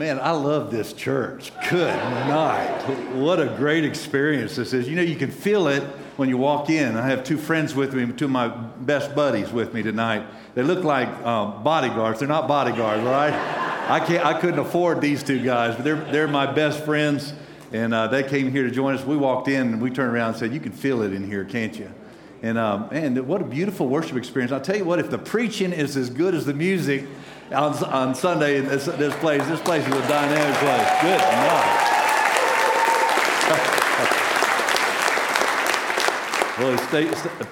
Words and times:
Man, 0.00 0.18
I 0.18 0.30
love 0.30 0.70
this 0.70 0.94
church. 0.94 1.52
Good 1.68 1.94
night. 1.94 2.86
What 3.16 3.38
a 3.38 3.54
great 3.58 3.84
experience 3.84 4.56
this 4.56 4.72
is. 4.72 4.88
You 4.88 4.96
know, 4.96 5.02
you 5.02 5.14
can 5.14 5.30
feel 5.30 5.68
it 5.68 5.82
when 6.16 6.30
you 6.30 6.38
walk 6.38 6.70
in. 6.70 6.96
I 6.96 7.06
have 7.08 7.22
two 7.22 7.36
friends 7.36 7.74
with 7.74 7.92
me, 7.92 8.10
two 8.14 8.24
of 8.24 8.30
my 8.30 8.48
best 8.48 9.14
buddies 9.14 9.52
with 9.52 9.74
me 9.74 9.82
tonight. 9.82 10.24
They 10.54 10.62
look 10.62 10.84
like 10.84 11.10
um, 11.26 11.62
bodyguards. 11.62 12.18
They're 12.18 12.28
not 12.28 12.48
bodyguards, 12.48 13.02
right? 13.02 13.34
I, 13.90 14.00
can't, 14.00 14.24
I 14.24 14.40
couldn't 14.40 14.60
afford 14.60 15.02
these 15.02 15.22
two 15.22 15.44
guys, 15.44 15.76
but 15.76 15.84
they're, 15.84 16.02
they're 16.10 16.28
my 16.28 16.50
best 16.50 16.82
friends. 16.86 17.34
And 17.70 17.92
uh, 17.92 18.06
they 18.06 18.22
came 18.22 18.50
here 18.50 18.62
to 18.62 18.70
join 18.70 18.94
us. 18.94 19.04
We 19.04 19.18
walked 19.18 19.48
in 19.48 19.74
and 19.74 19.82
we 19.82 19.90
turned 19.90 20.14
around 20.14 20.30
and 20.30 20.38
said, 20.38 20.54
You 20.54 20.60
can 20.60 20.72
feel 20.72 21.02
it 21.02 21.12
in 21.12 21.26
here, 21.26 21.44
can't 21.44 21.78
you? 21.78 21.92
And 22.40 22.56
um, 22.56 22.88
man, 22.90 23.26
what 23.26 23.42
a 23.42 23.44
beautiful 23.44 23.86
worship 23.86 24.16
experience. 24.16 24.50
I'll 24.50 24.62
tell 24.62 24.78
you 24.78 24.86
what, 24.86 24.98
if 24.98 25.10
the 25.10 25.18
preaching 25.18 25.74
is 25.74 25.94
as 25.98 26.08
good 26.08 26.34
as 26.34 26.46
the 26.46 26.54
music 26.54 27.04
on, 27.52 27.84
on 27.84 28.14
Sunday 28.14 28.58
in 28.58 28.66
this, 28.66 28.84
this 28.84 29.14
place, 29.16 29.44
this 29.46 29.60
place 29.60 29.86
is 29.86 29.92
a 29.92 30.08
dynamic 30.08 30.56
place. 30.58 30.88
Good 31.02 31.18
night. 31.18 31.86
well, 36.58 36.78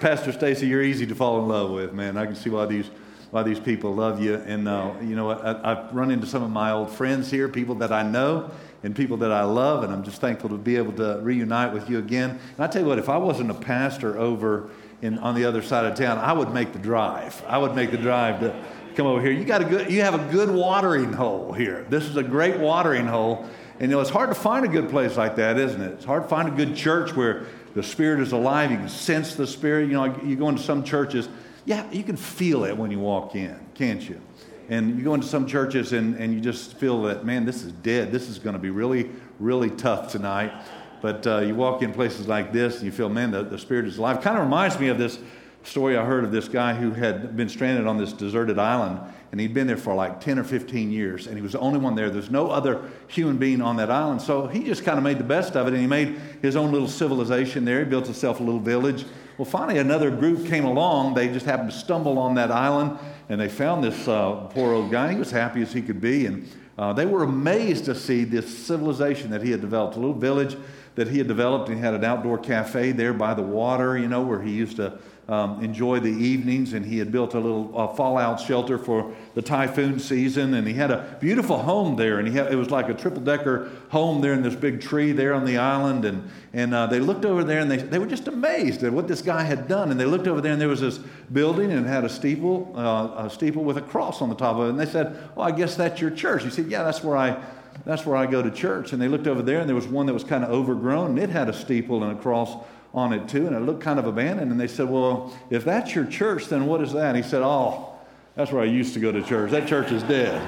Pastor 0.01 0.33
Stacy, 0.33 0.69
you're 0.69 0.83
easy 0.83 1.07
to 1.07 1.15
fall 1.15 1.43
in 1.43 1.48
love 1.48 1.71
with, 1.71 1.93
man. 1.93 2.16
I 2.16 2.24
can 2.27 2.37
see 2.37 2.51
why 2.51 2.66
these 2.66 2.91
why 3.30 3.43
these 3.43 3.61
people 3.61 3.95
love 3.95 4.23
you. 4.23 4.37
And 4.37 4.66
uh, 4.66 4.95
you 5.02 5.15
know, 5.15 5.30
I, 5.30 5.73
I've 5.73 5.95
run 5.95 6.10
into 6.10 6.27
some 6.27 6.43
of 6.43 6.51
my 6.51 6.71
old 6.71 6.91
friends 6.91 7.30
here, 7.30 7.49
people 7.49 7.74
that 7.77 7.93
I 7.93 8.02
know, 8.02 8.51
and 8.83 8.96
people 8.96 9.19
that 9.19 9.33
I 9.33 9.43
love, 9.43 9.85
and 9.85 9.93
I'm 9.93 10.02
just 10.02 10.21
thankful 10.21 10.49
to 10.51 10.57
be 10.57 10.77
able 10.77 10.93
to 10.95 11.21
reunite 11.23 11.73
with 11.73 11.91
you 11.91 11.99
again. 11.99 12.30
And 12.30 12.65
I 12.65 12.69
tell 12.69 12.83
you 12.83 12.88
what, 12.88 12.99
if 12.99 13.09
I 13.09 13.18
wasn't 13.18 13.51
a 13.51 13.55
pastor 13.55 14.18
over 14.18 14.71
in, 15.02 15.18
on 15.18 15.35
the 15.35 15.45
other 15.45 15.62
side 15.62 15.85
of 15.85 15.96
town, 15.96 16.18
I 16.18 16.33
would 16.33 16.55
make 16.55 16.73
the 16.73 16.79
drive. 16.79 17.43
I 17.46 17.59
would 17.59 17.74
make 17.74 17.90
the 17.90 17.99
drive 17.99 18.40
to 18.40 18.65
come 18.99 19.07
over 19.07 19.23
here. 19.23 19.30
You 19.30 19.45
got 19.45 19.63
a 19.63 19.65
good, 19.65 19.93
you 19.93 20.02
have 20.02 20.15
a 20.15 20.32
good 20.32 20.51
watering 20.51 21.13
hole 21.13 21.52
here. 21.52 21.87
This 21.88 22.02
is 22.02 22.16
a 22.16 22.23
great 22.23 22.59
watering 22.59 23.07
hole. 23.07 23.49
And 23.79 23.82
you 23.82 23.96
know, 23.96 24.01
it's 24.01 24.10
hard 24.10 24.29
to 24.29 24.35
find 24.35 24.65
a 24.65 24.68
good 24.68 24.90
place 24.90 25.16
like 25.16 25.37
that, 25.37 25.57
isn't 25.57 25.80
it? 25.80 25.93
It's 25.93 26.05
hard 26.05 26.24
to 26.24 26.29
find 26.29 26.49
a 26.49 26.51
good 26.51 26.74
church 26.74 27.15
where 27.15 27.46
the 27.77 27.82
Spirit 27.85 28.18
is 28.18 28.32
alive. 28.32 28.73
You 28.73 28.77
can 28.77 28.88
sense 28.88 29.37
the 29.37 29.46
Spirit. 29.46 29.87
You 29.88 29.93
know, 29.93 30.21
you 30.24 30.35
go 30.35 30.49
into 30.49 30.63
some 30.63 30.82
churches, 30.82 31.29
yeah, 31.65 31.88
you 31.93 32.02
can 32.02 32.16
feel 32.16 32.65
it 32.65 32.77
when 32.77 32.90
you 32.90 32.99
walk 32.99 33.37
in, 33.37 33.57
can't 33.74 34.02
you? 34.02 34.21
And 34.68 34.99
you 34.99 35.05
go 35.05 35.15
into 35.15 35.29
some 35.29 35.46
churches 35.46 35.93
and, 35.93 36.16
and 36.16 36.35
you 36.35 36.40
just 36.40 36.74
feel 36.74 37.02
that, 37.02 37.24
man, 37.24 37.45
this 37.45 37.62
is 37.62 37.71
dead. 37.71 38.10
This 38.10 38.29
is 38.29 38.40
going 38.40 38.55
to 38.55 38.59
be 38.59 38.71
really, 38.71 39.10
really 39.38 39.71
tough 39.71 40.10
tonight. 40.10 40.52
But 41.01 41.24
uh, 41.24 41.38
you 41.38 41.55
walk 41.55 41.83
in 41.83 41.93
places 41.93 42.27
like 42.27 42.52
this 42.52 42.79
and 42.79 42.85
you 42.85 42.90
feel, 42.90 43.09
man, 43.09 43.30
the, 43.30 43.45
the 43.45 43.60
Spirit 43.60 43.87
is 43.87 43.99
alive. 43.99 44.23
Kind 44.23 44.37
of 44.37 44.43
reminds 44.43 44.80
me 44.80 44.88
of 44.88 44.99
this 44.99 45.21
story 45.64 45.96
I 45.96 46.04
heard 46.04 46.24
of 46.24 46.32
this 46.32 46.48
guy 46.48 46.74
who 46.74 46.92
had 46.92 47.37
been 47.37 47.48
stranded 47.48 47.87
on 47.87 47.98
this 47.98 48.12
deserted 48.12 48.59
island 48.59 49.01
and 49.30 49.40
he'd 49.40 49.52
been 49.52 49.66
there 49.66 49.76
for 49.76 49.95
like 49.95 50.20
10 50.20 50.38
or 50.38 50.45
15 50.45 50.90
years 50.90 51.26
and 51.26 51.37
he 51.37 51.42
was 51.42 51.52
the 51.52 51.59
only 51.59 51.78
one 51.78 51.95
there. 51.95 52.10
There's 52.10 52.30
no 52.30 52.50
other 52.50 52.90
human 53.09 53.37
being 53.37 53.60
on 53.60 53.76
that 53.76 53.90
island. 53.90 54.23
So 54.23 54.46
he 54.46 54.65
just 54.65 54.84
kind 54.84 54.96
of 54.96 55.04
made 55.04 55.18
the 55.18 55.24
best 55.24 55.56
of 55.56 55.66
it 55.66 55.73
and 55.73 55.80
he 55.80 55.87
made 55.87 56.18
his 56.40 56.56
own 56.56 56.73
little 56.73 56.88
civilization 56.88 57.65
there. 57.65 57.80
He 57.80 57.84
built 57.84 58.06
himself 58.06 58.40
a 58.40 58.42
little 58.42 58.60
village. 58.60 59.04
Well, 59.37 59.45
finally, 59.45 59.78
another 59.78 60.10
group 60.10 60.46
came 60.46 60.65
along. 60.65 61.15
They 61.15 61.28
just 61.28 61.45
happened 61.45 61.70
to 61.70 61.76
stumble 61.76 62.18
on 62.18 62.34
that 62.37 62.50
island 62.50 62.98
and 63.28 63.40
they 63.40 63.48
found 63.48 63.84
this 63.84 64.09
uh, 64.09 64.47
poor 64.50 64.72
old 64.72 64.91
guy. 64.91 65.12
He 65.12 65.19
was 65.19 65.31
happy 65.31 65.60
as 65.60 65.72
he 65.72 65.82
could 65.82 66.00
be. 66.00 66.26
And 66.26 66.48
uh, 66.78 66.93
they 66.93 67.06
were 67.06 67.25
amazed 67.25 67.84
to 67.87 67.94
see 67.94 68.25
this 68.25 68.66
civilization 68.66 69.31
that 69.31 69.43
he 69.43 69.50
had 69.50 69.60
developed, 69.60 69.97
a 69.97 70.00
little 70.00 70.15
village 70.15 70.56
that 70.94 71.09
he 71.09 71.19
had 71.19 71.28
developed. 71.28 71.69
And 71.69 71.76
he 71.76 71.84
had 71.84 71.94
an 71.94 72.04
outdoor 72.04 72.38
cafe 72.38 72.93
there 72.93 73.12
by 73.12 73.34
the 73.34 73.43
water, 73.43 73.98
you 73.98 74.09
know, 74.09 74.22
where 74.22 74.41
he 74.41 74.53
used 74.53 74.76
to 74.76 74.98
um, 75.28 75.62
enjoy 75.62 76.00
the 76.00 76.09
evenings, 76.09 76.72
and 76.72 76.87
he 76.87 76.99
had 76.99 77.12
built 77.12 77.34
a 77.34 77.39
little 77.39 77.71
uh, 77.78 77.89
fallout 77.89 78.41
shelter 78.41 78.78
for 78.78 79.15
the 79.34 79.43
typhoon 79.43 79.99
season, 79.99 80.55
and 80.55 80.66
he 80.66 80.72
had 80.72 80.91
a 80.91 81.19
beautiful 81.21 81.59
home 81.59 81.97
there, 81.97 82.19
and 82.19 82.27
he 82.27 82.34
had, 82.34 82.50
it 82.50 82.56
was 82.56 82.71
like 82.71 82.89
a 82.89 82.94
triple 82.94 83.21
decker 83.21 83.71
home 83.91 84.22
there 84.22 84.33
in 84.33 84.43
this 84.43 84.55
big 84.55 84.81
tree 84.81 85.12
there 85.12 85.34
on 85.34 85.44
the 85.44 85.59
island, 85.59 86.06
and 86.06 86.31
and 86.55 86.75
uh, 86.75 86.87
they 86.87 86.99
looked 86.99 87.27
over 87.27 87.44
there 87.44 87.61
and 87.61 87.71
they 87.71 87.77
they 87.77 87.99
were 87.99 88.06
just 88.06 88.27
amazed 88.27 88.83
at 88.83 88.93
what 88.93 89.06
this 89.06 89.21
guy 89.21 89.43
had 89.43 89.69
done, 89.69 89.91
and 89.91 90.00
they 90.00 90.06
looked 90.06 90.27
over 90.27 90.41
there 90.41 90.53
and 90.53 90.61
there 90.61 90.69
was 90.69 90.81
this 90.81 90.99
building 91.33 91.71
and 91.72 91.84
it 91.84 91.89
had 91.89 92.05
a 92.05 92.09
steeple 92.09 92.72
uh, 92.75 93.27
a 93.27 93.31
steeple 93.31 93.65
with 93.65 93.77
a 93.77 93.83
cross 93.83 94.22
on 94.22 94.31
the 94.31 94.34
top 94.34 94.56
of 94.56 94.66
it, 94.66 94.71
and 94.71 94.81
they 94.81 94.87
said, 94.87 95.15
"Well, 95.37 95.47
I 95.47 95.50
guess 95.50 95.77
that's 95.77 96.00
your 96.00 96.10
church." 96.10 96.45
He 96.45 96.50
said, 96.50 96.66
"Yeah, 96.66 96.83
that's 96.83 97.05
where 97.05 97.16
I." 97.16 97.39
That's 97.84 98.05
where 98.05 98.16
I 98.16 98.27
go 98.27 98.43
to 98.43 98.50
church. 98.50 98.93
And 98.93 99.00
they 99.00 99.06
looked 99.06 99.28
over 99.28 99.41
there, 99.41 99.60
and 99.60 99.69
there 99.69 99.77
was 99.77 99.87
one 99.87 100.06
that 100.06 100.12
was 100.12 100.25
kind 100.25 100.43
of 100.43 100.50
overgrown, 100.50 101.10
and 101.10 101.19
it 101.19 101.31
had 101.31 101.49
a 101.49 101.53
steeple 101.53 102.03
and 102.03 102.19
a 102.19 102.21
cross 102.21 102.56
on 102.94 103.12
it 103.12 103.28
too, 103.28 103.47
and 103.47 103.54
it 103.54 103.60
looked 103.60 103.82
kind 103.82 103.99
of 103.99 104.06
abandoned. 104.06 104.50
And 104.50 104.60
they 104.60 104.69
said, 104.69 104.88
Well, 104.88 105.37
if 105.50 105.65
that's 105.65 105.94
your 105.94 106.06
church, 106.06 106.47
then 106.47 106.66
what 106.66 106.81
is 106.81 106.93
that? 106.93 107.15
And 107.15 107.16
he 107.16 107.22
said, 107.22 107.43
Oh, 107.43 107.93
that's 108.34 108.53
where 108.53 108.62
I 108.62 108.66
used 108.66 108.94
to 108.94 109.00
go 109.00 109.12
to 109.12 109.22
church. 109.22 109.50
That 109.50 109.69
church 109.69 109.91
is 109.93 110.03
dead. 110.04 110.41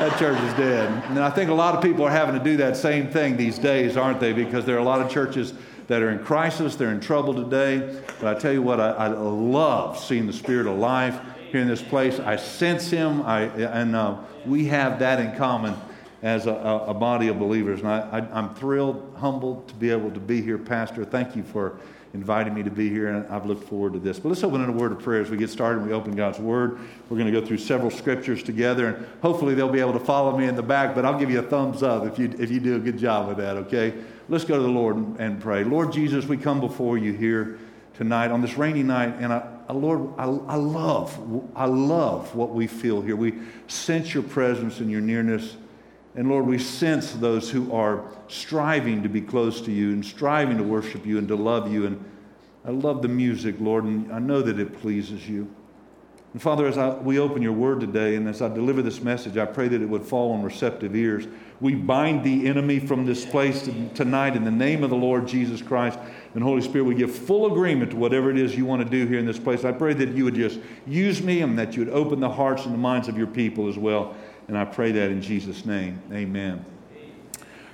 That 0.00 0.18
church 0.18 0.40
is 0.40 0.52
dead. 0.54 1.04
And 1.10 1.18
I 1.18 1.30
think 1.30 1.50
a 1.50 1.54
lot 1.54 1.74
of 1.74 1.82
people 1.82 2.04
are 2.04 2.10
having 2.10 2.36
to 2.36 2.42
do 2.42 2.56
that 2.58 2.76
same 2.76 3.10
thing 3.10 3.36
these 3.36 3.58
days, 3.58 3.96
aren't 3.96 4.18
they? 4.18 4.32
Because 4.32 4.64
there 4.64 4.76
are 4.76 4.80
a 4.80 4.84
lot 4.84 5.00
of 5.00 5.10
churches 5.10 5.52
that 5.88 6.02
are 6.02 6.10
in 6.10 6.20
crisis, 6.20 6.76
they're 6.76 6.92
in 6.92 7.00
trouble 7.00 7.34
today. 7.34 8.00
But 8.20 8.36
I 8.36 8.38
tell 8.38 8.52
you 8.52 8.62
what, 8.62 8.80
I, 8.80 8.90
I 8.92 9.08
love 9.08 9.98
seeing 9.98 10.26
the 10.26 10.32
Spirit 10.32 10.66
alive 10.66 11.20
here 11.50 11.60
in 11.60 11.68
this 11.68 11.82
place. 11.82 12.18
I 12.20 12.36
sense 12.36 12.90
Him, 12.90 13.22
I, 13.22 13.42
and 13.42 13.96
uh, 13.96 14.16
we 14.46 14.66
have 14.66 15.00
that 15.00 15.20
in 15.20 15.36
common 15.36 15.74
as 16.22 16.46
a, 16.46 16.52
a, 16.52 16.94
body 16.94 17.28
of 17.28 17.38
believers. 17.38 17.80
And 17.80 17.88
I, 17.88 18.26
am 18.32 18.54
thrilled, 18.54 19.14
humbled 19.16 19.68
to 19.68 19.74
be 19.74 19.90
able 19.90 20.10
to 20.10 20.20
be 20.20 20.42
here, 20.42 20.58
Pastor. 20.58 21.04
Thank 21.04 21.34
you 21.34 21.42
for 21.42 21.78
inviting 22.12 22.52
me 22.52 22.62
to 22.62 22.70
be 22.70 22.90
here, 22.90 23.08
and 23.08 23.26
I've 23.28 23.46
looked 23.46 23.68
forward 23.68 23.92
to 23.92 23.98
this. 23.98 24.18
But 24.18 24.30
let's 24.30 24.42
open 24.42 24.60
in 24.62 24.68
a 24.68 24.72
word 24.72 24.92
of 24.92 24.98
prayer 24.98 25.22
as 25.22 25.30
we 25.30 25.36
get 25.36 25.48
started 25.48 25.78
and 25.78 25.86
we 25.86 25.94
open 25.94 26.16
God's 26.16 26.40
Word. 26.40 26.78
We're 27.08 27.16
going 27.16 27.32
to 27.32 27.40
go 27.40 27.46
through 27.46 27.58
several 27.58 27.90
scriptures 27.90 28.42
together, 28.42 28.88
and 28.88 29.06
hopefully 29.22 29.54
they'll 29.54 29.68
be 29.68 29.80
able 29.80 29.92
to 29.92 30.00
follow 30.00 30.36
me 30.36 30.46
in 30.46 30.56
the 30.56 30.62
back, 30.62 30.94
but 30.94 31.04
I'll 31.04 31.18
give 31.18 31.30
you 31.30 31.38
a 31.38 31.42
thumbs 31.42 31.82
up 31.82 32.04
if 32.04 32.18
you, 32.18 32.34
if 32.38 32.50
you 32.50 32.58
do 32.60 32.76
a 32.76 32.80
good 32.80 32.98
job 32.98 33.28
with 33.28 33.36
that, 33.38 33.56
okay? 33.56 33.94
Let's 34.28 34.44
go 34.44 34.56
to 34.56 34.62
the 34.62 34.68
Lord 34.68 34.96
and, 34.96 35.20
and 35.20 35.40
pray. 35.40 35.64
Lord 35.64 35.92
Jesus, 35.92 36.26
we 36.26 36.36
come 36.36 36.60
before 36.60 36.98
you 36.98 37.12
here 37.12 37.58
tonight 37.94 38.30
on 38.30 38.40
this 38.40 38.56
rainy 38.56 38.82
night, 38.82 39.14
and 39.20 39.32
I, 39.32 39.72
Lord, 39.72 40.12
I, 40.18 40.24
I 40.24 40.56
love, 40.56 41.16
I 41.54 41.66
love 41.66 42.34
what 42.34 42.50
we 42.50 42.66
feel 42.66 43.00
here. 43.02 43.14
We 43.14 43.34
sense 43.68 44.12
your 44.14 44.24
presence 44.24 44.80
and 44.80 44.90
your 44.90 45.00
nearness. 45.00 45.56
And 46.16 46.28
Lord, 46.28 46.46
we 46.46 46.58
sense 46.58 47.12
those 47.12 47.50
who 47.50 47.72
are 47.72 48.04
striving 48.28 49.02
to 49.02 49.08
be 49.08 49.20
close 49.20 49.60
to 49.62 49.72
you 49.72 49.92
and 49.92 50.04
striving 50.04 50.56
to 50.58 50.64
worship 50.64 51.06
you 51.06 51.18
and 51.18 51.28
to 51.28 51.36
love 51.36 51.72
you. 51.72 51.86
And 51.86 52.04
I 52.64 52.70
love 52.70 53.02
the 53.02 53.08
music, 53.08 53.56
Lord, 53.60 53.84
and 53.84 54.12
I 54.12 54.18
know 54.18 54.42
that 54.42 54.58
it 54.58 54.80
pleases 54.80 55.28
you. 55.28 55.48
And 56.32 56.40
Father, 56.40 56.66
as 56.66 56.78
I, 56.78 56.90
we 56.94 57.18
open 57.18 57.42
your 57.42 57.52
word 57.52 57.80
today 57.80 58.14
and 58.14 58.28
as 58.28 58.40
I 58.40 58.48
deliver 58.48 58.82
this 58.82 59.02
message, 59.02 59.36
I 59.36 59.46
pray 59.46 59.66
that 59.66 59.82
it 59.82 59.88
would 59.88 60.04
fall 60.04 60.32
on 60.32 60.42
receptive 60.44 60.94
ears. 60.94 61.26
We 61.60 61.74
bind 61.74 62.22
the 62.22 62.46
enemy 62.46 62.78
from 62.78 63.04
this 63.04 63.24
place 63.24 63.68
tonight 63.94 64.36
in 64.36 64.44
the 64.44 64.50
name 64.50 64.84
of 64.84 64.90
the 64.90 64.96
Lord 64.96 65.26
Jesus 65.26 65.60
Christ. 65.60 65.98
And 66.34 66.44
Holy 66.44 66.62
Spirit, 66.62 66.84
we 66.84 66.94
give 66.94 67.12
full 67.12 67.50
agreement 67.50 67.90
to 67.90 67.96
whatever 67.96 68.30
it 68.30 68.38
is 68.38 68.56
you 68.56 68.64
want 68.64 68.80
to 68.80 68.88
do 68.88 69.06
here 69.08 69.18
in 69.18 69.26
this 69.26 69.40
place. 69.40 69.64
I 69.64 69.72
pray 69.72 69.92
that 69.94 70.10
you 70.10 70.24
would 70.24 70.36
just 70.36 70.60
use 70.86 71.20
me 71.20 71.42
and 71.42 71.58
that 71.58 71.76
you 71.76 71.84
would 71.84 71.92
open 71.92 72.20
the 72.20 72.30
hearts 72.30 72.64
and 72.64 72.74
the 72.74 72.78
minds 72.78 73.08
of 73.08 73.18
your 73.18 73.26
people 73.26 73.68
as 73.68 73.76
well. 73.76 74.14
And 74.50 74.58
I 74.58 74.64
pray 74.64 74.90
that 74.90 75.12
in 75.12 75.22
Jesus' 75.22 75.64
name. 75.64 76.02
Amen. 76.12 76.64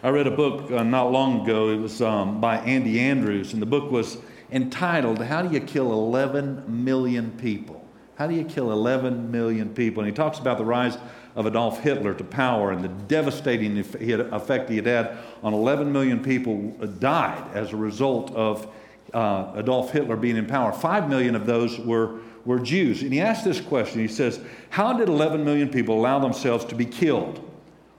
I 0.02 0.10
read 0.10 0.26
a 0.26 0.30
book 0.30 0.70
uh, 0.70 0.82
not 0.82 1.10
long 1.10 1.40
ago. 1.40 1.70
It 1.70 1.78
was 1.78 2.02
um, 2.02 2.38
by 2.38 2.58
Andy 2.58 3.00
Andrews, 3.00 3.54
and 3.54 3.62
the 3.62 3.66
book 3.66 3.90
was 3.90 4.18
entitled, 4.52 5.22
How 5.22 5.40
Do 5.40 5.54
You 5.54 5.60
Kill 5.60 5.90
11 5.90 6.84
Million 6.84 7.30
People? 7.38 7.82
How 8.16 8.26
do 8.26 8.34
you 8.34 8.44
kill 8.44 8.72
11 8.72 9.30
million 9.30 9.70
people? 9.70 10.02
And 10.02 10.10
he 10.10 10.14
talks 10.14 10.38
about 10.38 10.58
the 10.58 10.66
rise 10.66 10.98
of 11.34 11.46
Adolf 11.46 11.80
Hitler 11.80 12.12
to 12.12 12.24
power 12.24 12.72
and 12.72 12.84
the 12.84 12.88
devastating 12.88 13.78
effect 13.78 14.68
he 14.68 14.76
had 14.76 14.86
had 14.86 15.16
on 15.42 15.54
11 15.54 15.90
million 15.90 16.22
people 16.22 16.72
died 16.98 17.42
as 17.54 17.72
a 17.72 17.76
result 17.76 18.30
of 18.32 18.70
uh, 19.14 19.54
Adolf 19.56 19.92
Hitler 19.92 20.16
being 20.16 20.36
in 20.36 20.46
power. 20.46 20.72
Five 20.72 21.08
million 21.08 21.34
of 21.34 21.46
those 21.46 21.78
were 21.78 22.20
were 22.46 22.58
Jews. 22.58 23.02
And 23.02 23.12
he 23.12 23.20
asked 23.20 23.44
this 23.44 23.60
question. 23.60 24.00
He 24.00 24.08
says, 24.08 24.40
How 24.70 24.92
did 24.94 25.08
11 25.08 25.44
million 25.44 25.68
people 25.68 25.98
allow 25.98 26.18
themselves 26.20 26.64
to 26.66 26.74
be 26.74 26.86
killed? 26.86 27.42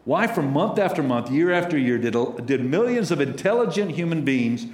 Why, 0.06 0.26
from 0.26 0.54
month 0.54 0.80
after 0.80 1.04
month, 1.04 1.30
year 1.30 1.52
after 1.52 1.78
year, 1.78 1.98
did, 1.98 2.16
did 2.46 2.64
millions 2.64 3.12
of 3.12 3.20
intelligent 3.20 3.92
human 3.92 4.24
beings, 4.24 4.66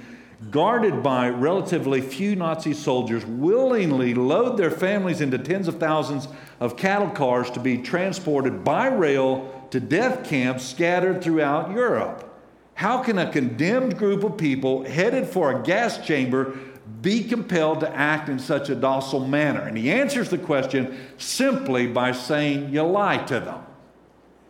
guarded 0.50 1.02
by 1.02 1.28
relatively 1.28 2.00
few 2.00 2.36
Nazi 2.36 2.72
soldiers, 2.72 3.26
willingly 3.26 4.14
load 4.14 4.56
their 4.56 4.70
families 4.70 5.20
into 5.20 5.38
tens 5.38 5.66
of 5.66 5.80
thousands 5.80 6.28
of 6.60 6.76
cattle 6.76 7.10
cars 7.10 7.50
to 7.50 7.60
be 7.60 7.78
transported 7.78 8.62
by 8.62 8.86
rail 8.86 9.66
to 9.70 9.80
death 9.80 10.28
camps 10.28 10.64
scattered 10.64 11.20
throughout 11.20 11.72
Europe? 11.72 12.30
How 12.74 13.02
can 13.02 13.18
a 13.18 13.30
condemned 13.30 13.98
group 13.98 14.22
of 14.24 14.36
people 14.36 14.84
headed 14.84 15.26
for 15.26 15.50
a 15.50 15.62
gas 15.62 16.04
chamber 16.06 16.56
be 17.04 17.22
compelled 17.22 17.80
to 17.80 17.94
act 17.94 18.28
in 18.28 18.40
such 18.40 18.70
a 18.70 18.74
docile 18.74 19.24
manner? 19.24 19.60
And 19.60 19.76
he 19.76 19.92
answers 19.92 20.30
the 20.30 20.38
question 20.38 20.98
simply 21.18 21.86
by 21.86 22.10
saying, 22.10 22.72
You 22.72 22.82
lie 22.82 23.18
to 23.18 23.38
them. 23.38 23.60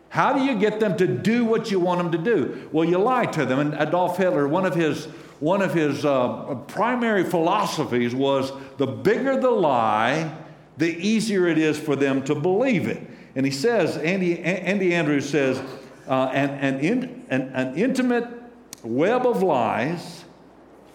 How 0.09 0.33
do 0.33 0.43
you 0.43 0.57
get 0.57 0.79
them 0.79 0.97
to 0.97 1.07
do 1.07 1.43
what 1.45 1.69
you 1.69 1.79
want 1.79 1.99
them 1.99 2.11
to 2.13 2.17
do? 2.17 2.69
Well, 2.71 2.87
you 2.87 2.97
lie 2.97 3.25
to 3.25 3.45
them. 3.45 3.59
And 3.59 3.73
Adolf 3.73 4.17
Hitler, 4.17 4.47
one 4.47 4.65
of 4.65 4.73
his, 4.73 5.05
one 5.39 5.61
of 5.61 5.73
his 5.73 6.05
uh, 6.05 6.55
primary 6.67 7.25
philosophies 7.25 8.15
was 8.15 8.51
the 8.77 8.87
bigger 8.87 9.39
the 9.39 9.51
lie, 9.51 10.33
the 10.77 10.89
easier 10.95 11.47
it 11.47 11.57
is 11.57 11.77
for 11.77 11.95
them 11.95 12.23
to 12.23 12.33
believe 12.33 12.87
it. 12.87 13.05
And 13.35 13.45
he 13.45 13.51
says, 13.51 13.97
Andy, 13.97 14.39
Andy 14.39 14.95
Andrews 14.95 15.29
says, 15.29 15.61
uh, 16.07 16.29
an, 16.33 16.49
an, 16.49 16.79
in, 16.79 17.25
an, 17.29 17.41
an 17.49 17.75
intimate 17.75 18.27
web 18.83 19.25
of 19.25 19.43
lies 19.43 20.24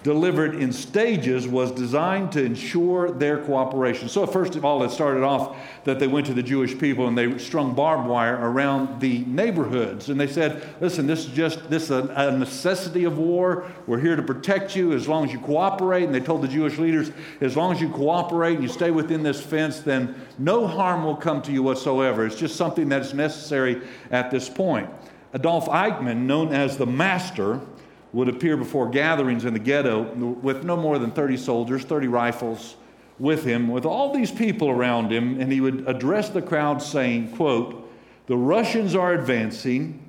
delivered 0.02 0.54
in 0.54 0.72
stages 0.72 1.46
was 1.46 1.70
designed 1.70 2.32
to 2.32 2.42
ensure 2.42 3.10
their 3.10 3.38
cooperation. 3.44 4.08
So, 4.08 4.26
first 4.26 4.56
of 4.56 4.64
all, 4.64 4.82
it 4.82 4.90
started 4.90 5.22
off 5.22 5.56
that 5.84 5.98
they 5.98 6.06
went 6.06 6.26
to 6.26 6.34
the 6.34 6.42
Jewish 6.42 6.78
people 6.78 7.06
and 7.06 7.16
they 7.16 7.36
strung 7.38 7.74
barbed 7.74 8.08
wire 8.08 8.36
around 8.36 9.00
the 9.00 9.20
neighborhoods. 9.26 10.08
And 10.08 10.18
they 10.18 10.26
said, 10.26 10.66
Listen, 10.80 11.06
this 11.06 11.26
is 11.26 11.32
just 11.32 11.68
this 11.68 11.84
is 11.84 11.90
a, 11.90 12.12
a 12.16 12.36
necessity 12.36 13.04
of 13.04 13.18
war. 13.18 13.70
We're 13.86 14.00
here 14.00 14.16
to 14.16 14.22
protect 14.22 14.74
you 14.74 14.92
as 14.92 15.06
long 15.06 15.24
as 15.24 15.32
you 15.32 15.40
cooperate. 15.40 16.04
And 16.04 16.14
they 16.14 16.20
told 16.20 16.42
the 16.42 16.48
Jewish 16.48 16.78
leaders, 16.78 17.10
As 17.40 17.56
long 17.56 17.72
as 17.74 17.80
you 17.80 17.90
cooperate 17.90 18.54
and 18.54 18.62
you 18.62 18.68
stay 18.68 18.90
within 18.90 19.22
this 19.22 19.42
fence, 19.42 19.80
then 19.80 20.14
no 20.38 20.66
harm 20.66 21.04
will 21.04 21.16
come 21.16 21.42
to 21.42 21.52
you 21.52 21.62
whatsoever. 21.62 22.24
It's 22.24 22.36
just 22.36 22.56
something 22.56 22.88
that's 22.88 23.12
necessary 23.12 23.82
at 24.10 24.30
this 24.30 24.48
point. 24.48 24.88
Adolf 25.32 25.66
Eichmann, 25.66 26.22
known 26.22 26.52
as 26.52 26.76
the 26.76 26.86
Master, 26.86 27.60
would 28.12 28.28
appear 28.28 28.56
before 28.56 28.88
gatherings 28.88 29.44
in 29.44 29.52
the 29.52 29.60
ghetto 29.60 30.02
with 30.02 30.64
no 30.64 30.76
more 30.76 30.98
than 30.98 31.10
30 31.10 31.36
soldiers, 31.36 31.84
30 31.84 32.08
rifles 32.08 32.76
with 33.18 33.44
him, 33.44 33.68
with 33.68 33.84
all 33.84 34.12
these 34.12 34.32
people 34.32 34.68
around 34.70 35.12
him, 35.12 35.40
and 35.40 35.52
he 35.52 35.60
would 35.60 35.86
address 35.86 36.30
the 36.30 36.42
crowd 36.42 36.82
saying, 36.82 37.30
quote, 37.36 37.88
the 38.26 38.36
Russians 38.36 38.94
are 38.94 39.12
advancing. 39.12 40.02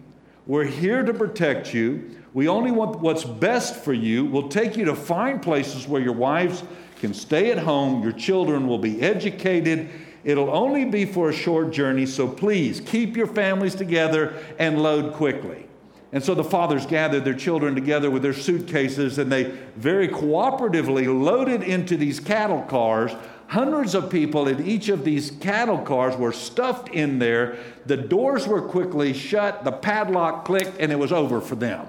We're 0.47 0.65
here 0.65 1.03
to 1.03 1.13
protect 1.13 1.73
you. 1.73 2.17
We 2.33 2.47
only 2.47 2.71
want 2.71 2.99
what's 2.99 3.25
best 3.25 3.83
for 3.83 3.93
you. 3.93 4.25
We'll 4.25 4.47
take 4.47 4.77
you 4.77 4.85
to 4.85 4.95
fine 4.95 5.39
places 5.39 5.87
where 5.87 6.01
your 6.01 6.13
wives 6.13 6.63
can 6.99 7.13
stay 7.13 7.51
at 7.51 7.57
home, 7.57 8.03
your 8.03 8.11
children 8.11 8.67
will 8.67 8.77
be 8.77 9.01
educated. 9.01 9.89
It'll 10.23 10.51
only 10.51 10.85
be 10.85 11.05
for 11.05 11.29
a 11.29 11.33
short 11.33 11.71
journey, 11.71 12.05
so 12.05 12.27
please 12.27 12.79
keep 12.79 13.17
your 13.17 13.25
families 13.25 13.73
together 13.73 14.35
and 14.59 14.81
load 14.81 15.13
quickly. 15.13 15.67
And 16.13 16.23
so 16.23 16.35
the 16.35 16.43
fathers 16.43 16.85
gathered 16.85 17.23
their 17.23 17.33
children 17.33 17.73
together 17.73 18.11
with 18.11 18.21
their 18.21 18.33
suitcases 18.33 19.17
and 19.17 19.31
they 19.31 19.43
very 19.77 20.09
cooperatively 20.09 21.07
loaded 21.07 21.63
into 21.63 21.95
these 21.95 22.19
cattle 22.19 22.63
cars. 22.63 23.11
Hundreds 23.47 23.95
of 23.95 24.09
people 24.09 24.47
in 24.47 24.65
each 24.65 24.89
of 24.89 25.05
these 25.05 25.31
cattle 25.31 25.77
cars 25.77 26.15
were 26.17 26.33
stuffed 26.33 26.89
in 26.89 27.19
there. 27.19 27.57
The 27.85 27.97
doors 27.97 28.45
were 28.45 28.61
quickly 28.61 29.13
shut, 29.13 29.63
the 29.63 29.71
padlock 29.71 30.45
clicked, 30.45 30.79
and 30.79 30.91
it 30.91 30.99
was 30.99 31.11
over 31.11 31.39
for 31.39 31.55
them. 31.55 31.87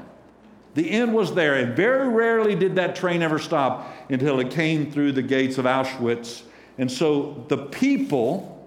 The 0.74 0.90
end 0.90 1.12
was 1.12 1.34
there, 1.34 1.56
and 1.56 1.76
very 1.76 2.08
rarely 2.08 2.54
did 2.54 2.76
that 2.76 2.96
train 2.96 3.22
ever 3.22 3.38
stop 3.38 3.92
until 4.08 4.40
it 4.40 4.50
came 4.50 4.90
through 4.90 5.12
the 5.12 5.22
gates 5.22 5.58
of 5.58 5.66
Auschwitz. 5.66 6.42
And 6.78 6.90
so 6.90 7.44
the 7.48 7.58
people 7.58 8.66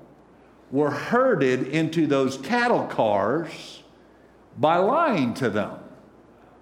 were 0.71 0.91
herded 0.91 1.67
into 1.67 2.05
those 2.05 2.37
cattle 2.37 2.85
cars 2.85 3.81
by 4.57 4.77
lying 4.77 5.33
to 5.35 5.49
them. 5.49 5.79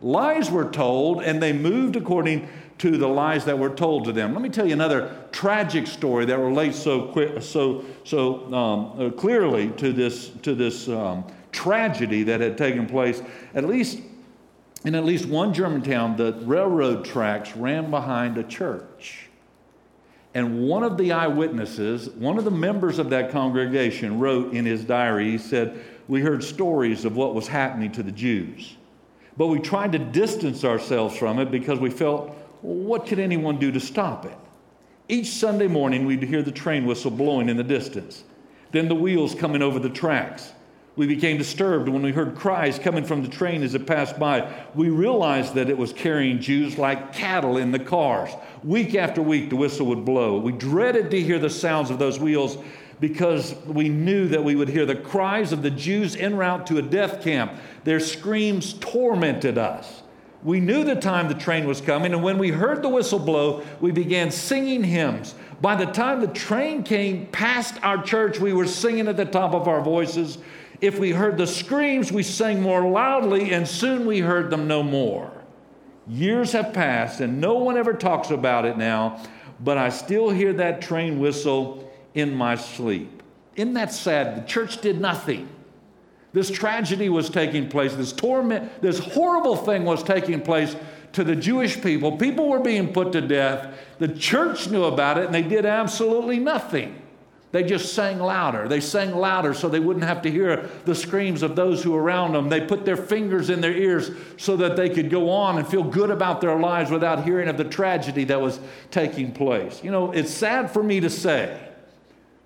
Lies 0.01 0.51
were 0.51 0.69
told, 0.69 1.21
and 1.23 1.41
they 1.41 1.53
moved 1.53 1.95
according 1.95 2.47
to 2.79 2.97
the 2.97 3.07
lies 3.07 3.45
that 3.45 3.57
were 3.57 3.69
told 3.69 4.05
to 4.05 4.11
them. 4.11 4.33
Let 4.33 4.41
me 4.41 4.49
tell 4.49 4.65
you 4.65 4.73
another 4.73 5.15
tragic 5.31 5.87
story 5.87 6.25
that 6.25 6.37
relates 6.37 6.77
so 6.77 7.07
quick, 7.07 7.41
so 7.41 7.85
so 8.03 8.53
um, 8.53 8.99
uh, 8.99 9.09
clearly 9.11 9.69
to 9.77 9.93
this 9.93 10.29
to 10.41 10.55
this 10.55 10.89
um, 10.89 11.23
tragedy 11.51 12.23
that 12.23 12.41
had 12.41 12.57
taken 12.57 12.85
place. 12.85 13.21
At 13.53 13.65
least 13.65 13.99
in 14.83 14.95
at 14.95 15.05
least 15.05 15.25
one 15.27 15.53
German 15.53 15.81
town, 15.81 16.17
the 16.17 16.33
railroad 16.43 17.05
tracks 17.05 17.55
ran 17.55 17.89
behind 17.89 18.37
a 18.37 18.43
church. 18.43 19.29
And 20.35 20.67
one 20.67 20.83
of 20.83 20.97
the 20.97 21.11
eyewitnesses, 21.11 22.09
one 22.09 22.37
of 22.37 22.43
the 22.43 22.51
members 22.51 22.97
of 22.97 23.11
that 23.11 23.31
congregation, 23.31 24.19
wrote 24.19 24.53
in 24.53 24.65
his 24.65 24.83
diary, 24.83 25.31
he 25.31 25.37
said, 25.37 25.79
we 26.07 26.21
heard 26.21 26.43
stories 26.43 27.05
of 27.05 27.15
what 27.15 27.33
was 27.33 27.47
happening 27.47 27.91
to 27.93 28.03
the 28.03 28.11
Jews. 28.11 28.75
But 29.37 29.47
we 29.47 29.59
tried 29.59 29.93
to 29.93 29.99
distance 29.99 30.63
ourselves 30.63 31.17
from 31.17 31.39
it 31.39 31.49
because 31.49 31.79
we 31.79 31.89
felt, 31.89 32.27
well, 32.61 32.75
what 32.75 33.07
could 33.07 33.19
anyone 33.19 33.57
do 33.57 33.71
to 33.71 33.79
stop 33.79 34.25
it? 34.25 34.37
Each 35.09 35.27
Sunday 35.27 35.67
morning, 35.67 36.05
we'd 36.05 36.23
hear 36.23 36.43
the 36.43 36.51
train 36.51 36.85
whistle 36.85 37.11
blowing 37.11 37.49
in 37.49 37.57
the 37.57 37.63
distance, 37.63 38.23
then 38.71 38.87
the 38.87 38.95
wheels 38.95 39.35
coming 39.35 39.61
over 39.61 39.79
the 39.79 39.89
tracks. 39.89 40.53
We 40.95 41.07
became 41.07 41.39
disturbed 41.39 41.89
when 41.89 42.03
we 42.03 42.11
heard 42.11 42.35
cries 42.35 42.77
coming 42.77 43.03
from 43.03 43.23
the 43.23 43.27
train 43.27 43.63
as 43.63 43.73
it 43.73 43.87
passed 43.87 44.19
by. 44.19 44.53
We 44.75 44.89
realized 44.89 45.55
that 45.55 45.69
it 45.69 45.77
was 45.77 45.91
carrying 45.91 46.39
Jews 46.39 46.77
like 46.77 47.13
cattle 47.13 47.57
in 47.57 47.71
the 47.71 47.79
cars. 47.79 48.29
Week 48.63 48.93
after 48.93 49.19
week, 49.19 49.49
the 49.49 49.55
whistle 49.55 49.87
would 49.87 50.05
blow. 50.05 50.37
We 50.37 50.51
dreaded 50.51 51.09
to 51.11 51.19
hear 51.19 51.39
the 51.39 51.49
sounds 51.49 51.89
of 51.89 51.97
those 51.97 52.19
wheels 52.19 52.59
because 53.03 53.53
we 53.65 53.89
knew 53.89 54.29
that 54.29 54.45
we 54.45 54.55
would 54.55 54.69
hear 54.69 54.85
the 54.85 54.95
cries 54.95 55.51
of 55.51 55.61
the 55.61 55.69
Jews 55.69 56.15
en 56.15 56.37
route 56.37 56.65
to 56.67 56.77
a 56.77 56.81
death 56.81 57.21
camp. 57.21 57.51
Their 57.83 57.99
screams 57.99 58.75
tormented 58.75 59.57
us. 59.57 60.03
We 60.41 60.61
knew 60.61 60.85
the 60.85 60.95
time 60.95 61.27
the 61.27 61.33
train 61.33 61.67
was 61.67 61.81
coming, 61.81 62.13
and 62.13 62.23
when 62.23 62.37
we 62.37 62.51
heard 62.51 62.81
the 62.81 62.87
whistle 62.87 63.19
blow, 63.19 63.61
we 63.81 63.91
began 63.91 64.31
singing 64.31 64.85
hymns. 64.85 65.35
By 65.59 65.75
the 65.75 65.91
time 65.91 66.21
the 66.21 66.27
train 66.27 66.81
came 66.83 67.25
past 67.25 67.75
our 67.83 68.01
church, 68.01 68.39
we 68.39 68.53
were 68.53 68.65
singing 68.65 69.09
at 69.09 69.17
the 69.17 69.25
top 69.25 69.53
of 69.53 69.67
our 69.67 69.81
voices. 69.81 70.37
If 70.79 70.97
we 70.97 71.11
heard 71.11 71.37
the 71.37 71.45
screams, 71.45 72.09
we 72.09 72.23
sang 72.23 72.61
more 72.61 72.89
loudly, 72.89 73.51
and 73.51 73.67
soon 73.67 74.05
we 74.05 74.21
heard 74.21 74.49
them 74.49 74.65
no 74.65 74.81
more. 74.81 75.29
Years 76.07 76.53
have 76.53 76.71
passed, 76.71 77.19
and 77.19 77.41
no 77.41 77.55
one 77.55 77.75
ever 77.75 77.95
talks 77.95 78.29
about 78.29 78.63
it 78.63 78.77
now, 78.77 79.21
but 79.59 79.77
I 79.77 79.89
still 79.89 80.29
hear 80.29 80.53
that 80.53 80.81
train 80.81 81.19
whistle 81.19 81.89
in 82.13 82.33
my 82.33 82.55
sleep. 82.55 83.23
Isn't 83.55 83.73
that 83.73 83.91
sad? 83.91 84.35
The 84.35 84.47
church 84.47 84.81
did 84.81 84.99
nothing. 84.99 85.49
This 86.33 86.49
tragedy 86.49 87.09
was 87.09 87.29
taking 87.29 87.69
place, 87.69 87.93
this 87.93 88.11
torment, 88.11 88.81
this 88.81 88.97
horrible 88.97 89.55
thing 89.55 89.85
was 89.85 90.01
taking 90.01 90.41
place 90.41 90.75
to 91.13 91.23
the 91.23 91.35
Jewish 91.35 91.79
people. 91.79 92.17
People 92.17 92.49
were 92.49 92.59
being 92.59 92.91
put 92.91 93.11
to 93.11 93.21
death. 93.21 93.77
The 93.99 94.07
church 94.07 94.67
knew 94.67 94.85
about 94.85 95.19
it 95.19 95.25
and 95.25 95.33
they 95.33 95.43
did 95.43 95.65
absolutely 95.65 96.39
nothing. 96.39 96.99
They 97.51 97.61
just 97.61 97.93
sang 97.93 98.17
louder. 98.17 98.67
They 98.67 98.79
sang 98.79 99.13
louder 99.13 99.53
so 99.53 99.69
they 99.69 99.79
wouldn't 99.79 100.05
have 100.05 100.23
to 100.23 100.31
hear 100.31 100.71
the 100.85 100.95
screams 100.95 101.43
of 101.43 101.55
those 101.55 101.83
who 101.83 101.91
were 101.91 102.01
around 102.01 102.33
them. 102.33 102.49
They 102.49 102.61
put 102.61 102.83
their 102.83 102.97
fingers 102.97 103.51
in 103.51 103.61
their 103.61 103.71
ears 103.77 104.09
so 104.37 104.57
that 104.57 104.75
they 104.75 104.89
could 104.89 105.11
go 105.11 105.29
on 105.29 105.59
and 105.59 105.67
feel 105.67 105.83
good 105.83 106.09
about 106.09 106.41
their 106.41 106.57
lives 106.57 106.89
without 106.89 107.23
hearing 107.23 107.47
of 107.47 107.57
the 107.57 107.63
tragedy 107.63 108.23
that 108.23 108.41
was 108.41 108.59
taking 108.89 109.31
place. 109.31 109.83
You 109.83 109.91
know, 109.91 110.11
it's 110.11 110.31
sad 110.31 110.71
for 110.71 110.81
me 110.81 110.99
to 111.01 111.11
say 111.11 111.62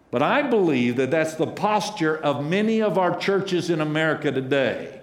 but 0.10 0.22
I 0.22 0.42
believe 0.42 0.96
that 0.98 1.12
that's 1.12 1.36
the 1.36 1.48
posture 1.48 2.18
of 2.18 2.46
many 2.46 2.82
of 2.82 2.98
our 2.98 3.18
churches 3.18 3.70
in 3.70 3.82
America 3.82 4.32
today. 4.32 5.02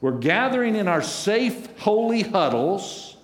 We're 0.00 0.12
gathering 0.18 0.76
in 0.76 0.86
our 0.86 1.02
safe, 1.02 1.78
holy 1.78 2.22
huddles, 2.22 3.16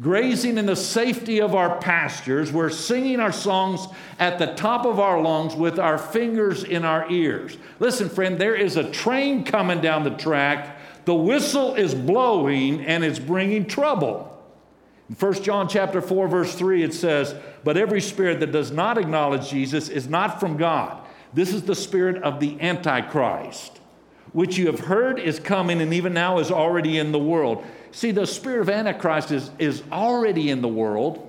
grazing 0.00 0.58
in 0.58 0.66
the 0.66 0.76
safety 0.76 1.40
of 1.40 1.54
our 1.54 1.78
pastures. 1.80 2.52
We're 2.52 2.70
singing 2.70 3.18
our 3.18 3.32
songs 3.32 3.86
at 4.18 4.38
the 4.38 4.54
top 4.54 4.86
of 4.86 5.00
our 5.00 5.20
lungs 5.20 5.56
with 5.56 5.78
our 5.78 5.98
fingers 5.98 6.62
in 6.62 6.84
our 6.84 7.10
ears. 7.10 7.56
Listen, 7.80 8.08
friend, 8.08 8.38
there 8.38 8.54
is 8.54 8.76
a 8.76 8.88
train 8.90 9.44
coming 9.44 9.80
down 9.80 10.04
the 10.04 10.10
track. 10.10 10.76
The 11.04 11.14
whistle 11.14 11.74
is 11.74 11.94
blowing 11.94 12.84
and 12.84 13.02
it's 13.02 13.18
bringing 13.18 13.66
trouble. 13.66 14.37
In 15.08 15.14
1 15.14 15.42
John 15.42 15.68
chapter 15.68 16.02
4 16.02 16.28
verse 16.28 16.54
3 16.54 16.82
it 16.82 16.92
says, 16.92 17.34
"But 17.64 17.76
every 17.76 18.00
spirit 18.00 18.40
that 18.40 18.52
does 18.52 18.70
not 18.70 18.98
acknowledge 18.98 19.48
Jesus 19.48 19.88
is 19.88 20.08
not 20.08 20.38
from 20.38 20.56
God. 20.56 20.98
This 21.32 21.54
is 21.54 21.62
the 21.62 21.74
spirit 21.74 22.22
of 22.22 22.40
the 22.40 22.56
antichrist, 22.60 23.80
which 24.32 24.58
you 24.58 24.66
have 24.66 24.80
heard 24.80 25.18
is 25.18 25.40
coming 25.40 25.80
and 25.80 25.94
even 25.94 26.12
now 26.12 26.38
is 26.38 26.50
already 26.50 26.98
in 26.98 27.12
the 27.12 27.18
world." 27.18 27.62
See, 27.90 28.10
the 28.10 28.26
spirit 28.26 28.60
of 28.60 28.68
antichrist 28.68 29.32
is 29.32 29.50
is 29.58 29.82
already 29.90 30.50
in 30.50 30.60
the 30.60 30.68
world. 30.68 31.20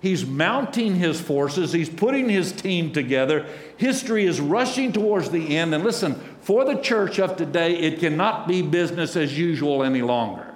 He's 0.00 0.24
mounting 0.24 0.94
his 0.94 1.20
forces, 1.20 1.72
he's 1.72 1.88
putting 1.88 2.28
his 2.28 2.52
team 2.52 2.92
together. 2.92 3.44
History 3.76 4.24
is 4.24 4.40
rushing 4.40 4.92
towards 4.92 5.30
the 5.30 5.56
end. 5.56 5.74
And 5.74 5.82
listen, 5.84 6.14
for 6.40 6.64
the 6.64 6.76
church 6.76 7.18
of 7.18 7.36
today, 7.36 7.74
it 7.74 7.98
cannot 7.98 8.46
be 8.46 8.62
business 8.62 9.16
as 9.16 9.36
usual 9.36 9.82
any 9.82 10.00
longer. 10.00 10.47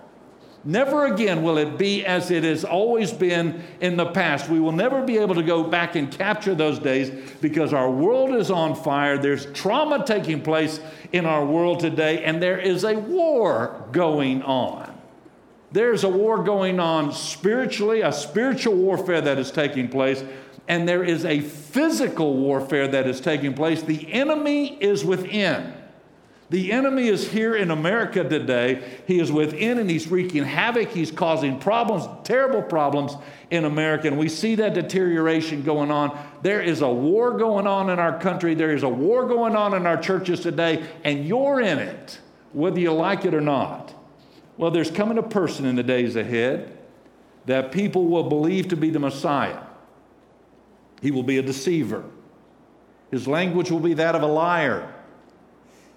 Never 0.64 1.06
again 1.06 1.42
will 1.42 1.58
it 1.58 1.76
be 1.76 2.06
as 2.06 2.30
it 2.30 2.44
has 2.44 2.64
always 2.64 3.12
been 3.12 3.64
in 3.80 3.96
the 3.96 4.06
past. 4.06 4.48
We 4.48 4.60
will 4.60 4.72
never 4.72 5.02
be 5.02 5.18
able 5.18 5.34
to 5.34 5.42
go 5.42 5.64
back 5.64 5.96
and 5.96 6.10
capture 6.10 6.54
those 6.54 6.78
days 6.78 7.10
because 7.40 7.72
our 7.72 7.90
world 7.90 8.34
is 8.36 8.48
on 8.50 8.76
fire. 8.76 9.18
There's 9.18 9.46
trauma 9.46 10.04
taking 10.06 10.40
place 10.40 10.80
in 11.12 11.26
our 11.26 11.44
world 11.44 11.80
today, 11.80 12.22
and 12.22 12.40
there 12.40 12.58
is 12.58 12.84
a 12.84 12.94
war 12.96 13.88
going 13.90 14.42
on. 14.42 14.88
There's 15.72 16.04
a 16.04 16.08
war 16.08 16.44
going 16.44 16.78
on 16.78 17.12
spiritually, 17.12 18.02
a 18.02 18.12
spiritual 18.12 18.74
warfare 18.74 19.20
that 19.22 19.38
is 19.38 19.50
taking 19.50 19.88
place, 19.88 20.22
and 20.68 20.88
there 20.88 21.02
is 21.02 21.24
a 21.24 21.40
physical 21.40 22.36
warfare 22.36 22.86
that 22.86 23.08
is 23.08 23.20
taking 23.20 23.54
place. 23.54 23.82
The 23.82 24.12
enemy 24.12 24.76
is 24.80 25.04
within. 25.04 25.72
The 26.52 26.70
enemy 26.70 27.08
is 27.08 27.30
here 27.30 27.56
in 27.56 27.70
America 27.70 28.22
today. 28.28 28.82
He 29.06 29.18
is 29.18 29.32
within 29.32 29.78
and 29.78 29.88
he's 29.88 30.08
wreaking 30.08 30.44
havoc. 30.44 30.90
He's 30.90 31.10
causing 31.10 31.58
problems, 31.58 32.04
terrible 32.24 32.60
problems 32.60 33.14
in 33.50 33.64
America. 33.64 34.08
And 34.08 34.18
we 34.18 34.28
see 34.28 34.56
that 34.56 34.74
deterioration 34.74 35.62
going 35.62 35.90
on. 35.90 36.14
There 36.42 36.60
is 36.60 36.82
a 36.82 36.90
war 36.90 37.38
going 37.38 37.66
on 37.66 37.88
in 37.88 37.98
our 37.98 38.18
country. 38.18 38.52
There 38.54 38.70
is 38.70 38.82
a 38.82 38.88
war 38.88 39.26
going 39.26 39.56
on 39.56 39.72
in 39.72 39.86
our 39.86 39.96
churches 39.96 40.40
today, 40.40 40.86
and 41.04 41.26
you're 41.26 41.62
in 41.62 41.78
it. 41.78 42.18
whether 42.52 42.78
you 42.78 42.92
like 42.92 43.24
it 43.24 43.34
or 43.34 43.40
not. 43.40 43.94
Well, 44.56 44.70
there's 44.70 44.90
coming 44.90 45.18
a 45.18 45.22
person 45.22 45.64
in 45.64 45.76
the 45.76 45.82
days 45.82 46.16
ahead 46.16 46.76
that 47.46 47.72
people 47.72 48.06
will 48.06 48.28
believe 48.28 48.68
to 48.68 48.76
be 48.76 48.90
the 48.90 48.98
Messiah. 48.98 49.60
He 51.00 51.10
will 51.10 51.22
be 51.22 51.38
a 51.38 51.42
deceiver. 51.42 52.04
His 53.10 53.26
language 53.26 53.70
will 53.70 53.80
be 53.80 53.94
that 53.94 54.14
of 54.14 54.22
a 54.22 54.26
liar. 54.26 54.92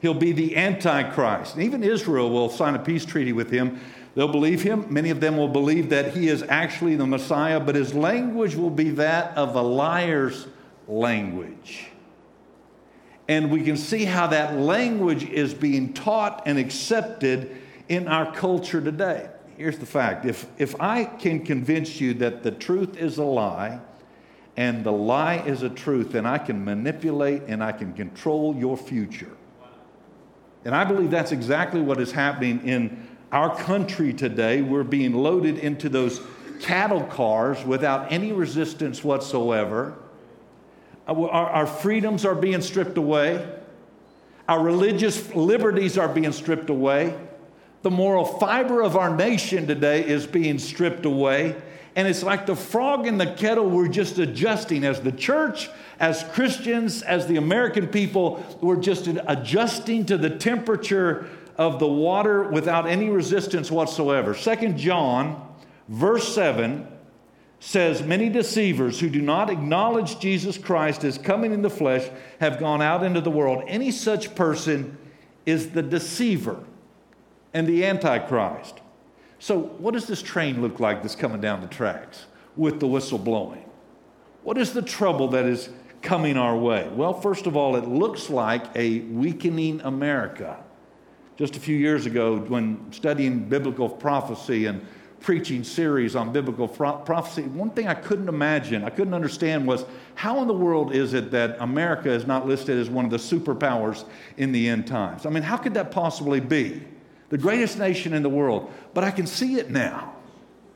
He'll 0.06 0.14
be 0.14 0.34
the 0.34 0.56
Antichrist. 0.56 1.56
And 1.56 1.64
even 1.64 1.84
Israel 1.84 2.30
will 2.30 2.48
sign 2.48 2.76
a 2.76 2.80
peace 2.80 3.06
treaty 3.06 3.34
with 3.34 3.50
him. 3.50 3.80
They'll 4.14 4.28
believe 4.28 4.62
him. 4.62 4.86
Many 4.88 5.10
of 5.10 5.20
them 5.20 5.36
will 5.36 5.48
believe 5.48 5.90
that 5.90 6.14
he 6.14 6.28
is 6.28 6.44
actually 6.44 6.96
the 6.96 7.08
Messiah, 7.08 7.60
but 7.60 7.74
his 7.74 7.96
language 7.96 8.54
will 8.54 8.70
be 8.70 8.92
that 8.92 9.36
of 9.36 9.56
a 9.56 9.64
liar's 9.64 10.46
language. 10.88 11.88
And 13.28 13.50
we 13.50 13.64
can 13.64 13.78
see 13.78 14.06
how 14.06 14.28
that 14.28 14.60
language 14.60 15.24
is 15.24 15.56
being 15.56 15.92
taught 15.92 16.44
and 16.46 16.60
accepted 16.60 17.60
in 17.90 18.08
our 18.08 18.32
culture 18.32 18.82
today. 18.82 19.28
Here's 19.58 19.80
the 19.80 19.88
fact 19.88 20.24
if, 20.24 20.46
if 20.60 20.80
I 20.80 21.06
can 21.06 21.44
convince 21.44 22.00
you 22.00 22.14
that 22.14 22.44
the 22.44 22.52
truth 22.52 22.96
is 22.96 23.18
a 23.18 23.24
lie 23.24 23.80
and 24.56 24.84
the 24.84 24.92
lie 24.92 25.38
is 25.48 25.64
a 25.64 25.70
truth, 25.70 26.12
then 26.12 26.28
I 26.28 26.38
can 26.38 26.64
manipulate 26.64 27.42
and 27.48 27.64
I 27.64 27.72
can 27.72 27.92
control 27.94 28.56
your 28.56 28.78
future. 28.78 29.36
And 30.66 30.76
I 30.76 30.84
believe 30.84 31.12
that's 31.12 31.32
exactly 31.32 31.80
what 31.80 32.02
is 32.02 32.12
happening 32.12 32.68
in 32.68 33.08
our 33.32 33.56
country 33.56 34.12
today. 34.14 34.64
We're 34.64 34.84
being 34.84 35.14
loaded 35.14 35.60
into 35.60 35.90
those 35.90 36.20
cattle 36.60 37.04
cars 37.04 37.64
without 37.64 38.12
any 38.12 38.32
resistance 38.32 39.04
whatsoever. 39.04 39.94
Our, 41.08 41.30
our 41.30 41.68
freedoms 41.68 42.26
are 42.26 42.34
being 42.34 42.62
stripped 42.62 42.98
away. 42.98 43.48
Our 44.48 44.62
religious 44.62 45.34
liberties 45.36 45.98
are 45.98 46.08
being 46.08 46.32
stripped 46.32 46.70
away. 46.72 47.16
The 47.84 47.92
moral 47.92 48.26
fiber 48.26 48.82
of 48.82 48.96
our 48.96 49.16
nation 49.16 49.68
today 49.68 50.04
is 50.06 50.26
being 50.26 50.58
stripped 50.58 51.06
away. 51.06 51.56
And 51.96 52.08
it's 52.08 52.24
like 52.24 52.48
the 52.48 52.56
frog 52.56 53.06
in 53.06 53.20
the 53.20 53.34
kettle, 53.34 53.70
we're 53.70 53.88
just 53.88 54.18
adjusting 54.18 54.84
as 54.84 55.00
the 55.02 55.12
church, 55.12 55.70
as 56.00 56.24
Christians, 56.34 57.02
as 57.02 57.28
the 57.28 57.38
American 57.38 57.88
people, 57.88 58.44
we're 58.62 58.76
just 58.76 59.08
adjusting 59.08 60.06
to 60.08 60.18
the 60.18 60.30
temperature 60.30 61.28
of 61.58 61.80
the 61.80 61.88
water 61.88 62.44
without 62.44 62.88
any 62.88 63.10
resistance 63.10 63.72
whatsoever. 63.72 64.34
Second 64.34 64.78
John, 64.78 65.56
verse 65.88 66.34
7 66.34 66.88
says, 67.60 68.04
Many 68.04 68.30
deceivers 68.30 69.00
who 69.00 69.10
do 69.10 69.22
not 69.22 69.50
acknowledge 69.50 70.20
Jesus 70.20 70.58
Christ 70.58 71.04
as 71.04 71.18
coming 71.18 71.54
in 71.54 71.62
the 71.62 71.70
flesh 71.70 72.10
have 72.40 72.60
gone 72.60 72.82
out 72.82 73.04
into 73.04 73.22
the 73.22 73.32
world. 73.32 73.64
Any 73.68 73.92
such 73.92 74.36
person 74.36 74.98
is 75.46 75.70
the 75.70 75.84
deceiver 75.84 76.64
and 77.54 77.68
the 77.68 77.86
Antichrist. 77.86 78.82
So, 79.40 79.60
what 79.60 79.94
does 79.94 80.08
this 80.08 80.22
train 80.22 80.62
look 80.62 80.80
like 80.80 81.02
that's 81.02 81.16
coming 81.16 81.40
down 81.40 81.62
the 81.62 81.68
tracks 81.68 82.26
with 82.56 82.80
the 82.80 82.88
whistle 82.88 83.18
blowing? 83.18 83.64
What 84.44 84.58
is 84.58 84.74
the 84.74 84.82
trouble 84.82 85.30
that 85.30 85.46
is 85.46 85.70
coming 86.06 86.38
our 86.38 86.56
way? 86.56 86.88
Well, 86.94 87.20
first 87.20 87.48
of 87.48 87.58
all, 87.58 87.76
it 87.76 87.88
looks 87.88 88.30
like 88.30 88.64
a 88.76 89.00
weakening 89.00 89.82
America. 89.82 90.64
Just 91.36 91.58
a 91.58 91.60
few 91.60 91.76
years 91.76 92.06
ago, 92.06 92.38
when 92.38 92.94
studying 92.94 93.50
biblical 93.50 93.90
prophecy 93.90 94.68
and 94.68 94.86
preaching 95.20 95.64
series 95.64 96.16
on 96.16 96.32
biblical 96.32 96.68
prophecy, 96.68 97.42
one 97.42 97.72
thing 97.72 97.88
I 97.88 97.96
couldn't 97.96 98.30
imagine, 98.30 98.84
I 98.84 98.92
couldn't 98.92 99.16
understand 99.16 99.68
was 99.68 99.84
how 100.14 100.40
in 100.42 100.48
the 100.48 100.54
world 100.54 100.94
is 100.94 101.14
it 101.14 101.32
that 101.32 101.58
America 101.60 102.10
is 102.10 102.28
not 102.28 102.48
listed 102.48 102.78
as 102.78 102.90
one 102.90 103.04
of 103.04 103.12
the 103.12 103.18
superpowers 103.18 104.06
in 104.38 104.52
the 104.52 104.70
end 104.70 104.86
times? 104.86 105.26
I 105.26 105.32
mean, 105.32 105.44
how 105.44 105.58
could 105.58 105.74
that 105.74 105.92
possibly 105.92 106.40
be? 106.40 106.84
The 107.30 107.38
greatest 107.40 107.80
nation 107.80 108.14
in 108.14 108.22
the 108.22 108.30
world. 108.30 108.72
But 108.94 109.04
I 109.04 109.10
can 109.10 109.26
see 109.26 109.56
it 109.56 109.72
now. 109.72 110.14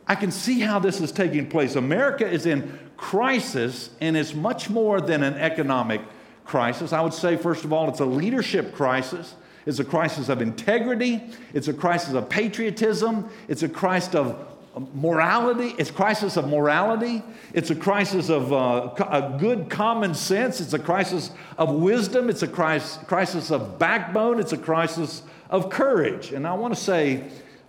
I 0.07 0.15
can 0.15 0.31
see 0.31 0.59
how 0.59 0.79
this 0.79 0.99
is 0.99 1.11
taking 1.11 1.47
place. 1.47 1.75
America 1.75 2.27
is 2.27 2.47
in 2.47 2.79
crisis, 2.99 3.89
and 4.01 4.17
it's 4.17 4.33
much 4.33 4.69
more 4.69 4.99
than 4.99 5.23
an 5.23 5.35
economic 5.35 6.01
crisis. 6.43 6.91
I 6.91 6.99
would 6.99 7.13
say, 7.13 7.37
first 7.37 7.63
of 7.63 7.71
all, 7.71 7.87
it's 7.89 8.01
a 8.01 8.05
leadership 8.05 8.75
crisis. 8.75 9.35
It's 9.65 9.79
a 9.79 9.85
crisis 9.85 10.27
of 10.27 10.41
integrity. 10.41 11.23
It's 11.53 11.69
a 11.69 11.73
crisis 11.73 12.13
of 12.13 12.27
patriotism. 12.27 13.29
It's 13.47 13.63
a 13.63 13.69
crisis 13.69 14.15
of 14.15 14.45
morality. 14.93 15.75
It's 15.77 15.89
a 15.89 15.93
crisis 15.93 16.35
of 16.35 16.49
morality. 16.49 17.23
It's 17.53 17.69
a 17.69 17.75
crisis 17.75 18.29
of 18.29 18.51
uh, 18.51 18.91
a 19.09 19.37
good 19.39 19.69
common 19.69 20.13
sense. 20.13 20.59
It's 20.59 20.73
a 20.73 20.79
crisis 20.79 21.31
of 21.57 21.73
wisdom. 21.73 22.29
It's 22.29 22.43
a 22.43 22.47
crisis, 22.47 22.97
crisis 23.07 23.49
of 23.49 23.79
backbone. 23.79 24.39
It's 24.39 24.53
a 24.53 24.57
crisis 24.57 25.23
of 25.49 25.69
courage. 25.69 26.33
And 26.33 26.45
I 26.45 26.53
want 26.53 26.73
to 26.75 26.79
say, 26.79 27.23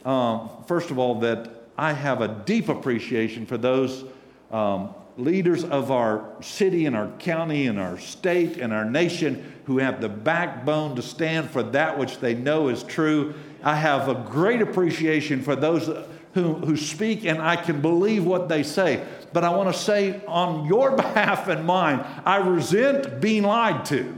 uh, 0.05 0.49
first 0.67 0.91
of 0.91 0.99
all, 0.99 1.21
that 1.21 1.51
I 1.79 1.93
have 1.93 2.21
a 2.21 2.29
deep 2.29 2.69
appreciation 2.69 3.47
for 3.47 3.57
those 3.57 4.05
um, 4.51 4.95
leaders 5.21 5.65
of 5.65 5.91
our 5.91 6.31
city 6.41 6.87
and 6.87 6.97
our 6.97 7.09
county 7.19 7.67
and 7.67 7.79
our 7.79 7.99
state 7.99 8.57
and 8.57 8.73
our 8.73 8.85
nation 8.85 9.53
who 9.67 9.79
have 9.79 10.01
the 10.01 10.09
backbone 10.09 10.97
to 10.97 11.03
stand 11.03 11.49
for 11.51 11.63
that 11.63 11.99
which 11.99 12.19
they 12.19 12.35
know 12.35 12.69
is 12.69 12.83
true. 12.83 13.35
I 13.63 13.77
have 13.77 14.09
a 14.09 14.15
great 14.15 14.63
appreciation 14.63 15.43
for 15.43 15.55
those 15.55 15.87
who, 16.35 16.55
who 16.55 16.77
speak 16.77 17.25
and 17.25 17.41
I 17.41 17.57
can 17.57 17.81
believe 17.81 18.25
what 18.25 18.49
they 18.49 18.63
say. 18.63 19.07
But 19.33 19.45
I 19.45 19.51
want 19.51 19.73
to 19.73 19.81
say 19.81 20.21
on 20.27 20.67
your 20.67 20.91
behalf 20.97 21.49
and 21.49 21.65
mine, 21.65 22.05
I 22.25 22.37
resent 22.37 23.21
being 23.21 23.45
lied 23.45 23.85
to. 23.87 24.17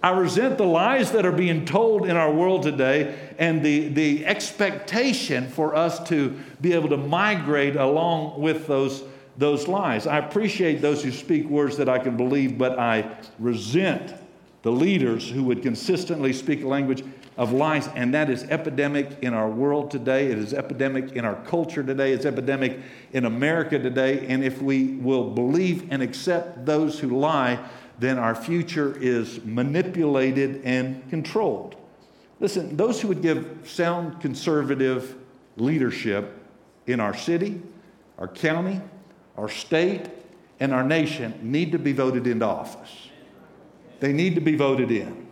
I 0.00 0.10
resent 0.10 0.58
the 0.58 0.64
lies 0.64 1.10
that 1.10 1.26
are 1.26 1.32
being 1.32 1.64
told 1.64 2.06
in 2.06 2.16
our 2.16 2.32
world 2.32 2.62
today 2.62 3.18
and 3.36 3.64
the, 3.64 3.88
the 3.88 4.26
expectation 4.26 5.48
for 5.48 5.74
us 5.74 5.98
to 6.08 6.38
be 6.60 6.72
able 6.72 6.90
to 6.90 6.96
migrate 6.96 7.74
along 7.74 8.40
with 8.40 8.68
those 8.68 9.02
those 9.38 9.68
lies. 9.68 10.06
I 10.06 10.18
appreciate 10.18 10.82
those 10.82 11.02
who 11.02 11.12
speak 11.12 11.46
words 11.46 11.76
that 11.76 11.88
I 11.88 11.98
can 12.00 12.16
believe, 12.16 12.58
but 12.58 12.78
I 12.78 13.18
resent 13.38 14.12
the 14.62 14.72
leaders 14.72 15.30
who 15.30 15.44
would 15.44 15.62
consistently 15.62 16.32
speak 16.32 16.64
a 16.64 16.66
language 16.66 17.04
of 17.36 17.52
lies, 17.52 17.88
and 17.94 18.12
that 18.14 18.28
is 18.28 18.42
epidemic 18.44 19.16
in 19.22 19.32
our 19.32 19.48
world 19.48 19.92
today. 19.92 20.26
It 20.26 20.38
is 20.38 20.52
epidemic 20.52 21.12
in 21.12 21.24
our 21.24 21.36
culture 21.44 21.84
today. 21.84 22.12
It's 22.12 22.26
epidemic 22.26 22.80
in 23.12 23.26
America 23.26 23.78
today. 23.78 24.26
And 24.26 24.42
if 24.42 24.60
we 24.60 24.94
will 24.96 25.30
believe 25.30 25.86
and 25.92 26.02
accept 26.02 26.66
those 26.66 26.98
who 26.98 27.16
lie, 27.16 27.64
then 28.00 28.18
our 28.18 28.34
future 28.34 28.96
is 29.00 29.44
manipulated 29.44 30.62
and 30.64 31.08
controlled. 31.10 31.76
Listen, 32.40 32.76
those 32.76 33.00
who 33.00 33.06
would 33.06 33.22
give 33.22 33.60
sound 33.64 34.20
conservative 34.20 35.14
leadership 35.56 36.34
in 36.88 36.98
our 36.98 37.16
city, 37.16 37.62
our 38.18 38.28
county, 38.28 38.80
our 39.38 39.48
state, 39.48 40.06
and 40.58 40.74
our 40.74 40.82
nation 40.82 41.38
need 41.40 41.70
to 41.70 41.78
be 41.78 41.92
voted 41.92 42.26
into 42.26 42.44
office. 42.44 43.08
They 44.00 44.12
need 44.12 44.34
to 44.34 44.40
be 44.40 44.56
voted 44.56 44.90
in. 44.90 45.28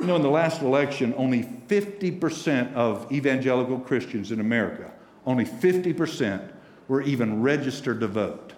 You 0.00 0.06
know, 0.06 0.16
in 0.16 0.22
the 0.22 0.30
last 0.30 0.62
election, 0.62 1.12
only 1.16 1.42
50% 1.42 2.72
of 2.74 3.10
evangelical 3.12 3.80
Christians 3.80 4.32
in 4.32 4.40
America, 4.40 4.90
only 5.26 5.44
50% 5.44 6.52
were 6.88 7.02
even 7.02 7.42
registered 7.42 8.00
to 8.00 8.06
vote. 8.06 8.54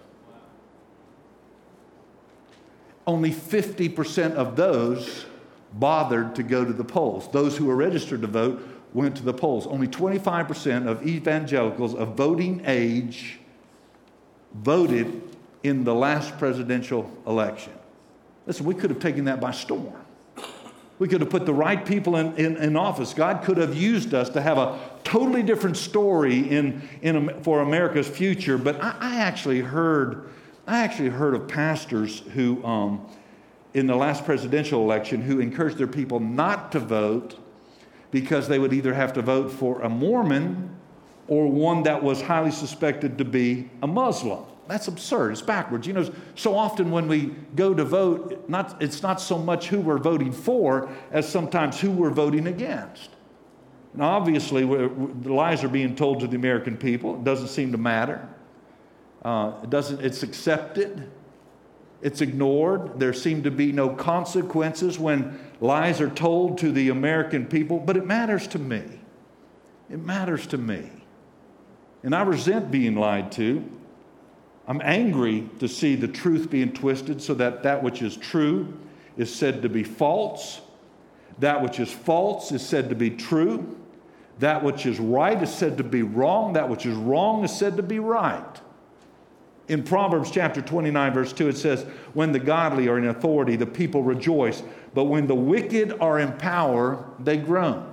Only 3.05 3.31
50% 3.31 4.35
of 4.35 4.55
those 4.55 5.25
bothered 5.73 6.35
to 6.35 6.43
go 6.43 6.63
to 6.63 6.71
the 6.71 6.83
polls. 6.83 7.29
Those 7.31 7.57
who 7.57 7.65
were 7.65 7.75
registered 7.75 8.21
to 8.21 8.27
vote 8.27 8.65
went 8.93 9.17
to 9.17 9.23
the 9.23 9.33
polls. 9.33 9.67
Only 9.67 9.87
25% 9.87 10.87
of 10.87 11.05
evangelicals 11.05 11.93
of 11.93 12.15
voting 12.15 12.61
age 12.65 13.40
voted 14.53 15.21
in 15.63 15.83
the 15.83 15.93
last 15.93 16.37
presidential 16.37 17.09
election. 17.27 17.73
Listen, 18.47 18.65
we 18.65 18.75
could 18.75 18.89
have 18.89 18.99
taken 18.99 19.25
that 19.25 19.39
by 19.39 19.51
storm. 19.51 19.93
We 20.99 21.07
could 21.07 21.21
have 21.21 21.29
put 21.29 21.45
the 21.45 21.53
right 21.53 21.83
people 21.83 22.15
in, 22.15 22.35
in, 22.35 22.57
in, 22.57 22.75
office. 22.75 23.13
God 23.13 23.43
could 23.43 23.57
have 23.57 23.75
used 23.75 24.13
us 24.13 24.29
to 24.29 24.41
have 24.41 24.59
a 24.59 24.79
totally 25.03 25.41
different 25.41 25.77
story 25.77 26.47
in, 26.47 26.87
in, 27.01 27.41
for 27.41 27.61
America's 27.61 28.07
future. 28.07 28.57
But 28.57 28.79
I, 28.81 28.95
I 28.99 29.15
actually 29.15 29.61
heard, 29.61 30.29
I 30.67 30.81
actually 30.81 31.09
heard 31.09 31.33
of 31.33 31.47
pastors 31.47 32.19
who, 32.19 32.63
um, 32.63 33.07
in 33.73 33.87
the 33.87 33.95
last 33.95 34.25
presidential 34.25 34.81
election, 34.81 35.21
who 35.21 35.39
encouraged 35.39 35.79
their 35.79 35.87
people 35.87 36.19
not 36.19 36.71
to 36.73 36.79
vote 36.79 37.35
because 38.11 38.47
they 38.47 38.59
would 38.59 38.73
either 38.73 38.93
have 38.93 39.13
to 39.13 39.23
vote 39.23 39.51
for 39.51 39.81
a 39.81 39.89
Mormon 39.89 40.75
or 41.27 41.47
one 41.47 41.83
that 41.83 42.03
was 42.03 42.21
highly 42.21 42.51
suspected 42.51 43.17
to 43.17 43.25
be 43.25 43.69
a 43.81 43.87
Muslim. 43.87 44.43
That's 44.67 44.87
absurd. 44.87 45.31
It's 45.31 45.41
backwards. 45.41 45.85
You 45.85 45.93
know, 45.93 46.09
so 46.35 46.55
often 46.55 46.91
when 46.91 47.07
we 47.07 47.35
go 47.55 47.73
to 47.73 47.83
vote, 47.83 48.47
not, 48.47 48.81
it's 48.81 49.01
not 49.01 49.19
so 49.19 49.37
much 49.37 49.67
who 49.67 49.81
we're 49.81 49.97
voting 49.97 50.31
for 50.31 50.89
as 51.11 51.27
sometimes 51.27 51.79
who 51.79 51.91
we're 51.91 52.09
voting 52.11 52.47
against. 52.47 53.09
And 53.93 54.01
obviously, 54.01 54.63
the 54.63 55.33
lies 55.33 55.65
are 55.65 55.69
being 55.69 55.95
told 55.95 56.21
to 56.21 56.27
the 56.27 56.37
American 56.37 56.77
people. 56.77 57.15
It 57.15 57.25
doesn't 57.25 57.49
seem 57.49 57.73
to 57.73 57.77
matter. 57.77 58.25
Uh, 59.23 59.53
it 59.61 59.69
doesn't, 59.69 59.99
it's 59.99 60.23
accepted. 60.23 61.09
it's 62.01 62.21
ignored. 62.21 62.99
There 62.99 63.13
seem 63.13 63.43
to 63.43 63.51
be 63.51 63.71
no 63.71 63.89
consequences 63.89 64.97
when 64.97 65.39
lies 65.59 66.01
are 66.01 66.09
told 66.09 66.57
to 66.59 66.71
the 66.71 66.89
American 66.89 67.45
people, 67.45 67.79
but 67.79 67.97
it 67.97 68.05
matters 68.05 68.47
to 68.47 68.59
me. 68.59 68.83
It 69.89 69.99
matters 69.99 70.47
to 70.47 70.57
me. 70.57 70.89
And 72.03 72.15
I 72.15 72.21
resent 72.23 72.71
being 72.71 72.95
lied 72.95 73.31
to. 73.33 73.63
I'm 74.67 74.81
angry 74.83 75.49
to 75.59 75.67
see 75.67 75.95
the 75.95 76.07
truth 76.07 76.49
being 76.49 76.71
twisted 76.71 77.21
so 77.21 77.33
that 77.35 77.63
that 77.63 77.83
which 77.83 78.01
is 78.01 78.15
true 78.15 78.73
is 79.17 79.33
said 79.33 79.61
to 79.61 79.69
be 79.69 79.83
false, 79.83 80.61
that 81.39 81.61
which 81.61 81.79
is 81.79 81.91
false 81.91 82.51
is 82.51 82.65
said 82.65 82.89
to 82.89 82.95
be 82.95 83.09
true, 83.09 83.77
that 84.39 84.63
which 84.63 84.85
is 84.85 84.99
right 84.99 85.41
is 85.41 85.53
said 85.53 85.77
to 85.77 85.83
be 85.83 86.03
wrong, 86.03 86.53
that 86.53 86.69
which 86.69 86.85
is 86.85 86.95
wrong 86.95 87.43
is 87.43 87.55
said 87.55 87.77
to 87.77 87.83
be 87.83 87.99
right. 87.99 88.61
In 89.67 89.83
Proverbs 89.83 90.31
chapter 90.31 90.61
29, 90.61 91.13
verse 91.13 91.33
2, 91.33 91.49
it 91.49 91.57
says, 91.57 91.83
When 92.13 92.31
the 92.31 92.39
godly 92.39 92.87
are 92.87 92.97
in 92.97 93.07
authority, 93.07 93.55
the 93.55 93.65
people 93.65 94.03
rejoice, 94.03 94.63
but 94.93 95.05
when 95.05 95.27
the 95.27 95.35
wicked 95.35 95.97
are 95.99 96.19
in 96.19 96.33
power, 96.33 97.05
they 97.19 97.37
groan. 97.37 97.90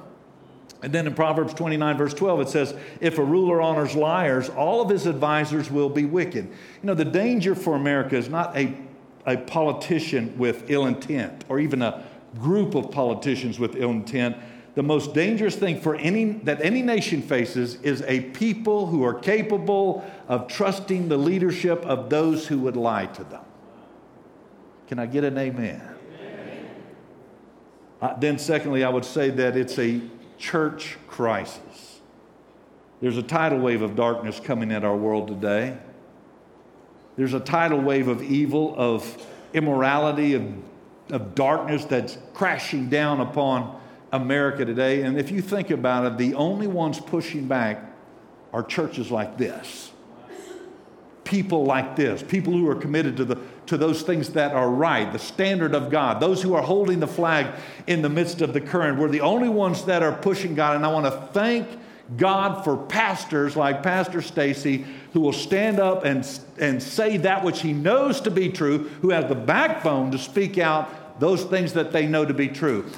And 0.82 0.92
then 0.92 1.06
in 1.06 1.14
Proverbs 1.14 1.54
29, 1.54 1.96
verse 1.96 2.14
12, 2.14 2.40
it 2.40 2.48
says, 2.48 2.74
If 3.00 3.18
a 3.18 3.24
ruler 3.24 3.60
honors 3.60 3.96
liars, 3.96 4.48
all 4.48 4.80
of 4.80 4.88
his 4.88 5.06
advisors 5.06 5.70
will 5.70 5.88
be 5.88 6.04
wicked. 6.04 6.46
You 6.46 6.86
know, 6.86 6.94
the 6.94 7.04
danger 7.04 7.54
for 7.54 7.74
America 7.74 8.16
is 8.16 8.28
not 8.28 8.56
a, 8.56 8.76
a 9.26 9.36
politician 9.36 10.38
with 10.38 10.70
ill 10.70 10.86
intent 10.86 11.44
or 11.48 11.58
even 11.58 11.82
a 11.82 12.04
group 12.38 12.74
of 12.74 12.92
politicians 12.92 13.58
with 13.58 13.74
ill 13.74 13.90
intent 13.90 14.36
the 14.78 14.82
most 14.84 15.12
dangerous 15.12 15.56
thing 15.56 15.80
for 15.80 15.96
any 15.96 16.34
that 16.44 16.62
any 16.62 16.82
nation 16.82 17.20
faces 17.20 17.82
is 17.82 18.02
a 18.02 18.20
people 18.20 18.86
who 18.86 19.02
are 19.02 19.12
capable 19.14 20.08
of 20.28 20.46
trusting 20.46 21.08
the 21.08 21.16
leadership 21.16 21.84
of 21.84 22.08
those 22.10 22.46
who 22.46 22.60
would 22.60 22.76
lie 22.76 23.06
to 23.06 23.24
them. 23.24 23.42
Can 24.86 25.00
I 25.00 25.06
get 25.06 25.24
an 25.24 25.36
amen? 25.36 25.82
amen. 26.14 26.70
Uh, 28.00 28.16
then, 28.20 28.38
secondly, 28.38 28.84
I 28.84 28.88
would 28.88 29.04
say 29.04 29.30
that 29.30 29.56
it's 29.56 29.76
a 29.80 30.00
church 30.38 30.96
crisis. 31.08 32.00
There's 33.00 33.16
a 33.16 33.22
tidal 33.22 33.58
wave 33.58 33.82
of 33.82 33.94
darkness 33.94 34.40
coming 34.40 34.72
at 34.72 34.84
our 34.84 34.96
world 34.96 35.28
today. 35.28 35.76
There's 37.16 37.34
a 37.34 37.40
tidal 37.40 37.80
wave 37.80 38.08
of 38.08 38.22
evil, 38.22 38.74
of 38.76 39.26
immorality, 39.52 40.34
of, 40.34 40.52
of 41.10 41.34
darkness 41.34 41.84
that's 41.84 42.18
crashing 42.34 42.88
down 42.88 43.20
upon 43.20 43.78
America 44.12 44.64
today. 44.64 45.02
And 45.02 45.18
if 45.18 45.30
you 45.30 45.42
think 45.42 45.70
about 45.70 46.06
it, 46.06 46.18
the 46.18 46.34
only 46.34 46.66
ones 46.66 47.00
pushing 47.00 47.46
back 47.46 47.84
are 48.52 48.62
churches 48.62 49.10
like 49.10 49.36
this. 49.36 49.92
People 51.24 51.64
like 51.64 51.94
this, 51.94 52.22
people 52.22 52.52
who 52.52 52.68
are 52.68 52.74
committed 52.74 53.16
to, 53.18 53.24
the, 53.24 53.38
to 53.68 53.76
those 53.76 54.02
things 54.02 54.30
that 54.30 54.52
are 54.52 54.70
right, 54.70 55.12
the 55.12 55.18
standard 55.18 55.74
of 55.74 55.90
God, 55.90 56.20
those 56.20 56.42
who 56.42 56.54
are 56.54 56.62
holding 56.62 57.00
the 57.00 57.06
flag 57.06 57.46
in 57.86 58.02
the 58.02 58.08
midst 58.08 58.40
of 58.40 58.52
the 58.52 58.60
current. 58.60 58.98
We're 58.98 59.08
the 59.08 59.20
only 59.20 59.48
ones 59.48 59.84
that 59.84 60.02
are 60.02 60.12
pushing 60.12 60.54
God. 60.54 60.76
And 60.76 60.84
I 60.84 60.92
want 60.92 61.06
to 61.06 61.28
thank 61.32 61.68
God 62.16 62.64
for 62.64 62.76
pastors 62.76 63.56
like 63.56 63.82
Pastor 63.82 64.22
Stacy 64.22 64.86
who 65.12 65.20
will 65.20 65.32
stand 65.32 65.78
up 65.78 66.04
and, 66.04 66.26
and 66.58 66.82
say 66.82 67.18
that 67.18 67.44
which 67.44 67.60
he 67.60 67.72
knows 67.72 68.20
to 68.22 68.30
be 68.30 68.48
true, 68.48 68.88
who 69.02 69.10
has 69.10 69.26
the 69.26 69.34
backbone 69.34 70.10
to 70.12 70.18
speak 70.18 70.58
out 70.58 71.20
those 71.20 71.44
things 71.44 71.74
that 71.74 71.92
they 71.92 72.06
know 72.06 72.24
to 72.24 72.34
be 72.34 72.48
true. 72.48 72.90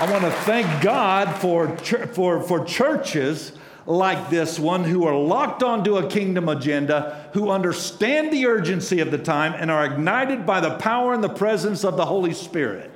I 0.00 0.08
want 0.10 0.22
to 0.22 0.30
thank 0.42 0.82
God 0.82 1.28
for, 1.40 1.76
for, 1.76 2.40
for 2.42 2.64
churches 2.64 3.52
like 3.88 4.28
this 4.28 4.58
one 4.58 4.84
who 4.84 5.06
are 5.06 5.16
locked 5.16 5.62
onto 5.62 5.96
a 5.96 6.06
kingdom 6.06 6.46
agenda, 6.46 7.30
who 7.32 7.50
understand 7.50 8.30
the 8.30 8.46
urgency 8.46 9.00
of 9.00 9.10
the 9.10 9.16
time 9.16 9.54
and 9.56 9.70
are 9.70 9.86
ignited 9.86 10.44
by 10.44 10.60
the 10.60 10.76
power 10.76 11.14
and 11.14 11.24
the 11.24 11.28
presence 11.28 11.84
of 11.84 11.96
the 11.96 12.04
Holy 12.04 12.34
Spirit. 12.34 12.90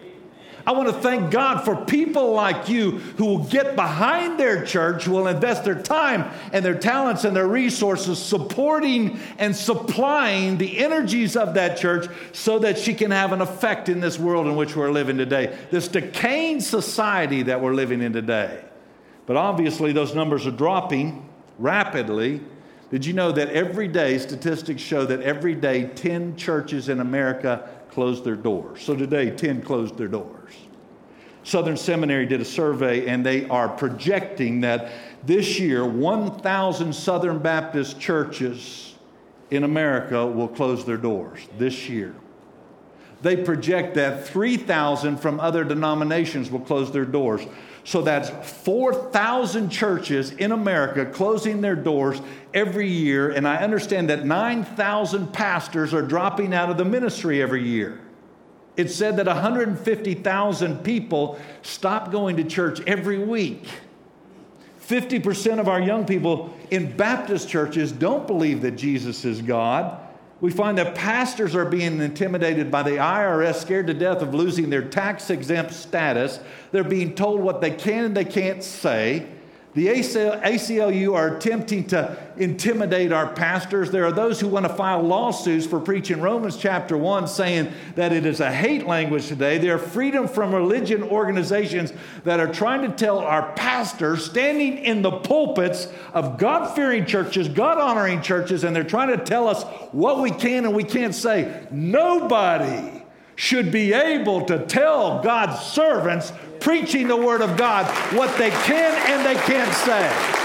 I 0.66 0.72
want 0.72 0.88
to 0.88 0.94
thank 0.94 1.31
God 1.31 1.64
for 1.64 1.74
people 1.87 2.33
like 2.33 2.68
you 2.68 2.90
who 2.90 3.24
will 3.24 3.44
get 3.44 3.74
behind 3.74 4.38
their 4.38 4.66
church, 4.66 5.05
who 5.05 5.12
will 5.12 5.28
invest 5.28 5.64
their 5.64 5.81
time 5.81 6.31
and 6.52 6.62
their 6.62 6.78
talents 6.78 7.24
and 7.24 7.35
their 7.35 7.48
resources 7.48 8.18
supporting 8.22 9.18
and 9.38 9.57
supplying 9.57 10.59
the 10.59 10.78
energies 10.78 11.37
of 11.37 11.55
that 11.55 11.78
church 11.78 12.07
so 12.33 12.59
that 12.61 12.78
she 12.78 12.92
can 12.92 13.11
have 13.11 13.33
an 13.33 13.40
effect 13.40 13.88
in 13.88 14.00
this 14.00 14.18
world 14.18 14.46
in 14.46 14.57
which 14.57 14.76
we're 14.76 14.92
living 14.92 15.16
today, 15.16 15.57
this 15.70 15.88
decaying 15.88 16.61
society 16.61 17.44
that 17.44 17.62
we're 17.62 17.74
living 17.74 18.02
in 18.02 18.12
today. 18.12 18.62
But 19.33 19.38
obviously, 19.38 19.92
those 19.92 20.14
numbers 20.14 20.47
are 20.47 20.51
dropping 20.51 21.27
rapidly. 21.59 22.42
Did 22.90 23.07
you 23.07 23.14
know 23.14 23.33
that 23.33 23.49
every 23.49 23.88
day, 23.88 24.18
statistics 24.18 24.83
show 24.83 25.07
that 25.07 25.23
every 25.23 25.55
day 25.55 25.85
10 25.85 26.37
churches 26.37 26.90
in 26.90 27.01
America 27.01 27.66
closed 27.88 28.25
their 28.25 28.37
doors. 28.37 28.83
So 28.83 28.95
today, 28.95 29.31
10 29.31 29.62
closed 29.62 29.97
their 29.97 30.07
doors. 30.07 30.53
Southern 31.45 31.79
Seminary 31.79 32.27
did 32.27 32.42
a 32.42 32.45
survey 32.45 33.07
and 33.07 33.25
they 33.25 33.49
are 33.49 33.71
projecting 33.71 34.61
that 34.61 34.92
this 35.25 35.59
year 35.59 35.87
1,000 35.87 36.92
Southern 36.92 37.38
Baptist 37.38 37.99
churches 37.99 38.97
in 39.51 39.64
America 39.64 40.27
will 40.27 40.49
close 40.49 40.85
their 40.85 40.99
doors 40.99 41.40
this 41.57 41.88
year. 41.88 42.14
They 43.23 43.37
project 43.37 43.95
that 43.95 44.27
3,000 44.27 45.16
from 45.16 45.40
other 45.40 45.64
denominations 45.64 46.51
will 46.51 46.61
close 46.61 46.92
their 46.92 47.07
doors. 47.07 47.40
So 47.85 48.03
that's 48.03 48.31
4,000 48.62 49.68
churches 49.71 50.31
in 50.33 50.53
America 50.53 51.05
closing 51.07 51.61
their 51.61 51.75
doors 51.75 52.21
every 52.55 52.88
year. 52.88 53.31
And 53.31 53.47
I 53.47 53.57
understand 53.57 54.09
that 54.11 54.25
9,000 54.25 55.33
pastors 55.33 55.92
are 55.92 56.03
dropping 56.03 56.55
out 56.55 56.71
of 56.71 56.77
the 56.77 56.85
ministry 56.85 57.42
every 57.42 57.66
year. 57.66 58.01
It 58.77 58.90
said 58.90 59.16
that 59.16 59.27
150,000 59.27 60.85
people 60.85 61.38
stop 61.62 62.11
going 62.12 62.37
to 62.37 62.45
church 62.45 62.81
every 62.87 63.18
week. 63.18 63.68
50% 64.81 65.59
of 65.59 65.68
our 65.68 65.81
young 65.81 66.05
people 66.05 66.55
in 66.71 66.97
Baptist 66.97 67.49
churches 67.49 67.92
don't 67.92 68.27
believe 68.27 68.62
that 68.62 68.73
Jesus 68.73 69.25
is 69.25 69.42
God. 69.42 69.99
We 70.42 70.50
find 70.50 70.76
that 70.78 70.96
pastors 70.96 71.55
are 71.55 71.64
being 71.64 72.00
intimidated 72.00 72.68
by 72.68 72.83
the 72.83 72.96
IRS, 72.96 73.61
scared 73.61 73.87
to 73.87 73.94
death 73.94 74.22
of 74.22 74.35
losing 74.35 74.70
their 74.70 74.83
tax 74.83 75.31
exempt 75.31 75.72
status. 75.72 76.40
They're 76.72 76.83
being 76.83 77.14
told 77.14 77.40
what 77.40 77.61
they 77.61 77.70
can 77.70 78.07
and 78.07 78.16
they 78.16 78.24
can't 78.24 78.61
say. 78.64 79.28
The 79.74 79.87
ACLU 79.87 81.14
are 81.14 81.37
attempting 81.37 81.87
to 81.88 82.18
intimidate 82.37 83.11
our 83.11 83.32
pastors. 83.32 83.90
There 83.90 84.04
are 84.04 84.12
those 84.12 84.38
who 84.38 84.48
want 84.48 84.66
to 84.66 84.74
file 84.74 85.00
lawsuits 85.00 85.64
for 85.64 85.80
preaching 85.80 86.20
Romans 86.20 86.58
chapter 86.58 86.94
1, 86.94 87.26
saying 87.26 87.72
that 87.94 88.12
it 88.12 88.26
is 88.26 88.40
a 88.40 88.52
hate 88.52 88.87
language 88.87 89.28
today. 89.28 89.56
There 89.56 89.74
are 89.74 89.78
freedom 89.78 90.28
from 90.28 90.54
religion 90.54 91.02
organizations 91.02 91.94
that 92.24 92.38
are 92.38 92.52
trying 92.52 92.82
to 92.82 92.94
tell 92.94 93.20
our 93.20 93.52
pastors, 93.54 94.26
standing 94.26 94.76
in 94.76 95.00
the 95.00 95.11
pulpits 95.11 95.88
of 96.12 96.37
God 96.37 96.74
fearing 96.74 97.06
churches, 97.06 97.48
God 97.48 97.78
honoring 97.78 98.20
churches, 98.20 98.64
and 98.64 98.76
they're 98.76 98.85
trying 98.85 99.16
to 99.16 99.24
tell 99.24 99.48
us 99.48 99.64
what 99.92 100.20
we 100.20 100.30
can 100.30 100.66
and 100.66 100.74
we 100.74 100.85
can't 100.85 101.14
say. 101.14 101.66
Nobody 101.70 103.02
should 103.37 103.72
be 103.72 103.94
able 103.94 104.44
to 104.44 104.66
tell 104.66 105.22
God's 105.22 105.64
servants 105.64 106.32
preaching 106.62 107.09
the 107.09 107.16
Word 107.16 107.42
of 107.42 107.57
God 107.57 107.87
what 108.16 108.37
they 108.38 108.51
can 108.51 109.11
and 109.11 109.27
they 109.27 109.40
can't 109.42 109.72
say. 109.75 110.42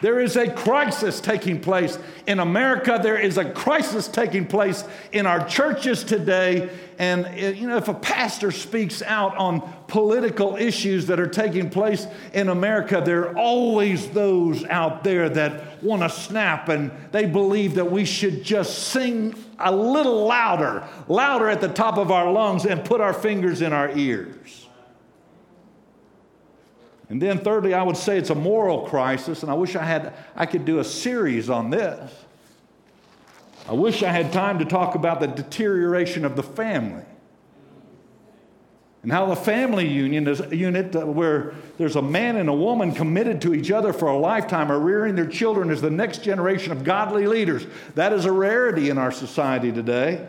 There 0.00 0.20
is 0.20 0.36
a 0.36 0.52
crisis 0.52 1.20
taking 1.20 1.60
place 1.60 1.98
in 2.26 2.38
America. 2.38 3.00
There 3.02 3.18
is 3.18 3.36
a 3.36 3.50
crisis 3.50 4.06
taking 4.06 4.46
place 4.46 4.84
in 5.10 5.26
our 5.26 5.44
churches 5.48 6.04
today. 6.04 6.70
And, 6.98 7.26
eh, 7.26 7.50
you 7.50 7.66
know, 7.66 7.76
if 7.76 7.88
a 7.88 7.94
pastor 7.94 8.52
speaks 8.52 9.02
out 9.02 9.36
on 9.36 9.60
political 9.88 10.56
issues 10.56 11.06
that 11.06 11.18
are 11.18 11.26
taking 11.26 11.68
place 11.68 12.06
in 12.32 12.48
America, 12.48 13.02
there 13.04 13.30
are 13.30 13.36
always 13.36 14.08
those 14.10 14.64
out 14.66 15.02
there 15.02 15.28
that 15.30 15.82
want 15.82 16.02
to 16.02 16.10
snap 16.10 16.68
and 16.68 16.92
they 17.10 17.26
believe 17.26 17.74
that 17.74 17.90
we 17.90 18.04
should 18.04 18.44
just 18.44 18.78
sing 18.90 19.34
a 19.58 19.74
little 19.74 20.26
louder, 20.26 20.86
louder 21.08 21.48
at 21.48 21.60
the 21.60 21.68
top 21.68 21.98
of 21.98 22.10
our 22.10 22.30
lungs 22.30 22.64
and 22.64 22.84
put 22.84 23.00
our 23.00 23.12
fingers 23.12 23.62
in 23.62 23.72
our 23.72 23.90
ears. 23.96 24.66
And 27.08 27.22
then 27.22 27.38
thirdly, 27.38 27.74
I 27.74 27.82
would 27.82 27.96
say 27.96 28.18
it's 28.18 28.30
a 28.30 28.34
moral 28.34 28.86
crisis, 28.86 29.42
and 29.42 29.50
I 29.50 29.54
wish 29.54 29.76
I 29.76 29.84
had 29.84 30.12
I 30.36 30.46
could 30.46 30.64
do 30.64 30.78
a 30.78 30.84
series 30.84 31.48
on 31.48 31.70
this. 31.70 32.12
I 33.68 33.72
wish 33.72 34.02
I 34.02 34.10
had 34.10 34.32
time 34.32 34.58
to 34.58 34.64
talk 34.64 34.94
about 34.94 35.20
the 35.20 35.26
deterioration 35.26 36.24
of 36.24 36.36
the 36.36 36.42
family. 36.42 37.04
And 39.08 39.14
how 39.14 39.24
the 39.24 39.36
family 39.36 39.88
union 39.88 40.28
is 40.28 40.42
a 40.42 40.54
unit 40.54 40.94
uh, 40.94 41.06
where 41.06 41.54
there's 41.78 41.96
a 41.96 42.02
man 42.02 42.36
and 42.36 42.50
a 42.50 42.52
woman 42.52 42.92
committed 42.92 43.40
to 43.40 43.54
each 43.54 43.70
other 43.70 43.94
for 43.94 44.08
a 44.08 44.18
lifetime 44.18 44.70
are 44.70 44.78
rearing 44.78 45.14
their 45.14 45.26
children 45.26 45.70
as 45.70 45.80
the 45.80 45.88
next 45.88 46.22
generation 46.22 46.72
of 46.72 46.84
godly 46.84 47.26
leaders. 47.26 47.66
That 47.94 48.12
is 48.12 48.26
a 48.26 48.32
rarity 48.32 48.90
in 48.90 48.98
our 48.98 49.10
society 49.10 49.72
today. 49.72 50.28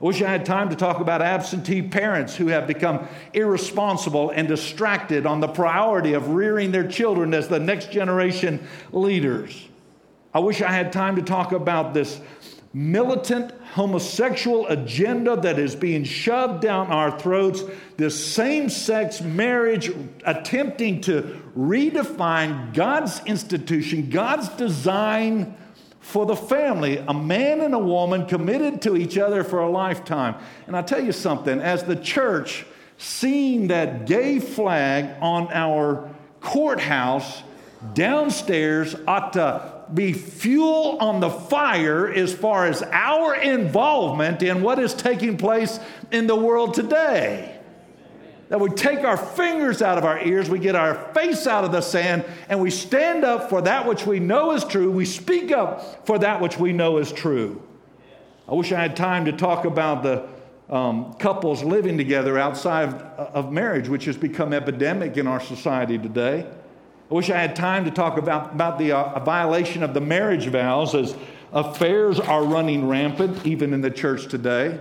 I 0.00 0.04
wish 0.04 0.22
I 0.22 0.30
had 0.30 0.46
time 0.46 0.70
to 0.70 0.76
talk 0.76 1.00
about 1.00 1.20
absentee 1.20 1.82
parents 1.82 2.36
who 2.36 2.46
have 2.46 2.68
become 2.68 3.08
irresponsible 3.32 4.30
and 4.30 4.46
distracted 4.46 5.26
on 5.26 5.40
the 5.40 5.48
priority 5.48 6.12
of 6.12 6.28
rearing 6.28 6.70
their 6.70 6.86
children 6.86 7.34
as 7.34 7.48
the 7.48 7.58
next 7.58 7.90
generation 7.90 8.64
leaders. 8.92 9.66
I 10.32 10.38
wish 10.38 10.62
I 10.62 10.70
had 10.70 10.92
time 10.92 11.16
to 11.16 11.22
talk 11.22 11.50
about 11.50 11.92
this 11.92 12.20
militant 12.76 13.50
homosexual 13.72 14.66
agenda 14.66 15.34
that 15.34 15.58
is 15.58 15.74
being 15.74 16.04
shoved 16.04 16.60
down 16.60 16.88
our 16.88 17.18
throats, 17.18 17.64
this 17.96 18.22
same 18.34 18.68
sex 18.68 19.22
marriage 19.22 19.90
attempting 20.26 21.00
to 21.00 21.40
redefine 21.56 22.74
God's 22.74 23.24
institution, 23.24 24.10
God's 24.10 24.50
design 24.50 25.56
for 26.00 26.26
the 26.26 26.36
family, 26.36 26.98
a 26.98 27.14
man 27.14 27.62
and 27.62 27.72
a 27.72 27.78
woman 27.78 28.26
committed 28.26 28.82
to 28.82 28.94
each 28.94 29.16
other 29.16 29.42
for 29.42 29.60
a 29.60 29.70
lifetime. 29.70 30.34
And 30.66 30.76
I 30.76 30.82
tell 30.82 31.02
you 31.02 31.12
something, 31.12 31.58
as 31.58 31.82
the 31.84 31.96
church, 31.96 32.66
seeing 32.98 33.68
that 33.68 34.04
gay 34.04 34.38
flag 34.38 35.16
on 35.22 35.48
our 35.50 36.14
courthouse 36.42 37.42
downstairs 37.94 38.94
ought 39.06 39.32
to 39.32 39.75
be 39.94 40.12
fuel 40.12 40.98
on 41.00 41.20
the 41.20 41.30
fire 41.30 42.08
as 42.08 42.34
far 42.34 42.66
as 42.66 42.82
our 42.82 43.34
involvement 43.34 44.42
in 44.42 44.62
what 44.62 44.78
is 44.78 44.94
taking 44.94 45.36
place 45.36 45.78
in 46.10 46.26
the 46.26 46.36
world 46.36 46.74
today 46.74 47.56
that 48.48 48.60
we 48.60 48.70
take 48.70 49.00
our 49.00 49.16
fingers 49.16 49.82
out 49.82 49.98
of 49.98 50.04
our 50.04 50.20
ears, 50.20 50.48
we 50.48 50.58
get 50.58 50.76
our 50.76 50.94
face 51.12 51.46
out 51.46 51.64
of 51.64 51.72
the 51.72 51.80
sand, 51.80 52.24
and 52.48 52.60
we 52.60 52.70
stand 52.70 53.24
up 53.24 53.50
for 53.50 53.60
that 53.62 53.86
which 53.86 54.06
we 54.06 54.20
know 54.20 54.52
is 54.52 54.64
true. 54.64 54.90
We 54.90 55.04
speak 55.04 55.50
up 55.50 56.06
for 56.06 56.18
that 56.20 56.40
which 56.40 56.58
we 56.58 56.72
know 56.72 56.98
is 56.98 57.10
true. 57.10 57.62
I 58.48 58.54
wish 58.54 58.70
I 58.70 58.80
had 58.80 58.96
time 58.96 59.24
to 59.24 59.32
talk 59.32 59.64
about 59.64 60.04
the 60.04 60.28
um, 60.72 61.14
couples 61.14 61.64
living 61.64 61.96
together 61.96 62.38
outside 62.38 62.90
of 62.94 63.52
marriage, 63.52 63.88
which 63.88 64.04
has 64.04 64.16
become 64.16 64.52
epidemic 64.52 65.16
in 65.16 65.26
our 65.26 65.40
society 65.40 65.98
today. 65.98 66.46
I 67.08 67.14
wish 67.14 67.30
I 67.30 67.38
had 67.38 67.54
time 67.54 67.84
to 67.84 67.92
talk 67.92 68.18
about, 68.18 68.52
about 68.52 68.78
the 68.78 68.90
uh, 68.90 69.20
violation 69.20 69.84
of 69.84 69.94
the 69.94 70.00
marriage 70.00 70.48
vows 70.48 70.92
as 70.92 71.16
affairs 71.52 72.18
are 72.18 72.42
running 72.42 72.88
rampant, 72.88 73.46
even 73.46 73.72
in 73.72 73.80
the 73.80 73.92
church 73.92 74.26
today. 74.26 74.80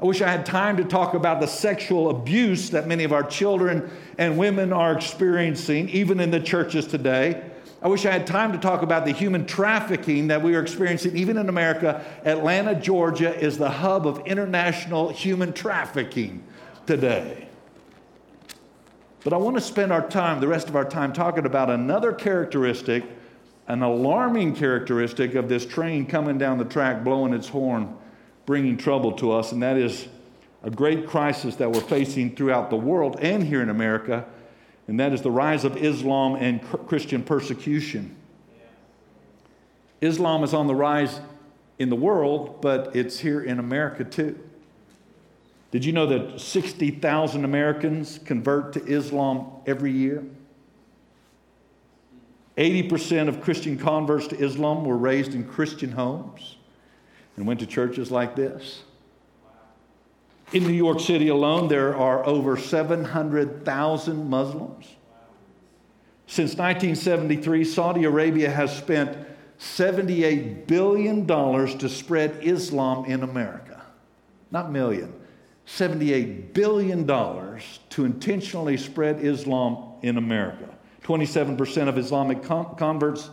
I 0.00 0.04
wish 0.04 0.20
I 0.20 0.28
had 0.28 0.44
time 0.44 0.76
to 0.78 0.84
talk 0.84 1.14
about 1.14 1.40
the 1.40 1.46
sexual 1.46 2.10
abuse 2.10 2.70
that 2.70 2.88
many 2.88 3.04
of 3.04 3.12
our 3.12 3.22
children 3.22 3.88
and 4.18 4.36
women 4.36 4.72
are 4.72 4.92
experiencing, 4.92 5.88
even 5.90 6.18
in 6.18 6.32
the 6.32 6.40
churches 6.40 6.88
today. 6.88 7.48
I 7.80 7.86
wish 7.86 8.06
I 8.06 8.10
had 8.10 8.26
time 8.26 8.50
to 8.50 8.58
talk 8.58 8.82
about 8.82 9.04
the 9.04 9.12
human 9.12 9.46
trafficking 9.46 10.26
that 10.28 10.42
we 10.42 10.56
are 10.56 10.62
experiencing, 10.62 11.16
even 11.16 11.36
in 11.36 11.48
America. 11.48 12.04
Atlanta, 12.24 12.74
Georgia 12.74 13.38
is 13.38 13.56
the 13.56 13.70
hub 13.70 14.08
of 14.08 14.26
international 14.26 15.10
human 15.10 15.52
trafficking 15.52 16.42
today. 16.86 17.48
But 19.24 19.32
I 19.32 19.36
want 19.36 19.56
to 19.56 19.60
spend 19.60 19.92
our 19.92 20.06
time, 20.08 20.40
the 20.40 20.48
rest 20.48 20.68
of 20.68 20.76
our 20.76 20.84
time, 20.84 21.12
talking 21.12 21.46
about 21.46 21.70
another 21.70 22.12
characteristic, 22.12 23.04
an 23.68 23.82
alarming 23.82 24.56
characteristic 24.56 25.34
of 25.34 25.48
this 25.48 25.64
train 25.64 26.06
coming 26.06 26.38
down 26.38 26.58
the 26.58 26.64
track, 26.64 27.04
blowing 27.04 27.32
its 27.32 27.48
horn 27.48 27.96
bringing 28.46 28.76
trouble 28.76 29.12
to 29.12 29.32
us, 29.32 29.52
and 29.52 29.62
that 29.62 29.76
is 29.76 30.08
a 30.62 30.70
great 30.70 31.06
crisis 31.06 31.56
that 31.56 31.70
we're 31.70 31.80
facing 31.80 32.34
throughout 32.34 32.70
the 32.70 32.76
world 32.76 33.18
and 33.20 33.42
here 33.44 33.62
in 33.62 33.68
America, 33.68 34.24
and 34.88 34.98
that 34.98 35.12
is 35.12 35.22
the 35.22 35.30
rise 35.30 35.64
of 35.64 35.76
Islam 35.76 36.34
and 36.36 36.62
Christian 36.86 37.22
persecution. 37.22 38.16
Islam 40.00 40.42
is 40.42 40.52
on 40.52 40.66
the 40.66 40.74
rise 40.74 41.20
in 41.78 41.88
the 41.88 41.96
world, 41.96 42.60
but 42.60 42.94
it's 42.96 43.20
here 43.20 43.40
in 43.40 43.58
America 43.58 44.04
too. 44.04 44.38
Did 45.72 45.86
you 45.86 45.92
know 45.92 46.06
that 46.06 46.38
60,000 46.38 47.44
Americans 47.44 48.20
convert 48.24 48.74
to 48.74 48.84
Islam 48.84 49.50
every 49.66 49.90
year? 49.90 50.22
80% 52.58 53.28
of 53.28 53.40
Christian 53.40 53.78
converts 53.78 54.26
to 54.28 54.38
Islam 54.38 54.84
were 54.84 54.98
raised 54.98 55.34
in 55.34 55.44
Christian 55.48 55.90
homes 55.90 56.56
and 57.36 57.46
went 57.46 57.60
to 57.60 57.66
churches 57.66 58.10
like 58.10 58.36
this. 58.36 58.82
In 60.52 60.64
New 60.64 60.74
York 60.74 61.00
City 61.00 61.28
alone, 61.28 61.68
there 61.68 61.96
are 61.96 62.24
over 62.26 62.58
700,000 62.58 64.28
Muslims. 64.28 64.86
Since 66.26 66.50
1973, 66.56 67.64
Saudi 67.64 68.04
Arabia 68.04 68.50
has 68.50 68.76
spent 68.76 69.16
$78 69.58 70.66
billion 70.66 71.26
to 71.26 71.88
spread 71.88 72.38
Islam 72.42 73.06
in 73.06 73.22
America. 73.22 73.80
Not 74.50 74.70
million, 74.70 75.14
$78 75.66 76.52
billion 76.52 77.06
to 77.06 78.04
intentionally 78.04 78.76
spread 78.76 79.24
Islam 79.24 79.94
in 80.02 80.16
America. 80.16 80.68
27% 81.04 81.88
of 81.88 81.98
Islamic 81.98 82.42
converts 82.42 83.30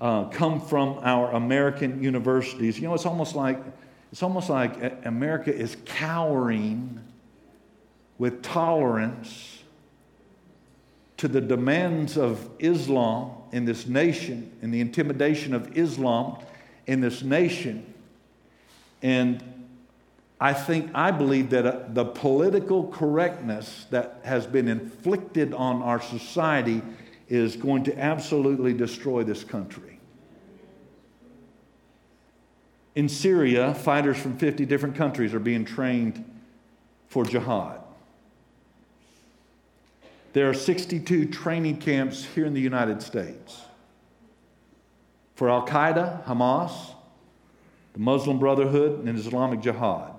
uh, 0.00 0.24
come 0.24 0.60
from 0.60 0.98
our 1.02 1.30
American 1.32 2.02
universities. 2.02 2.78
You 2.78 2.88
know, 2.88 2.94
it's 2.94 3.06
almost 3.06 3.34
like 3.34 3.62
it's 4.10 4.22
almost 4.22 4.50
like 4.50 5.06
America 5.06 5.54
is 5.54 5.76
cowering 5.86 7.00
with 8.18 8.42
tolerance 8.42 9.62
to 11.16 11.28
the 11.28 11.40
demands 11.40 12.18
of 12.18 12.50
Islam 12.58 13.30
in 13.52 13.64
this 13.64 13.86
nation, 13.86 14.52
and 14.60 14.72
the 14.72 14.80
intimidation 14.80 15.54
of 15.54 15.78
Islam 15.78 16.36
in 16.86 17.00
this 17.00 17.22
nation. 17.22 17.94
And 19.02 19.42
I 20.42 20.54
think, 20.54 20.90
I 20.92 21.12
believe 21.12 21.50
that 21.50 21.64
uh, 21.64 21.80
the 21.90 22.04
political 22.04 22.88
correctness 22.88 23.86
that 23.90 24.18
has 24.24 24.44
been 24.44 24.66
inflicted 24.66 25.54
on 25.54 25.82
our 25.82 26.02
society 26.02 26.82
is 27.28 27.54
going 27.54 27.84
to 27.84 27.96
absolutely 27.96 28.72
destroy 28.72 29.22
this 29.22 29.44
country. 29.44 30.00
In 32.96 33.08
Syria, 33.08 33.72
fighters 33.72 34.18
from 34.18 34.36
50 34.36 34.66
different 34.66 34.96
countries 34.96 35.32
are 35.32 35.38
being 35.38 35.64
trained 35.64 36.28
for 37.06 37.24
jihad. 37.24 37.78
There 40.32 40.50
are 40.50 40.54
62 40.54 41.26
training 41.26 41.76
camps 41.76 42.24
here 42.24 42.46
in 42.46 42.52
the 42.52 42.60
United 42.60 43.00
States 43.00 43.60
for 45.36 45.48
Al 45.48 45.64
Qaeda, 45.68 46.24
Hamas, 46.24 46.72
the 47.92 48.00
Muslim 48.00 48.40
Brotherhood, 48.40 49.06
and 49.06 49.16
Islamic 49.16 49.60
Jihad. 49.60 50.11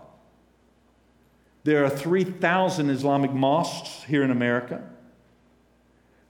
There 1.63 1.85
are 1.85 1.89
3,000 1.89 2.89
Islamic 2.89 3.31
mosques 3.31 4.03
here 4.03 4.23
in 4.23 4.31
America. 4.31 4.83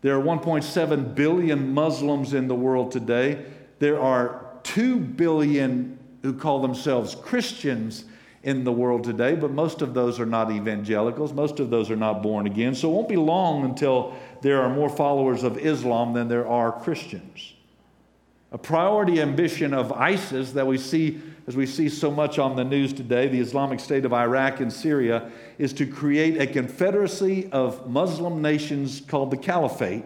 There 0.02 0.18
are 0.18 0.22
1.7 0.22 1.16
billion 1.16 1.74
Muslims 1.74 2.34
in 2.34 2.48
the 2.48 2.56
world 2.56 2.92
today. 2.92 3.46
There 3.80 4.00
are 4.00 4.46
2 4.64 5.00
billion 5.00 5.98
who 6.22 6.34
call 6.34 6.62
themselves 6.62 7.16
Christians 7.16 8.06
in 8.44 8.66
the 8.66 8.72
world 8.72 9.06
today, 9.06 9.36
but 9.36 9.52
most 9.52 9.82
of 9.82 9.94
those 9.94 10.20
are 10.20 10.26
not 10.26 10.52
evangelicals. 10.52 11.32
Most 11.32 11.60
of 11.60 11.70
those 11.70 11.90
are 11.90 11.96
not 11.96 12.22
born 12.22 12.46
again. 12.46 12.76
So 12.76 12.92
it 12.92 12.94
won't 12.94 13.10
be 13.10 13.16
long 13.16 13.64
until 13.64 14.14
there 14.42 14.62
are 14.62 14.70
more 14.70 14.90
followers 14.90 15.44
of 15.44 15.58
Islam 15.58 16.14
than 16.14 16.28
there 16.28 16.48
are 16.48 16.72
Christians. 16.72 17.54
A 18.52 18.58
priority 18.58 19.22
ambition 19.22 19.74
of 19.74 19.92
ISIS 19.94 20.52
that 20.52 20.68
we 20.68 20.78
see, 20.78 21.22
as 21.48 21.56
we 21.56 21.66
see 21.66 21.90
so 21.90 22.10
much 22.10 22.40
on 22.40 22.56
the 22.56 22.64
news 22.64 22.94
today, 22.94 23.28
the 23.28 23.40
Islamic 23.40 23.80
State 23.80 24.06
of 24.06 24.14
Iraq 24.14 24.60
and 24.60 24.72
Syria, 24.72 25.32
is 25.58 25.74
to 25.74 25.86
create 25.86 26.40
a 26.42 26.48
confederacy 26.48 27.50
of 27.52 27.90
Muslim 27.90 28.42
nations 28.42 29.02
called 29.02 29.32
the 29.32 29.38
Caliphate 29.38 30.06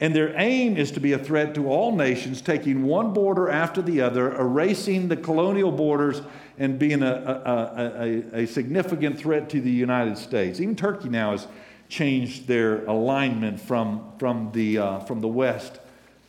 and 0.00 0.16
their 0.16 0.34
aim 0.40 0.78
is 0.78 0.90
to 0.92 1.00
be 1.00 1.12
a 1.12 1.18
threat 1.18 1.54
to 1.54 1.68
all 1.68 1.94
nations, 1.94 2.40
taking 2.40 2.84
one 2.84 3.12
border 3.12 3.50
after 3.50 3.82
the 3.82 4.00
other, 4.00 4.34
erasing 4.34 5.08
the 5.08 5.16
colonial 5.16 5.70
borders, 5.70 6.22
and 6.58 6.78
being 6.78 7.02
a, 7.02 7.12
a, 7.12 8.38
a, 8.38 8.42
a, 8.42 8.46
significant 8.46 9.18
threat 9.18 9.50
to 9.50 9.60
the 9.60 9.70
United 9.70 10.16
States. 10.16 10.58
Even 10.58 10.74
Turkey 10.74 11.10
now 11.10 11.32
has 11.32 11.46
changed 11.90 12.46
their 12.46 12.84
alignment 12.86 13.60
from, 13.60 14.12
from, 14.18 14.50
the, 14.52 14.78
uh, 14.78 15.00
from 15.00 15.20
the 15.20 15.28
west 15.28 15.80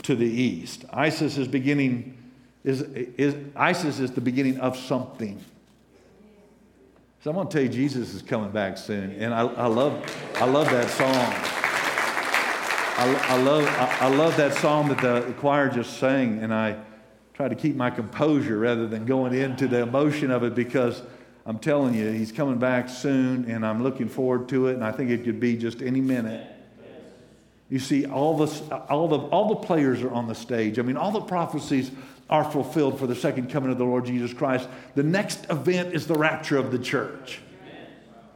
to 0.04 0.16
the 0.16 0.26
east. 0.26 0.84
ISIS 0.92 1.38
is 1.38 1.48
beginning, 1.48 2.18
is, 2.64 2.82
is, 2.82 3.36
ISIS 3.56 4.00
is 4.00 4.12
the 4.12 4.22
beginning 4.22 4.60
of 4.60 4.78
something. 4.78 5.44
So 7.24 7.30
I'm 7.30 7.36
going 7.36 7.48
to 7.48 7.54
tell 7.54 7.62
you, 7.62 7.70
Jesus 7.70 8.14
is 8.14 8.22
coming 8.22 8.52
back 8.52 8.78
soon. 8.78 9.12
And 9.12 9.34
I, 9.34 9.42
I, 9.42 9.68
love, 9.68 10.04
I 10.36 10.46
love 10.46 10.70
that 10.72 10.90
song. 10.90 11.62
I, 12.98 13.26
I, 13.30 13.42
love, 13.42 13.66
I, 13.68 14.06
I, 14.06 14.10
love 14.10 14.38
that 14.38 14.54
song 14.56 14.90
that 14.90 15.02
the 15.02 15.34
choir 15.34 15.70
just 15.70 15.98
sang, 15.98 16.44
and 16.44 16.54
I 16.54 16.78
try 17.34 17.48
to 17.48 17.56
keep 17.56 17.76
my 17.76 17.90
composure 17.90 18.60
rather 18.60 18.88
than 18.88 19.06
going 19.06 19.34
into 19.34 19.68
the 19.68 19.82
emotion 19.82 20.30
of 20.30 20.44
it 20.44 20.54
because 20.54 21.02
I'm 21.46 21.58
telling 21.58 21.96
you, 21.96 22.12
he's 22.12 22.32
coming 22.32 22.60
back 22.60 22.90
soon, 22.90 23.46
and 23.50 23.66
I'm 23.66 23.82
looking 23.82 24.08
forward 24.08 24.50
to 24.50 24.68
it, 24.68 24.76
and 24.76 24.84
I 24.84 24.92
think 24.92 25.10
it 25.10 25.24
could 25.24 25.40
be 25.40 25.58
just 25.58 25.82
any 25.82 26.02
minute. 26.02 26.48
You 27.70 27.80
see, 27.80 28.06
all 28.06 28.38
the, 28.38 28.76
all, 28.90 29.08
the, 29.08 29.18
all 29.18 29.48
the 29.48 29.56
players 29.56 30.02
are 30.02 30.12
on 30.12 30.28
the 30.28 30.36
stage. 30.36 30.78
I 30.78 30.82
mean, 30.82 30.98
all 30.98 31.12
the 31.12 31.22
prophecies 31.22 31.90
are 32.32 32.50
fulfilled 32.50 32.98
for 32.98 33.06
the 33.06 33.16
second 33.16 33.52
coming 33.52 33.70
of 33.70 33.78
the 33.78 33.84
Lord 33.84 34.06
Jesus 34.06 34.34
Christ. 34.34 34.68
The 34.96 35.04
next 35.04 35.46
event 35.50 35.94
is 35.94 36.08
the 36.08 36.16
rapture 36.16 36.58
of 36.58 36.72
the 36.72 36.80
church. 36.80 37.42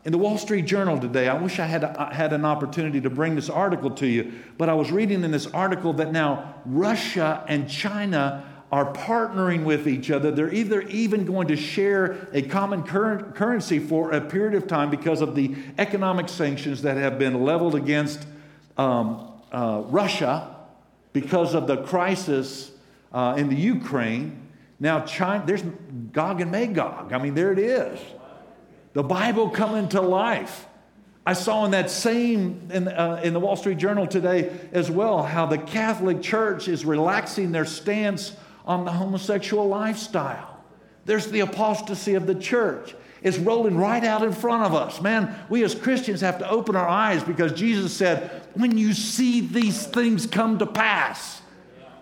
In 0.04 0.12
the 0.12 0.20
Wall 0.20 0.38
Street 0.38 0.66
Journal 0.66 1.00
today, 1.00 1.28
I 1.28 1.42
wish 1.42 1.58
I 1.58 1.66
had, 1.66 1.84
a, 1.84 2.14
had 2.14 2.32
an 2.32 2.46
opportunity 2.46 3.02
to 3.02 3.10
bring 3.10 3.36
this 3.36 3.50
article 3.50 3.90
to 3.92 4.06
you, 4.06 4.34
but 4.58 4.70
I 4.70 4.76
was 4.76 4.92
reading 4.92 5.24
in 5.24 5.32
this 5.32 5.48
article 5.48 5.94
that 5.94 6.12
now 6.12 6.62
Russia 6.66 7.44
and 7.48 7.68
China 7.68 8.46
are 8.72 8.94
partnering 8.94 9.64
with 9.64 9.88
each 9.88 10.12
other. 10.12 10.30
They're 10.30 10.54
either 10.54 10.82
even 10.82 11.26
going 11.26 11.48
to 11.48 11.56
share 11.56 12.28
a 12.34 12.44
common 12.44 12.84
cur- 12.84 13.32
currency 13.34 13.80
for 13.80 14.12
a 14.12 14.22
period 14.22 14.54
of 14.54 14.68
time 14.68 14.92
because 14.92 15.22
of 15.22 15.34
the 15.34 15.56
economic 15.80 16.30
sanctions 16.30 16.84
that 16.84 16.98
have 16.98 17.18
been 17.18 17.44
leveled 17.44 17.74
against 17.74 18.28
um, 18.78 19.32
uh, 19.52 19.84
Russia 19.86 20.56
because 21.14 21.56
of 21.56 21.66
the 21.66 21.78
crisis 21.78 22.72
uh, 23.16 23.36
in 23.38 23.50
the 23.50 23.56
Ukraine. 23.56 24.50
Now, 24.80 25.06
China, 25.06 25.44
there's 25.48 25.64
Gog 26.12 26.42
and 26.42 26.52
Magog. 26.52 27.14
I 27.14 27.18
mean, 27.18 27.34
there 27.34 27.54
it 27.54 27.60
is 27.60 28.00
the 28.94 29.04
Bible 29.04 29.50
coming 29.50 29.90
to 29.90 30.02
life. 30.02 30.68
I 31.26 31.34
saw 31.34 31.66
in 31.66 31.72
that 31.72 31.90
same, 31.90 32.70
in, 32.72 32.88
uh, 32.88 33.20
in 33.24 33.34
the 33.34 33.40
Wall 33.40 33.56
Street 33.56 33.78
Journal 33.78 34.08
today 34.08 34.58
as 34.72 34.90
well, 34.90 35.24
how 35.24 35.46
the 35.48 35.58
Catholic 35.58 36.22
Church 36.22 36.68
is 36.68 36.86
relaxing 36.86 37.52
their 37.52 37.66
stance 37.66 38.36
on 38.66 38.86
the 38.86 38.92
homosexual 38.92 39.68
lifestyle. 39.68 40.64
There's 41.06 41.28
the 41.28 41.42
apostasy 41.42 42.14
of 42.14 42.26
the 42.26 42.36
church. 42.36 42.96
It's 43.22 43.38
rolling 43.38 43.76
right 43.76 44.04
out 44.04 44.24
in 44.24 44.32
front 44.32 44.64
of 44.64 44.74
us. 44.74 45.02
Man, 45.02 45.36
we 45.50 45.64
as 45.64 45.76
Christians 45.76 46.22
have 46.22 46.40
to 46.40 46.50
open 46.50 46.76
our 46.76 46.88
eyes 46.88 47.24
because 47.24 47.54
Jesus 47.54 47.92
said, 47.92 48.44
when 48.54 48.78
you 48.78 48.94
see 48.94 49.42
these 49.42 49.86
things 49.88 50.28
come 50.28 50.60
to 50.60 50.66
pass, 50.66 51.42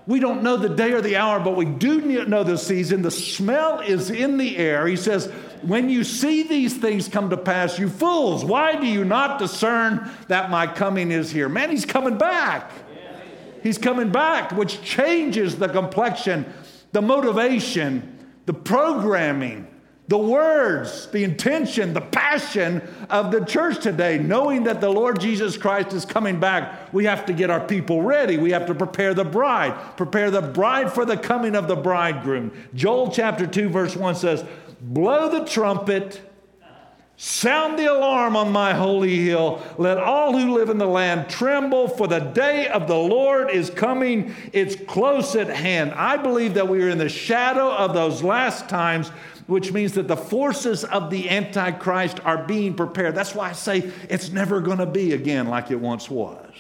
we 0.06 0.20
don't 0.20 0.44
know 0.44 0.58
the 0.58 0.70
day 0.70 0.92
or 0.92 1.02
the 1.02 1.16
hour, 1.16 1.40
but 1.40 1.56
we 1.56 1.66
do 1.66 2.26
know 2.26 2.44
the 2.44 2.58
season. 2.58 3.02
The 3.02 3.12
smell 3.12 3.80
is 3.80 4.10
in 4.10 4.38
the 4.38 4.58
air. 4.58 4.86
He 4.86 4.98
says, 4.98 5.28
When 5.62 5.90
you 5.90 6.04
see 6.04 6.44
these 6.44 6.76
things 6.76 7.08
come 7.08 7.30
to 7.30 7.38
pass, 7.38 7.80
you 7.80 7.90
fools, 7.90 8.44
why 8.44 8.76
do 8.76 8.86
you 8.86 9.06
not 9.06 9.40
discern 9.40 10.12
that 10.28 10.50
my 10.50 10.68
coming 10.68 11.12
is 11.12 11.32
here? 11.32 11.48
Man, 11.48 11.70
he's 11.70 11.86
coming 11.86 12.18
back. 12.18 12.72
He's 13.62 13.78
coming 13.78 14.12
back, 14.12 14.52
which 14.52 14.82
changes 14.82 15.56
the 15.56 15.70
complexion, 15.70 16.52
the 16.92 17.02
motivation, 17.02 18.18
the 18.46 18.54
programming 18.54 19.73
the 20.14 20.18
words, 20.20 21.08
the 21.08 21.24
intention, 21.24 21.92
the 21.92 22.00
passion 22.00 22.88
of 23.10 23.32
the 23.32 23.44
church 23.44 23.82
today, 23.82 24.20
knowing 24.20 24.66
that 24.66 24.80
the 24.80 24.88
Lord 24.88 25.20
Jesus 25.20 25.58
Christ 25.58 25.92
is 25.92 26.06
coming 26.06 26.40
back, 26.40 26.94
we 26.94 27.06
have 27.06 27.26
to 27.26 27.34
get 27.34 27.50
our 27.50 27.66
people 27.66 28.04
ready. 28.04 28.38
We 28.38 28.52
have 28.52 28.68
to 28.68 28.76
prepare 28.76 29.16
the 29.16 29.26
bride, 29.26 29.74
prepare 29.98 30.30
the 30.30 30.44
bride 30.44 30.94
for 30.94 31.04
the 31.04 31.18
coming 31.18 31.56
of 31.56 31.68
the 31.68 31.76
bridegroom. 31.76 32.52
Joel 32.76 33.10
chapter 33.10 33.48
2, 33.48 33.70
verse 33.70 33.96
1 33.96 34.14
says, 34.14 34.46
Blow 34.82 35.32
the 35.32 35.46
trumpet, 35.46 36.22
sound 37.18 37.80
the 37.80 37.86
alarm 37.86 38.36
on 38.36 38.52
my 38.52 38.76
holy 38.76 39.18
hill. 39.18 39.64
Let 39.80 39.98
all 39.98 40.38
who 40.38 40.54
live 40.54 40.70
in 40.70 40.78
the 40.78 40.86
land 40.86 41.28
tremble, 41.28 41.88
for 41.88 42.08
the 42.08 42.20
day 42.20 42.68
of 42.68 42.88
the 42.88 42.96
Lord 42.96 43.50
is 43.50 43.72
coming. 43.72 44.36
It's 44.52 44.76
close 44.76 45.36
at 45.36 45.48
hand. 45.48 45.92
I 45.94 46.18
believe 46.18 46.54
that 46.54 46.68
we 46.68 46.84
are 46.84 46.90
in 46.90 47.00
the 47.00 47.10
shadow 47.10 47.72
of 47.72 47.96
those 47.96 48.22
last 48.22 48.70
times 48.70 49.12
which 49.48 49.72
means 49.72 49.94
that 49.94 50.08
the 50.08 50.18
forces 50.18 50.84
of 50.84 51.10
the 51.10 51.30
Antichrist 51.30 52.20
are 52.24 52.46
being 52.46 52.74
prepared. 52.74 53.16
That's 53.16 53.36
why 53.36 53.50
I 53.50 53.54
say 53.54 53.92
it's 54.10 54.30
never 54.30 54.62
going 54.62 54.78
to 54.78 54.86
be 54.86 55.14
again 55.14 55.48
like 55.48 55.72
it 55.72 55.80
once 55.80 56.10
was. 56.10 56.52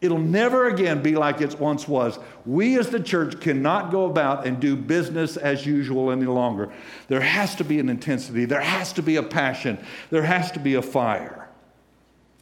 It'll 0.00 0.18
never 0.18 0.68
again 0.68 1.02
be 1.02 1.16
like 1.16 1.40
it 1.40 1.58
once 1.58 1.88
was. 1.88 2.18
We 2.44 2.78
as 2.78 2.90
the 2.90 3.00
church 3.00 3.40
cannot 3.40 3.90
go 3.90 4.04
about 4.04 4.46
and 4.46 4.60
do 4.60 4.76
business 4.76 5.36
as 5.36 5.64
usual 5.64 6.10
any 6.10 6.26
longer. 6.26 6.70
There 7.08 7.20
has 7.20 7.54
to 7.56 7.64
be 7.64 7.80
an 7.80 7.88
intensity, 7.88 8.44
there 8.44 8.60
has 8.60 8.92
to 8.94 9.02
be 9.02 9.16
a 9.16 9.22
passion, 9.22 9.78
there 10.10 10.22
has 10.22 10.52
to 10.52 10.60
be 10.60 10.74
a 10.74 10.82
fire. 10.82 11.48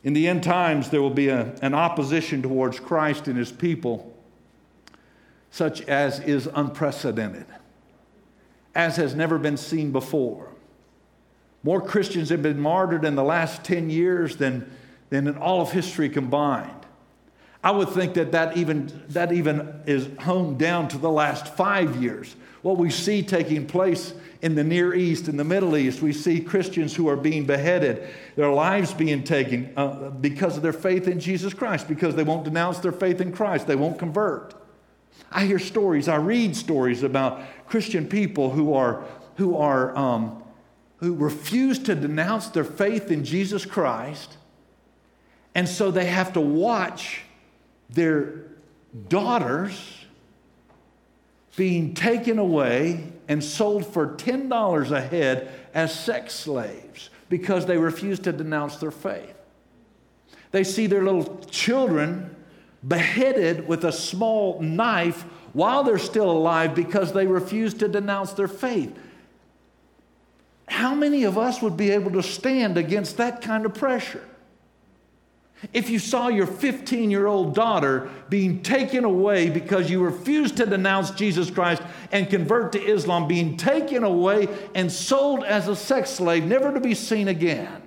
In 0.02 0.12
the 0.12 0.28
end 0.28 0.42
times, 0.42 0.90
there 0.90 1.00
will 1.00 1.10
be 1.10 1.28
a, 1.28 1.54
an 1.62 1.74
opposition 1.74 2.42
towards 2.42 2.78
Christ 2.78 3.28
and 3.28 3.38
his 3.38 3.50
people, 3.50 4.12
such 5.50 5.80
as 5.82 6.20
is 6.20 6.48
unprecedented 6.54 7.46
as 8.74 8.96
has 8.96 9.14
never 9.14 9.38
been 9.38 9.56
seen 9.56 9.92
before. 9.92 10.48
More 11.62 11.80
Christians 11.80 12.28
have 12.28 12.42
been 12.42 12.60
martyred 12.60 13.04
in 13.04 13.14
the 13.14 13.24
last 13.24 13.64
10 13.64 13.88
years 13.88 14.36
than, 14.36 14.70
than 15.10 15.26
in 15.26 15.38
all 15.38 15.62
of 15.62 15.72
history 15.72 16.08
combined. 16.08 16.70
I 17.64 17.70
would 17.70 17.88
think 17.88 18.14
that 18.14 18.32
that 18.32 18.58
even, 18.58 19.02
that 19.08 19.32
even 19.32 19.80
is 19.86 20.08
honed 20.20 20.58
down 20.58 20.88
to 20.88 20.98
the 20.98 21.10
last 21.10 21.56
five 21.56 22.02
years. 22.02 22.36
What 22.60 22.76
we 22.76 22.90
see 22.90 23.22
taking 23.22 23.66
place 23.66 24.12
in 24.42 24.54
the 24.54 24.64
Near 24.64 24.94
East, 24.94 25.28
in 25.28 25.38
the 25.38 25.44
Middle 25.44 25.74
East, 25.74 26.02
we 26.02 26.12
see 26.12 26.40
Christians 26.40 26.94
who 26.94 27.08
are 27.08 27.16
being 27.16 27.46
beheaded, 27.46 28.06
their 28.36 28.50
lives 28.50 28.92
being 28.92 29.24
taken 29.24 29.72
uh, 29.78 30.10
because 30.10 30.58
of 30.58 30.62
their 30.62 30.74
faith 30.74 31.08
in 31.08 31.18
Jesus 31.18 31.54
Christ, 31.54 31.88
because 31.88 32.14
they 32.14 32.22
won't 32.22 32.44
denounce 32.44 32.78
their 32.80 32.92
faith 32.92 33.22
in 33.22 33.32
Christ, 33.32 33.66
they 33.66 33.76
won't 33.76 33.98
convert. 33.98 34.54
I 35.30 35.46
hear 35.46 35.58
stories, 35.58 36.08
I 36.08 36.16
read 36.16 36.54
stories 36.54 37.02
about 37.02 37.42
Christian 37.74 38.06
people 38.06 38.50
who 38.50 38.72
are, 38.72 39.02
who 39.34 39.56
are, 39.56 39.96
um, 39.98 40.40
who 40.98 41.12
refuse 41.16 41.76
to 41.80 41.96
denounce 41.96 42.46
their 42.46 42.62
faith 42.62 43.10
in 43.10 43.24
Jesus 43.24 43.66
Christ. 43.66 44.36
And 45.56 45.68
so 45.68 45.90
they 45.90 46.04
have 46.04 46.34
to 46.34 46.40
watch 46.40 47.22
their 47.90 48.44
daughters 49.08 49.76
being 51.56 51.94
taken 51.94 52.38
away 52.38 53.12
and 53.26 53.42
sold 53.42 53.84
for 53.92 54.06
$10 54.06 54.90
a 54.92 55.00
head 55.00 55.50
as 55.74 55.92
sex 55.92 56.32
slaves 56.32 57.10
because 57.28 57.66
they 57.66 57.76
refuse 57.76 58.20
to 58.20 58.32
denounce 58.32 58.76
their 58.76 58.92
faith. 58.92 59.34
They 60.52 60.62
see 60.62 60.86
their 60.86 61.02
little 61.02 61.44
children 61.50 62.36
beheaded 62.86 63.66
with 63.66 63.84
a 63.84 63.90
small 63.90 64.60
knife 64.60 65.24
while 65.54 65.82
they're 65.84 65.98
still 65.98 66.30
alive 66.30 66.74
because 66.74 67.12
they 67.12 67.26
refuse 67.26 67.72
to 67.74 67.88
denounce 67.88 68.32
their 68.34 68.48
faith. 68.48 68.94
How 70.68 70.94
many 70.94 71.24
of 71.24 71.38
us 71.38 71.62
would 71.62 71.76
be 71.76 71.90
able 71.90 72.10
to 72.12 72.22
stand 72.22 72.76
against 72.76 73.16
that 73.16 73.40
kind 73.40 73.64
of 73.64 73.74
pressure? 73.74 74.24
If 75.72 75.88
you 75.88 75.98
saw 75.98 76.28
your 76.28 76.46
15 76.46 77.10
year 77.10 77.26
old 77.26 77.54
daughter 77.54 78.10
being 78.28 78.62
taken 78.62 79.04
away 79.04 79.48
because 79.48 79.90
you 79.90 80.02
refused 80.02 80.58
to 80.58 80.66
denounce 80.66 81.12
Jesus 81.12 81.50
Christ 81.50 81.82
and 82.12 82.28
convert 82.28 82.72
to 82.72 82.82
Islam, 82.82 83.28
being 83.28 83.56
taken 83.56 84.04
away 84.04 84.48
and 84.74 84.90
sold 84.92 85.44
as 85.44 85.68
a 85.68 85.76
sex 85.76 86.10
slave, 86.10 86.44
never 86.44 86.72
to 86.72 86.80
be 86.80 86.94
seen 86.94 87.28
again. 87.28 87.83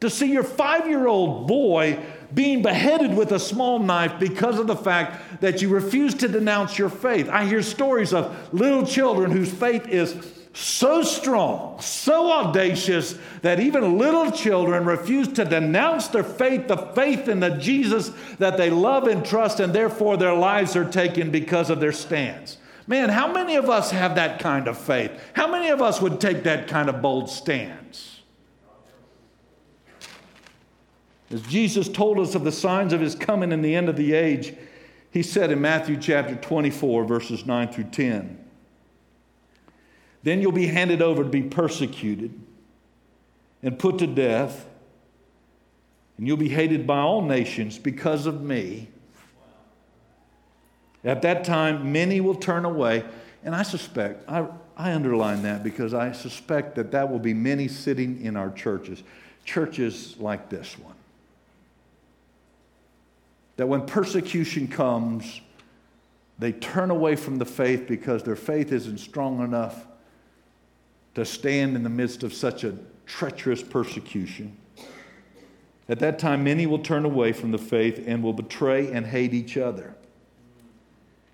To 0.00 0.10
see 0.10 0.32
your 0.32 0.44
five 0.44 0.88
year 0.88 1.06
old 1.06 1.46
boy 1.46 1.98
being 2.32 2.62
beheaded 2.62 3.14
with 3.14 3.32
a 3.32 3.38
small 3.38 3.78
knife 3.78 4.18
because 4.18 4.58
of 4.58 4.66
the 4.66 4.76
fact 4.76 5.40
that 5.40 5.60
you 5.60 5.68
refuse 5.68 6.14
to 6.14 6.28
denounce 6.28 6.78
your 6.78 6.88
faith. 6.88 7.28
I 7.28 7.44
hear 7.44 7.62
stories 7.62 8.12
of 8.12 8.54
little 8.54 8.86
children 8.86 9.30
whose 9.30 9.52
faith 9.52 9.88
is 9.88 10.14
so 10.52 11.02
strong, 11.02 11.80
so 11.80 12.32
audacious, 12.32 13.16
that 13.42 13.60
even 13.60 13.98
little 13.98 14.30
children 14.30 14.84
refuse 14.84 15.28
to 15.28 15.44
denounce 15.44 16.08
their 16.08 16.24
faith, 16.24 16.66
the 16.66 16.76
faith 16.76 17.28
in 17.28 17.40
the 17.40 17.50
Jesus 17.50 18.10
that 18.38 18.56
they 18.56 18.68
love 18.68 19.06
and 19.06 19.24
trust, 19.24 19.60
and 19.60 19.72
therefore 19.72 20.16
their 20.16 20.34
lives 20.34 20.74
are 20.74 20.88
taken 20.90 21.30
because 21.30 21.70
of 21.70 21.78
their 21.78 21.92
stance. 21.92 22.56
Man, 22.86 23.10
how 23.10 23.32
many 23.32 23.54
of 23.54 23.70
us 23.70 23.92
have 23.92 24.16
that 24.16 24.40
kind 24.40 24.66
of 24.66 24.76
faith? 24.76 25.12
How 25.34 25.50
many 25.50 25.68
of 25.68 25.80
us 25.80 26.00
would 26.00 26.20
take 26.20 26.42
that 26.42 26.66
kind 26.66 26.88
of 26.88 27.00
bold 27.00 27.30
stance? 27.30 28.09
As 31.32 31.42
Jesus 31.42 31.88
told 31.88 32.18
us 32.18 32.34
of 32.34 32.42
the 32.42 32.52
signs 32.52 32.92
of 32.92 33.00
his 33.00 33.14
coming 33.14 33.52
in 33.52 33.62
the 33.62 33.74
end 33.74 33.88
of 33.88 33.96
the 33.96 34.14
age, 34.14 34.52
he 35.12 35.22
said 35.22 35.50
in 35.52 35.60
Matthew 35.60 35.96
chapter 35.96 36.34
24, 36.34 37.04
verses 37.04 37.46
9 37.46 37.72
through 37.72 37.84
10 37.84 38.44
Then 40.22 40.40
you'll 40.40 40.52
be 40.52 40.66
handed 40.66 41.02
over 41.02 41.22
to 41.22 41.28
be 41.28 41.42
persecuted 41.42 42.38
and 43.62 43.78
put 43.78 43.98
to 43.98 44.06
death, 44.06 44.66
and 46.18 46.26
you'll 46.26 46.36
be 46.36 46.48
hated 46.48 46.86
by 46.86 46.98
all 46.98 47.22
nations 47.22 47.78
because 47.78 48.26
of 48.26 48.42
me. 48.42 48.88
At 51.04 51.22
that 51.22 51.44
time, 51.44 51.92
many 51.92 52.20
will 52.20 52.34
turn 52.34 52.64
away, 52.64 53.04
and 53.44 53.54
I 53.54 53.62
suspect, 53.62 54.28
I, 54.28 54.46
I 54.76 54.92
underline 54.92 55.42
that 55.42 55.62
because 55.62 55.94
I 55.94 56.12
suspect 56.12 56.74
that 56.74 56.90
that 56.90 57.10
will 57.10 57.18
be 57.18 57.34
many 57.34 57.68
sitting 57.68 58.22
in 58.22 58.36
our 58.36 58.50
churches, 58.50 59.02
churches 59.44 60.16
like 60.18 60.50
this 60.50 60.78
one 60.78 60.94
that 63.60 63.66
when 63.66 63.84
persecution 63.84 64.66
comes, 64.66 65.42
they 66.38 66.50
turn 66.50 66.90
away 66.90 67.14
from 67.14 67.36
the 67.36 67.44
faith 67.44 67.86
because 67.86 68.22
their 68.22 68.34
faith 68.34 68.72
isn't 68.72 68.96
strong 68.96 69.44
enough 69.44 69.86
to 71.14 71.26
stand 71.26 71.76
in 71.76 71.82
the 71.82 71.90
midst 71.90 72.22
of 72.22 72.32
such 72.32 72.64
a 72.64 72.74
treacherous 73.04 73.62
persecution. 73.62 74.56
At 75.90 75.98
that 75.98 76.18
time, 76.18 76.42
many 76.42 76.64
will 76.64 76.78
turn 76.78 77.04
away 77.04 77.34
from 77.34 77.50
the 77.50 77.58
faith 77.58 78.02
and 78.06 78.22
will 78.22 78.32
betray 78.32 78.90
and 78.92 79.06
hate 79.06 79.34
each 79.34 79.58
other. 79.58 79.94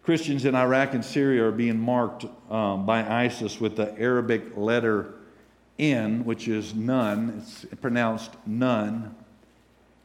Christians 0.02 0.44
in 0.44 0.56
Iraq 0.56 0.94
and 0.94 1.04
Syria 1.04 1.44
are 1.44 1.52
being 1.52 1.78
marked 1.78 2.24
um, 2.50 2.84
by 2.84 3.06
ISIS 3.24 3.60
with 3.60 3.76
the 3.76 3.96
Arabic 4.00 4.56
letter 4.56 5.14
N, 5.78 6.24
which 6.24 6.48
is 6.48 6.74
nun. 6.74 7.34
It's 7.38 7.66
pronounced 7.80 8.32
nun. 8.44 9.14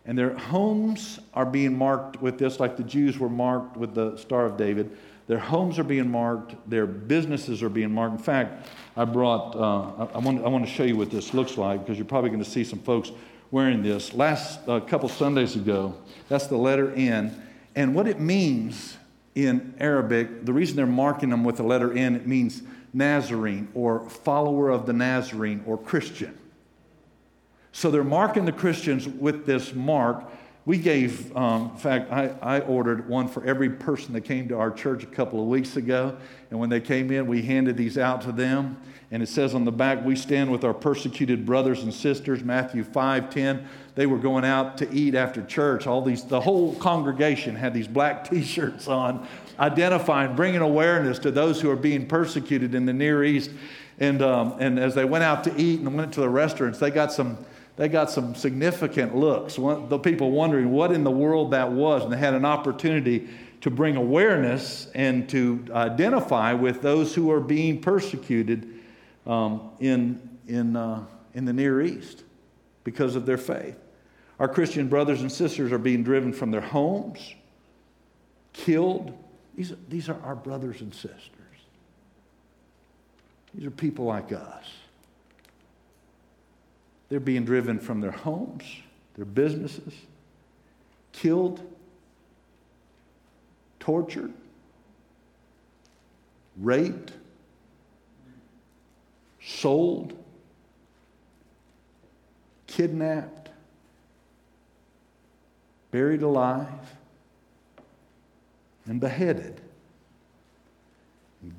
And 0.06 0.18
their 0.18 0.36
homes 0.36 1.20
are 1.34 1.46
being 1.46 1.78
marked 1.78 2.22
with 2.22 2.40
this, 2.40 2.60
like 2.60 2.76
the 2.76 2.84
Jews 2.84 3.20
were 3.20 3.30
marked 3.30 3.78
with 3.78 3.94
the 3.94 4.18
Star 4.18 4.46
of 4.46 4.58
David. 4.58 4.98
Their 5.28 5.40
homes 5.40 5.78
are 5.80 5.84
being 5.84 6.10
marked, 6.10 6.56
their 6.70 6.86
businesses 6.86 7.62
are 7.62 7.70
being 7.70 7.92
marked. 7.92 8.14
In 8.14 8.24
fact, 8.24 8.68
I 8.98 9.06
brought, 9.06 9.56
uh, 9.56 10.08
I, 10.14 10.18
want, 10.18 10.44
I 10.44 10.50
want 10.50 10.66
to 10.66 10.72
show 10.72 10.84
you 10.84 10.98
what 10.98 11.12
this 11.12 11.34
looks 11.34 11.58
like 11.58 11.82
because 11.82 11.98
you're 11.98 12.06
probably 12.06 12.32
going 12.32 12.44
to 12.44 12.50
see 12.50 12.64
some 12.64 12.80
folks 12.80 13.12
wearing 13.52 13.84
this. 13.84 14.14
Last 14.14 14.68
uh, 14.68 14.80
couple 14.80 15.08
Sundays 15.08 15.56
ago, 15.56 15.96
that's 16.28 16.48
the 16.48 16.58
letter 16.58 16.92
N. 16.96 17.40
And 17.76 17.94
what 17.94 18.08
it 18.08 18.20
means 18.20 18.98
in 19.36 19.76
Arabic, 19.80 20.46
the 20.46 20.54
reason 20.54 20.76
they're 20.76 20.86
marking 20.86 21.30
them 21.30 21.44
with 21.44 21.58
the 21.58 21.64
letter 21.64 21.94
N, 21.94 22.16
it 22.16 22.28
means 22.28 22.64
Nazarene 22.94 23.70
or 23.74 24.10
follower 24.10 24.70
of 24.70 24.86
the 24.86 24.94
Nazarene 24.94 25.64
or 25.66 25.78
Christian. 25.78 26.38
So 27.72 27.90
they're 27.90 28.04
marking 28.04 28.46
the 28.46 28.52
Christians 28.52 29.08
with 29.08 29.46
this 29.46 29.74
mark. 29.74 30.24
We 30.66 30.78
gave, 30.78 31.36
um, 31.36 31.72
in 31.72 31.78
fact, 31.78 32.12
I, 32.12 32.36
I 32.42 32.60
ordered 32.62 33.10
one 33.10 33.28
for 33.28 33.44
every 33.46 33.70
person 33.70 34.14
that 34.14 34.22
came 34.22 34.48
to 34.50 34.58
our 34.58 34.70
church 34.70 35.04
a 35.04 35.08
couple 35.08 35.42
of 35.42 35.48
weeks 35.48 35.76
ago. 35.76 36.16
And 36.52 36.60
when 36.60 36.70
they 36.70 36.82
came 36.82 37.12
in, 37.12 37.26
we 37.26 37.42
handed 37.42 37.78
these 37.78 37.98
out 37.98 38.22
to 38.22 38.32
them. 38.32 38.80
And 39.10 39.24
it 39.24 39.28
says 39.28 39.56
on 39.56 39.66
the 39.66 39.72
back, 39.72 40.06
we 40.06 40.16
stand 40.16 40.52
with 40.52 40.64
our 40.64 40.74
persecuted 40.74 41.46
brothers 41.46 41.84
and 41.84 41.94
sisters, 41.94 42.44
Matthew 42.44 42.84
5 42.84 43.30
10. 43.30 43.68
They 43.96 44.06
were 44.06 44.20
going 44.20 44.46
out 44.46 44.78
to 44.78 44.92
eat 44.92 45.16
after 45.16 45.44
church. 45.44 45.88
All 45.88 46.02
these, 46.02 46.24
the 46.24 46.40
whole 46.40 46.76
congregation 46.76 47.56
had 47.56 47.74
these 47.74 47.88
black 47.88 48.24
t 48.30 48.44
shirts 48.44 48.88
on, 48.88 49.28
identifying, 49.60 50.36
bringing 50.36 50.62
awareness 50.62 51.20
to 51.20 51.32
those 51.32 51.60
who 51.60 51.70
are 51.72 51.76
being 51.76 52.08
persecuted 52.08 52.76
in 52.76 52.86
the 52.86 52.94
Near 52.94 53.24
East. 53.24 53.50
And, 54.00 54.22
um, 54.22 54.56
and 54.60 54.80
as 54.80 54.96
they 54.96 55.06
went 55.06 55.24
out 55.24 55.44
to 55.46 55.56
eat 55.60 55.80
and 55.80 55.96
went 55.96 56.14
to 56.14 56.22
the 56.22 56.30
restaurants, 56.30 56.80
they 56.80 56.92
got 56.92 57.12
some 57.12 57.38
they 57.82 57.88
got 57.88 58.12
some 58.12 58.36
significant 58.36 59.16
looks. 59.16 59.56
The 59.56 59.98
people 59.98 60.30
wondering 60.30 60.70
what 60.70 60.92
in 60.92 61.04
the 61.04 61.10
world 61.10 61.50
that 61.50 61.72
was, 61.72 62.04
and 62.04 62.14
they 62.14 62.18
had 62.18 62.36
an 62.36 62.46
opportunity 62.46 63.28
to 63.62 63.72
bring 63.72 63.96
awareness 63.96 64.86
and 64.94 65.28
to 65.30 65.66
identify 65.72 66.54
with 66.54 66.84
those 66.84 67.16
who 67.16 67.32
are 67.32 67.40
being 67.40 67.82
persecuted 67.82 68.72
um, 69.26 69.72
in, 69.80 70.30
in, 70.48 70.76
uh, 70.76 71.04
in 71.34 71.46
the 71.46 71.54
Near 71.54 71.82
East 71.82 72.24
because 72.84 73.16
of 73.16 73.26
their 73.26 73.40
faith. 73.40 73.78
Our 74.40 74.48
Christian 74.48 74.88
brothers 74.88 75.22
and 75.22 75.32
sisters 75.32 75.72
are 75.72 75.80
being 75.80 76.04
driven 76.04 76.34
from 76.34 76.52
their 76.52 76.62
homes, 76.62 77.34
killed. 78.54 79.18
These, 79.56 79.74
these 79.90 80.08
are 80.08 80.22
our 80.24 80.36
brothers 80.36 80.82
and 80.82 80.94
sisters. 80.94 81.32
These 83.56 83.66
are 83.66 83.72
people 83.72 84.06
like 84.06 84.32
us. 84.32 84.66
They're 87.12 87.20
being 87.20 87.44
driven 87.44 87.78
from 87.78 88.00
their 88.00 88.12
homes, 88.12 88.64
their 89.16 89.26
businesses, 89.26 89.94
killed, 91.12 91.60
tortured, 93.82 94.32
raped, 96.56 97.12
sold, 99.44 100.14
kidnapped, 102.68 103.50
buried 105.92 106.22
alive, 106.22 106.96
and 108.86 109.02
beheaded. 109.02 109.60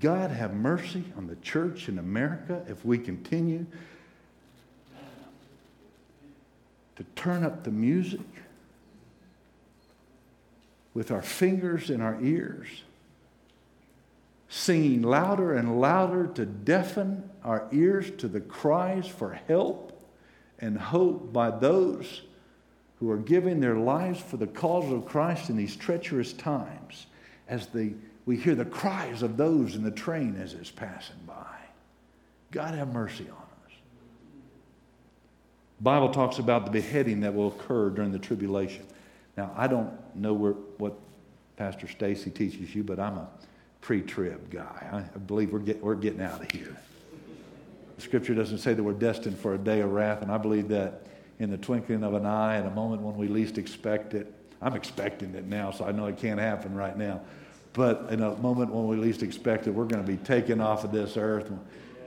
God 0.01 0.31
have 0.31 0.55
mercy 0.55 1.05
on 1.15 1.27
the 1.27 1.37
church 1.37 1.91
in 1.91 1.99
America 1.99 2.65
if 2.69 2.87
we 2.87 2.97
continue 2.97 3.67
to 6.96 7.05
turn 7.16 7.44
up 7.44 7.64
the 7.64 7.70
music 7.70 8.20
with 10.94 11.11
our 11.11 11.22
fingers 11.22 11.90
in 11.90 12.00
our 12.00 12.20
ears, 12.20 12.68
singing 14.48 15.02
louder 15.02 15.55
and 15.55 15.81
louder 15.81 16.26
to 16.26 16.44
deafen 16.44 17.31
our 17.44 17.66
ears 17.72 18.11
to 18.18 18.28
the 18.28 18.40
cries 18.40 19.07
for 19.07 19.33
help 19.48 20.07
and 20.59 20.78
hope 20.78 21.33
by 21.33 21.50
those 21.50 22.22
who 23.00 23.11
are 23.11 23.16
giving 23.16 23.59
their 23.59 23.76
lives 23.76 24.20
for 24.20 24.37
the 24.37 24.46
cause 24.46 24.92
of 24.92 25.07
Christ 25.07 25.50
in 25.50 25.57
these 25.57 25.74
treacherous 25.74 26.33
times 26.33 27.07
as 27.48 27.66
they, 27.68 27.94
we 28.26 28.37
hear 28.37 28.55
the 28.55 28.64
cries 28.64 29.22
of 29.22 29.37
those 29.37 29.74
in 29.74 29.83
the 29.83 29.90
train 29.90 30.37
as 30.37 30.55
it's 30.55 30.70
passing 30.70 31.16
by. 31.26 31.57
God 32.52 32.74
have 32.74 32.92
mercy 32.92 33.28
on 33.28 33.41
Bible 35.83 36.11
talks 36.11 36.38
about 36.38 36.64
the 36.64 36.71
beheading 36.71 37.21
that 37.21 37.35
will 37.35 37.49
occur 37.49 37.90
during 37.90 38.12
the 38.12 38.18
tribulation. 38.18 38.87
Now, 39.37 39.53
I 39.57 39.66
don't 39.66 39.92
know 40.14 40.33
where, 40.33 40.53
what 40.53 40.95
Pastor 41.57 41.88
Stacy 41.88 42.31
teaches 42.31 42.75
you, 42.75 42.85
but 42.85 43.01
I'm 43.01 43.18
a 43.18 43.29
pre-trib 43.81 44.51
guy. 44.51 45.05
I 45.14 45.18
believe 45.18 45.53
we're, 45.53 45.59
get, 45.59 45.83
we're 45.83 45.97
getting 45.97 46.21
out 46.21 46.40
of 46.40 46.51
here. 46.53 46.77
The 47.97 48.03
scripture 48.03 48.35
doesn't 48.35 48.59
say 48.59 48.75
that 48.75 48.83
we're 48.83 48.92
destined 48.92 49.38
for 49.38 49.55
a 49.55 49.59
day 49.59 49.81
of 49.81 49.90
wrath, 49.90 50.23
and 50.23 50.31
I 50.31 50.38
believe 50.38 50.68
that 50.68 51.07
in 51.40 51.51
the 51.51 51.59
twinkling 51.59 52.05
of 52.05 52.14
an 52.14 52.27
eye, 52.27 52.59
at 52.59 52.66
a 52.66 52.71
moment 52.71 53.03
when 53.03 53.16
we 53.16 53.27
least 53.27 53.59
expect 53.59 54.14
it. 54.14 54.33
I'm 54.61 54.77
expecting 54.77 55.35
it 55.35 55.47
now, 55.47 55.73
so 55.73 55.85
I 55.85 55.90
know 55.90 56.07
it 56.07 56.16
can't 56.16 56.38
happen 56.38 56.75
right 56.75 56.97
now. 56.97 57.21
But 57.73 58.07
in 58.11 58.23
a 58.23 58.37
moment 58.37 58.71
when 58.71 58.87
we 58.87 58.97
least 58.97 59.25
expect 59.25 59.66
it, 59.66 59.71
we're 59.71 59.87
going 59.87 60.05
to 60.05 60.09
be 60.09 60.18
taken 60.18 60.61
off 60.61 60.85
of 60.85 60.92
this 60.92 61.16
earth 61.16 61.51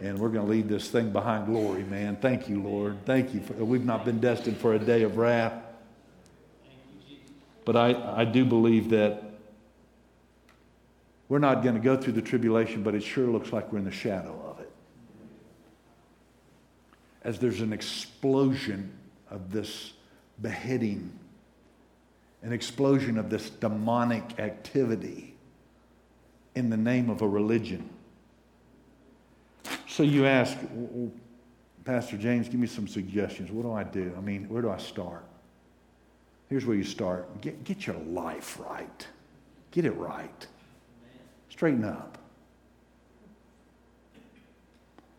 and 0.01 0.19
we're 0.19 0.29
going 0.29 0.45
to 0.45 0.51
leave 0.51 0.67
this 0.67 0.89
thing 0.89 1.11
behind 1.11 1.47
glory, 1.47 1.83
man. 1.83 2.15
Thank 2.17 2.49
you, 2.49 2.61
Lord. 2.61 2.97
Thank 3.05 3.33
you. 3.33 3.41
For, 3.41 3.53
we've 3.53 3.85
not 3.85 4.05
been 4.05 4.19
destined 4.19 4.57
for 4.57 4.73
a 4.73 4.79
day 4.79 5.03
of 5.03 5.17
wrath. 5.17 5.53
But 7.65 7.75
I, 7.75 8.21
I 8.21 8.25
do 8.25 8.45
believe 8.45 8.89
that 8.91 9.23
we're 11.27 11.39
not 11.39 11.63
going 11.63 11.75
to 11.75 11.81
go 11.81 11.97
through 11.97 12.13
the 12.13 12.21
tribulation, 12.21 12.83
but 12.83 12.93
it 12.93 13.01
sure 13.01 13.27
looks 13.27 13.51
like 13.51 13.71
we're 13.71 13.79
in 13.79 13.85
the 13.85 13.91
shadow 13.91 14.39
of 14.47 14.59
it. 14.59 14.71
As 17.23 17.39
there's 17.39 17.61
an 17.61 17.73
explosion 17.73 18.91
of 19.31 19.51
this 19.51 19.93
beheading, 20.41 21.11
an 22.43 22.53
explosion 22.53 23.17
of 23.17 23.31
this 23.31 23.49
demonic 23.49 24.39
activity 24.39 25.35
in 26.53 26.69
the 26.69 26.77
name 26.77 27.09
of 27.09 27.23
a 27.23 27.27
religion. 27.27 27.89
So 29.95 30.03
you 30.03 30.25
ask, 30.25 30.57
Pastor 31.85 32.17
James, 32.17 32.49
give 32.49 32.59
me 32.59 32.67
some 32.67 32.85
suggestions. 32.85 33.49
What 33.49 33.61
do 33.61 33.71
I 33.71 33.85
do? 33.85 34.13
I 34.17 34.19
mean, 34.19 34.49
where 34.49 34.61
do 34.61 34.69
I 34.69 34.75
start? 34.75 35.23
Here's 36.49 36.65
where 36.65 36.75
you 36.75 36.83
start 36.83 37.39
get, 37.39 37.63
get 37.63 37.87
your 37.87 37.95
life 37.99 38.59
right, 38.59 39.07
get 39.71 39.85
it 39.85 39.93
right, 39.93 40.47
straighten 41.47 41.85
up. 41.85 42.17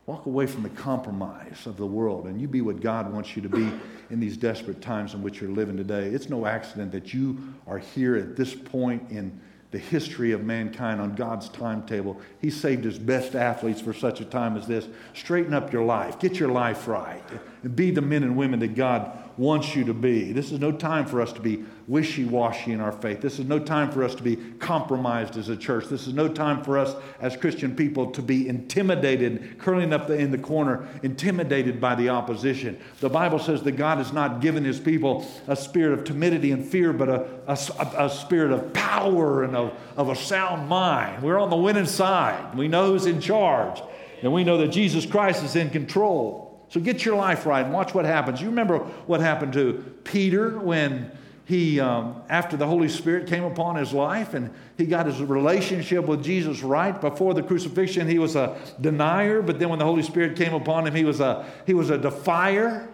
Walk 0.05 0.27
away 0.27 0.47
from 0.47 0.63
the 0.63 0.69
compromise 0.69 1.65
of 1.65 1.79
the 1.79 1.87
world 1.87 2.27
and 2.27 2.39
you 2.39 2.47
be 2.47 2.61
what 2.61 2.83
God 2.83 3.11
wants 3.11 3.35
you 3.35 3.41
to 3.41 3.49
be 3.49 3.73
in 4.11 4.21
these 4.21 4.37
desperate 4.37 4.83
times 4.83 5.15
in 5.15 5.23
which 5.23 5.41
you're 5.41 5.49
living 5.49 5.79
today. 5.79 6.09
It's 6.09 6.29
no 6.29 6.45
accident 6.45 6.93
that 6.93 7.15
you 7.15 7.55
are 7.67 7.79
here 7.79 8.15
at 8.15 8.37
this 8.37 8.55
point 8.55 9.11
in 9.11 9.41
the 9.77 9.83
history 9.83 10.33
of 10.33 10.43
mankind 10.43 11.03
on 11.03 11.15
God's 11.15 11.51
timetable. 11.51 12.19
He 12.41 12.49
saved 12.49 12.83
his 12.83 12.99
best 12.99 13.35
athletes 13.35 13.79
for 13.79 13.93
such 13.93 14.23
a 14.23 14.25
time 14.25 14.57
as 14.57 14.67
this. 14.67 14.89
Straighten 15.13 15.53
up 15.53 15.71
your 15.71 15.85
life, 15.85 16.19
get 16.19 16.41
your 16.41 16.49
life 16.49 16.89
right, 16.89 17.23
and 17.67 17.75
be 17.75 17.91
the 17.91 18.01
men 18.01 18.23
and 18.23 18.37
women 18.37 18.61
that 18.61 18.77
God 18.77 19.11
wants 19.37 19.75
you 19.75 19.85
to 19.87 19.93
be. 19.93 20.31
This 20.31 20.53
is 20.53 20.61
no 20.61 20.71
time 20.71 21.05
for 21.05 21.21
us 21.21 21.33
to 21.33 21.41
be 21.41 21.65
wishy 21.89 22.25
washy 22.25 22.71
in 22.71 22.81
our 22.81 22.93
faith. 22.93 23.21
This 23.21 23.41
is 23.41 23.45
no 23.45 23.59
time 23.59 23.91
for 23.91 24.05
us 24.05 24.15
to 24.15 24.23
be 24.23 24.37
compromised 24.61 25.37
as 25.37 25.49
a 25.49 25.57
church. 25.57 25.87
This 25.87 26.07
is 26.07 26.15
no 26.15 26.29
time 26.29 26.63
for 26.63 26.79
us 26.79 26.95
as 27.21 27.37
Christian 27.37 27.75
people 27.75 28.13
to 28.13 28.23
be 28.23 28.49
intimidated, 28.49 29.59
curling 29.59 29.93
up 29.93 30.09
in 30.11 30.31
the 30.31 30.39
corner, 30.39 30.87
intimidated 31.03 31.81
by 31.81 31.97
the 31.97 32.09
opposition. 32.09 32.79
The 33.01 33.11
Bible 33.11 33.41
says 33.41 33.65
that 33.65 33.73
God 33.73 33.99
has 33.99 34.13
not 34.13 34.41
given 34.41 34.63
his 34.63 34.79
people 34.79 35.27
a 35.49 35.57
spirit 35.57 35.99
of 35.99 36.05
timidity 36.05 36.53
and 36.53 36.65
fear, 36.65 36.93
but 36.93 37.09
a, 37.09 37.27
a, 37.49 38.05
a 38.05 38.11
spirit 38.11 38.53
of 38.53 38.73
power 38.75 39.43
and 39.43 39.57
of, 39.57 39.77
of 39.97 40.09
a 40.09 40.15
sound 40.15 40.69
mind. 40.69 41.21
We're 41.21 41.41
on 41.41 41.51
the 41.51 41.57
winning 41.57 41.87
side. 41.87 42.57
We 42.57 42.69
know 42.69 42.93
who's 42.93 43.07
in 43.07 43.21
charge, 43.21 43.83
and 44.23 44.33
we 44.33 44.45
know 44.45 44.59
that 44.59 44.69
Jesus 44.69 45.05
Christ 45.05 45.43
is 45.43 45.57
in 45.57 45.71
control. 45.71 46.46
So 46.69 46.81
get 46.81 47.05
your 47.05 47.17
life 47.17 47.47
right 47.47 47.65
and 47.65 47.73
watch 47.73 47.95
what 47.95 48.05
happens. 48.05 48.41
You 48.41 48.49
remember 48.49 48.79
what 49.07 49.21
happened 49.21 49.53
to 49.55 49.85
Peter 50.05 50.59
when 50.59 51.11
he, 51.47 51.79
um, 51.79 52.23
after 52.29 52.57
the 52.57 52.67
Holy 52.67 52.89
Spirit 52.89 53.29
came 53.29 53.45
upon 53.45 53.77
his 53.77 53.93
life 53.93 54.35
and 54.35 54.51
he 54.77 54.85
got 54.85 55.07
his 55.07 55.23
relationship 55.23 56.05
with 56.07 56.25
Jesus 56.25 56.63
right 56.63 57.01
before 57.01 57.35
the 57.35 57.43
crucifixion, 57.43 58.09
he 58.09 58.19
was 58.19 58.35
a 58.35 58.59
denier, 58.81 59.43
but 59.43 59.61
then 59.61 59.69
when 59.69 59.79
the 59.79 59.85
Holy 59.85 60.03
Spirit 60.03 60.37
came 60.37 60.55
upon 60.55 60.87
him, 60.87 60.95
he 60.95 61.05
was 61.05 61.21
a, 61.21 61.47
he 61.65 61.73
was 61.73 61.91
a 61.91 61.99
defier. 61.99 62.89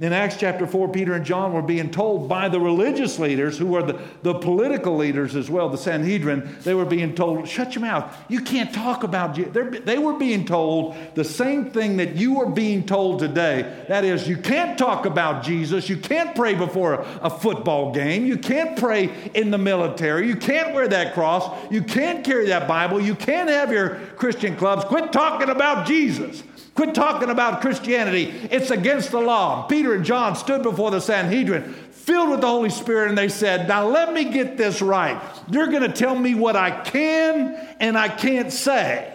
In 0.00 0.12
Acts 0.12 0.36
chapter 0.36 0.64
4, 0.64 0.90
Peter 0.90 1.14
and 1.14 1.24
John 1.24 1.52
were 1.52 1.62
being 1.62 1.90
told 1.90 2.28
by 2.28 2.48
the 2.48 2.60
religious 2.60 3.18
leaders, 3.18 3.58
who 3.58 3.66
were 3.66 3.82
the, 3.82 4.00
the 4.22 4.34
political 4.34 4.96
leaders 4.96 5.34
as 5.34 5.50
well, 5.50 5.68
the 5.68 5.76
Sanhedrin, 5.76 6.56
they 6.62 6.72
were 6.72 6.84
being 6.84 7.16
told, 7.16 7.48
shut 7.48 7.74
your 7.74 7.82
mouth. 7.82 8.16
You 8.28 8.40
can't 8.40 8.72
talk 8.72 9.02
about 9.02 9.34
Jesus. 9.34 9.52
They 9.84 9.98
were 9.98 10.12
being 10.12 10.44
told 10.44 10.94
the 11.16 11.24
same 11.24 11.72
thing 11.72 11.96
that 11.96 12.14
you 12.14 12.40
are 12.40 12.48
being 12.48 12.86
told 12.86 13.18
today. 13.18 13.84
That 13.88 14.04
is, 14.04 14.28
you 14.28 14.36
can't 14.36 14.78
talk 14.78 15.04
about 15.04 15.42
Jesus. 15.42 15.88
You 15.88 15.96
can't 15.96 16.32
pray 16.36 16.54
before 16.54 16.94
a, 16.94 17.20
a 17.22 17.30
football 17.30 17.92
game. 17.92 18.24
You 18.24 18.38
can't 18.38 18.78
pray 18.78 19.12
in 19.34 19.50
the 19.50 19.58
military. 19.58 20.28
You 20.28 20.36
can't 20.36 20.74
wear 20.74 20.86
that 20.86 21.12
cross. 21.12 21.50
You 21.72 21.82
can't 21.82 22.24
carry 22.24 22.46
that 22.46 22.68
Bible. 22.68 23.00
You 23.00 23.16
can't 23.16 23.50
have 23.50 23.72
your 23.72 23.96
Christian 24.14 24.54
clubs. 24.54 24.84
Quit 24.84 25.10
talking 25.10 25.48
about 25.48 25.88
Jesus. 25.88 26.44
Quit 26.78 26.94
talking 26.94 27.28
about 27.28 27.60
Christianity. 27.60 28.32
It's 28.52 28.70
against 28.70 29.10
the 29.10 29.18
law. 29.18 29.66
Peter 29.66 29.94
and 29.94 30.04
John 30.04 30.36
stood 30.36 30.62
before 30.62 30.92
the 30.92 31.00
Sanhedrin, 31.00 31.74
filled 31.90 32.30
with 32.30 32.40
the 32.40 32.46
Holy 32.46 32.70
Spirit, 32.70 33.08
and 33.08 33.18
they 33.18 33.28
said, 33.28 33.66
Now 33.66 33.88
let 33.88 34.12
me 34.12 34.26
get 34.26 34.56
this 34.56 34.80
right. 34.80 35.20
You're 35.50 35.66
going 35.66 35.82
to 35.82 35.88
tell 35.88 36.14
me 36.14 36.36
what 36.36 36.54
I 36.54 36.70
can 36.70 37.56
and 37.80 37.98
I 37.98 38.08
can't 38.08 38.52
say. 38.52 39.12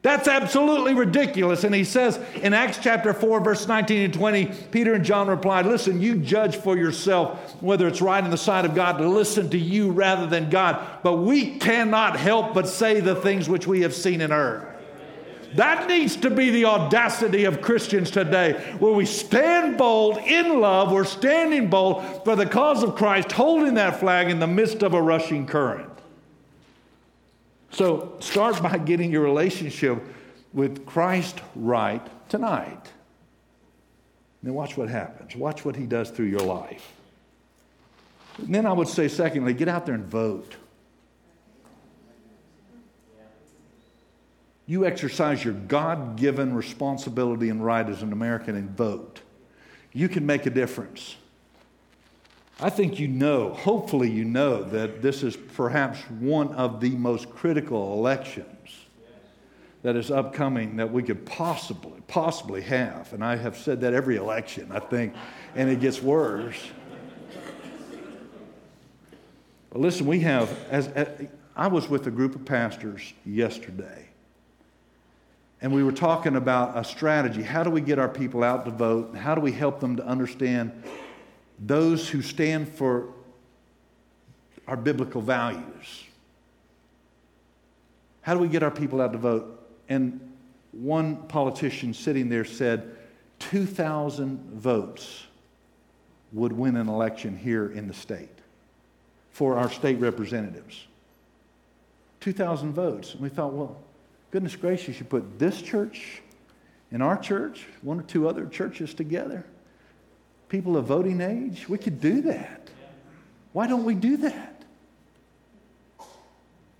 That's 0.00 0.26
absolutely 0.26 0.94
ridiculous. 0.94 1.64
And 1.64 1.74
he 1.74 1.84
says 1.84 2.18
in 2.36 2.54
Acts 2.54 2.78
chapter 2.80 3.12
4, 3.12 3.40
verse 3.44 3.68
19 3.68 4.04
and 4.04 4.14
20, 4.14 4.46
Peter 4.70 4.94
and 4.94 5.04
John 5.04 5.28
replied, 5.28 5.66
Listen, 5.66 6.00
you 6.00 6.16
judge 6.16 6.56
for 6.56 6.78
yourself 6.78 7.60
whether 7.60 7.86
it's 7.86 8.00
right 8.00 8.24
in 8.24 8.30
the 8.30 8.38
sight 8.38 8.64
of 8.64 8.74
God 8.74 8.96
to 8.96 9.06
listen 9.06 9.50
to 9.50 9.58
you 9.58 9.90
rather 9.90 10.26
than 10.26 10.48
God. 10.48 10.82
But 11.02 11.16
we 11.16 11.58
cannot 11.58 12.16
help 12.16 12.54
but 12.54 12.68
say 12.68 13.00
the 13.00 13.16
things 13.16 13.50
which 13.50 13.66
we 13.66 13.82
have 13.82 13.94
seen 13.94 14.22
and 14.22 14.32
heard. 14.32 14.67
That 15.54 15.88
needs 15.88 16.16
to 16.16 16.30
be 16.30 16.50
the 16.50 16.66
audacity 16.66 17.44
of 17.44 17.62
Christians 17.62 18.10
today, 18.10 18.52
where 18.78 18.92
we 18.92 19.06
stand 19.06 19.78
bold 19.78 20.18
in 20.18 20.60
love. 20.60 20.92
We're 20.92 21.04
standing 21.04 21.70
bold 21.70 22.24
for 22.24 22.36
the 22.36 22.46
cause 22.46 22.82
of 22.82 22.96
Christ, 22.96 23.32
holding 23.32 23.74
that 23.74 23.98
flag 24.00 24.30
in 24.30 24.40
the 24.40 24.46
midst 24.46 24.82
of 24.82 24.94
a 24.94 25.00
rushing 25.00 25.46
current. 25.46 25.90
So 27.70 28.16
start 28.20 28.62
by 28.62 28.78
getting 28.78 29.10
your 29.10 29.22
relationship 29.22 30.02
with 30.52 30.86
Christ 30.86 31.40
right 31.54 32.06
tonight. 32.28 32.92
Then 34.42 34.54
watch 34.54 34.76
what 34.76 34.88
happens. 34.88 35.34
Watch 35.34 35.64
what 35.64 35.76
he 35.76 35.86
does 35.86 36.10
through 36.10 36.26
your 36.26 36.40
life. 36.40 36.92
And 38.38 38.54
then 38.54 38.66
I 38.66 38.72
would 38.72 38.88
say, 38.88 39.08
secondly, 39.08 39.52
get 39.52 39.68
out 39.68 39.86
there 39.86 39.94
and 39.94 40.04
vote. 40.04 40.56
You 44.68 44.84
exercise 44.84 45.42
your 45.42 45.54
God 45.54 46.16
given 46.16 46.54
responsibility 46.54 47.48
and 47.48 47.64
right 47.64 47.88
as 47.88 48.02
an 48.02 48.12
American 48.12 48.54
and 48.54 48.70
vote. 48.76 49.22
You 49.94 50.10
can 50.10 50.26
make 50.26 50.44
a 50.44 50.50
difference. 50.50 51.16
I 52.60 52.68
think 52.68 52.98
you 52.98 53.08
know, 53.08 53.54
hopefully, 53.54 54.10
you 54.10 54.26
know 54.26 54.62
that 54.62 55.00
this 55.00 55.22
is 55.22 55.36
perhaps 55.36 55.98
one 56.20 56.52
of 56.52 56.80
the 56.80 56.90
most 56.90 57.30
critical 57.30 57.94
elections 57.94 58.76
that 59.82 59.96
is 59.96 60.10
upcoming 60.10 60.76
that 60.76 60.92
we 60.92 61.02
could 61.02 61.24
possibly, 61.24 62.02
possibly 62.06 62.60
have. 62.60 63.10
And 63.14 63.24
I 63.24 63.36
have 63.36 63.56
said 63.56 63.80
that 63.80 63.94
every 63.94 64.16
election, 64.16 64.70
I 64.70 64.80
think, 64.80 65.14
and 65.54 65.70
it 65.70 65.80
gets 65.80 66.02
worse. 66.02 66.60
But 69.70 69.80
listen, 69.80 70.06
we 70.06 70.20
have, 70.20 70.54
as, 70.68 70.88
as 70.88 71.26
I 71.56 71.68
was 71.68 71.88
with 71.88 72.06
a 72.06 72.10
group 72.10 72.34
of 72.34 72.44
pastors 72.44 73.14
yesterday 73.24 74.08
and 75.60 75.72
we 75.72 75.82
were 75.82 75.92
talking 75.92 76.36
about 76.36 76.78
a 76.78 76.84
strategy. 76.84 77.42
How 77.42 77.64
do 77.64 77.70
we 77.70 77.80
get 77.80 77.98
our 77.98 78.08
people 78.08 78.44
out 78.44 78.64
to 78.66 78.70
vote? 78.70 79.16
How 79.16 79.34
do 79.34 79.40
we 79.40 79.52
help 79.52 79.80
them 79.80 79.96
to 79.96 80.06
understand 80.06 80.82
those 81.58 82.08
who 82.08 82.22
stand 82.22 82.68
for 82.68 83.08
our 84.68 84.76
biblical 84.76 85.20
values? 85.20 86.04
How 88.22 88.34
do 88.34 88.40
we 88.40 88.48
get 88.48 88.62
our 88.62 88.70
people 88.70 89.00
out 89.00 89.12
to 89.12 89.18
vote? 89.18 89.66
And 89.88 90.20
one 90.72 91.16
politician 91.28 91.92
sitting 91.92 92.28
there 92.28 92.44
said 92.44 92.96
2,000 93.40 94.60
votes 94.60 95.26
would 96.32 96.52
win 96.52 96.76
an 96.76 96.88
election 96.88 97.36
here 97.36 97.70
in 97.70 97.88
the 97.88 97.94
state 97.94 98.28
for 99.30 99.56
our 99.56 99.70
state 99.70 99.98
representatives. 99.98 100.86
2,000 102.20 102.72
votes. 102.74 103.12
And 103.12 103.22
we 103.22 103.28
thought, 103.28 103.52
well, 103.52 103.76
Goodness 104.30 104.56
gracious, 104.56 104.98
you 104.98 105.06
put 105.06 105.38
this 105.38 105.62
church 105.62 106.22
and 106.90 107.02
our 107.02 107.16
church, 107.16 107.66
one 107.82 108.00
or 108.00 108.02
two 108.02 108.28
other 108.28 108.46
churches 108.46 108.94
together, 108.94 109.44
people 110.48 110.76
of 110.76 110.86
voting 110.86 111.20
age, 111.20 111.68
we 111.68 111.78
could 111.78 112.00
do 112.00 112.22
that. 112.22 112.70
Why 113.52 113.66
don't 113.66 113.84
we 113.84 113.94
do 113.94 114.16
that? 114.18 114.62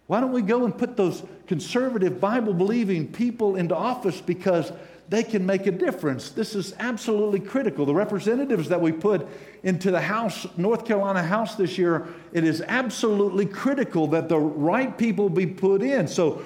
Why 0.06 0.20
don't 0.20 0.32
we 0.32 0.40
go 0.40 0.64
and 0.64 0.76
put 0.76 0.96
those 0.96 1.22
conservative, 1.46 2.18
Bible 2.18 2.54
believing 2.54 3.12
people 3.12 3.56
into 3.56 3.76
office 3.76 4.22
because 4.22 4.72
they 5.10 5.22
can 5.22 5.44
make 5.44 5.66
a 5.66 5.70
difference? 5.70 6.30
This 6.30 6.54
is 6.54 6.74
absolutely 6.78 7.40
critical. 7.40 7.84
The 7.84 7.94
representatives 7.94 8.70
that 8.70 8.80
we 8.80 8.90
put 8.90 9.26
into 9.62 9.90
the 9.90 10.00
House, 10.00 10.46
North 10.56 10.86
Carolina 10.86 11.22
House 11.22 11.56
this 11.56 11.76
year, 11.76 12.06
it 12.32 12.44
is 12.44 12.62
absolutely 12.66 13.44
critical 13.44 14.06
that 14.08 14.30
the 14.30 14.38
right 14.38 14.96
people 14.96 15.28
be 15.28 15.46
put 15.46 15.82
in. 15.82 16.08
So, 16.08 16.42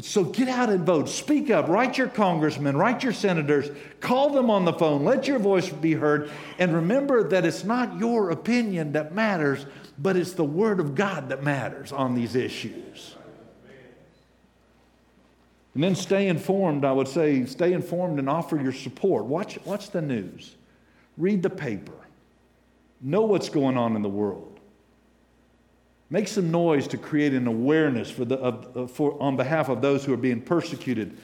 so 0.00 0.24
get 0.24 0.48
out 0.48 0.68
and 0.68 0.84
vote. 0.84 1.08
Speak 1.08 1.50
up. 1.50 1.68
Write 1.68 1.96
your 1.96 2.08
congressmen, 2.08 2.76
write 2.76 3.02
your 3.02 3.12
senators, 3.12 3.70
call 4.00 4.30
them 4.30 4.50
on 4.50 4.64
the 4.64 4.72
phone, 4.72 5.04
let 5.04 5.26
your 5.26 5.38
voice 5.38 5.68
be 5.70 5.94
heard. 5.94 6.30
And 6.58 6.74
remember 6.74 7.28
that 7.28 7.46
it's 7.46 7.64
not 7.64 7.98
your 7.98 8.30
opinion 8.30 8.92
that 8.92 9.14
matters, 9.14 9.64
but 9.98 10.16
it's 10.16 10.32
the 10.32 10.44
Word 10.44 10.80
of 10.80 10.94
God 10.94 11.30
that 11.30 11.42
matters 11.42 11.92
on 11.92 12.14
these 12.14 12.34
issues. 12.34 13.14
And 15.74 15.84
then 15.84 15.94
stay 15.94 16.28
informed, 16.28 16.84
I 16.84 16.92
would 16.92 17.08
say, 17.08 17.44
stay 17.44 17.72
informed 17.74 18.18
and 18.18 18.30
offer 18.30 18.60
your 18.60 18.72
support. 18.72 19.26
Watch, 19.26 19.58
watch 19.64 19.90
the 19.90 20.00
news, 20.00 20.56
read 21.18 21.42
the 21.42 21.50
paper, 21.50 21.92
know 23.02 23.22
what's 23.22 23.50
going 23.50 23.76
on 23.76 23.94
in 23.94 24.02
the 24.02 24.08
world. 24.08 24.55
Make 26.08 26.28
some 26.28 26.50
noise 26.50 26.86
to 26.88 26.98
create 26.98 27.32
an 27.32 27.46
awareness 27.46 28.10
for 28.10 28.24
the, 28.24 28.36
of, 28.36 28.90
for, 28.92 29.20
on 29.20 29.36
behalf 29.36 29.68
of 29.68 29.82
those 29.82 30.04
who 30.04 30.12
are 30.12 30.18
being 30.18 30.40
persecuted 30.40 31.18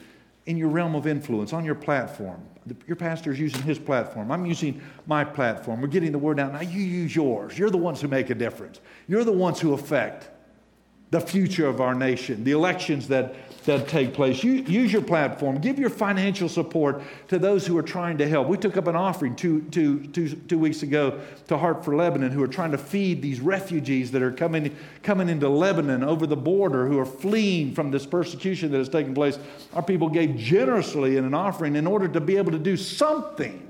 in 0.45 0.57
your 0.57 0.67
realm 0.67 0.93
of 0.93 1.07
influence, 1.07 1.53
on 1.53 1.63
your 1.63 1.75
platform. 1.75 2.41
Your 2.85 2.97
pastor 2.97 3.31
is 3.31 3.39
using 3.39 3.61
his 3.61 3.79
platform. 3.79 4.31
I'm 4.31 4.45
using 4.45 4.81
my 5.05 5.23
platform. 5.23 5.81
We're 5.81 5.87
getting 5.87 6.11
the 6.11 6.19
word 6.19 6.39
out. 6.39 6.53
Now 6.53 6.61
you 6.61 6.81
use 6.81 7.15
yours. 7.15 7.57
You're 7.57 7.69
the 7.69 7.77
ones 7.77 8.01
who 8.01 8.07
make 8.09 8.29
a 8.29 8.35
difference. 8.35 8.81
You're 9.07 9.23
the 9.23 9.31
ones 9.31 9.59
who 9.59 9.73
affect 9.73 10.29
the 11.11 11.21
future 11.21 11.67
of 11.67 11.79
our 11.79 11.93
nation, 11.93 12.43
the 12.43 12.51
elections 12.51 13.07
that 13.09 13.35
that 13.65 13.87
take 13.87 14.13
place. 14.13 14.43
You, 14.43 14.53
use 14.53 14.91
your 14.91 15.01
platform. 15.01 15.59
Give 15.59 15.79
your 15.79 15.89
financial 15.89 16.49
support 16.49 17.01
to 17.29 17.39
those 17.39 17.65
who 17.65 17.77
are 17.77 17.83
trying 17.83 18.17
to 18.17 18.27
help. 18.27 18.47
We 18.47 18.57
took 18.57 18.77
up 18.77 18.87
an 18.87 18.95
offering 18.95 19.35
two, 19.35 19.61
two, 19.71 20.05
two, 20.07 20.29
two 20.29 20.59
weeks 20.59 20.83
ago 20.83 21.19
to 21.47 21.57
Heart 21.57 21.85
for 21.85 21.95
Lebanon, 21.95 22.31
who 22.31 22.43
are 22.43 22.47
trying 22.47 22.71
to 22.71 22.77
feed 22.77 23.21
these 23.21 23.39
refugees 23.39 24.11
that 24.11 24.21
are 24.21 24.31
coming, 24.31 24.75
coming 25.01 25.29
into 25.29 25.47
Lebanon 25.49 26.03
over 26.03 26.27
the 26.27 26.35
border, 26.35 26.87
who 26.87 26.99
are 26.99 27.05
fleeing 27.05 27.73
from 27.73 27.91
this 27.91 28.05
persecution 28.05 28.71
that 28.71 28.77
has 28.77 28.89
taken 28.89 29.13
place. 29.13 29.39
Our 29.73 29.83
people 29.83 30.09
gave 30.09 30.35
generously 30.35 31.17
in 31.17 31.25
an 31.25 31.33
offering 31.33 31.75
in 31.75 31.87
order 31.87 32.07
to 32.07 32.19
be 32.19 32.37
able 32.37 32.51
to 32.51 32.59
do 32.59 32.77
something 32.77 33.62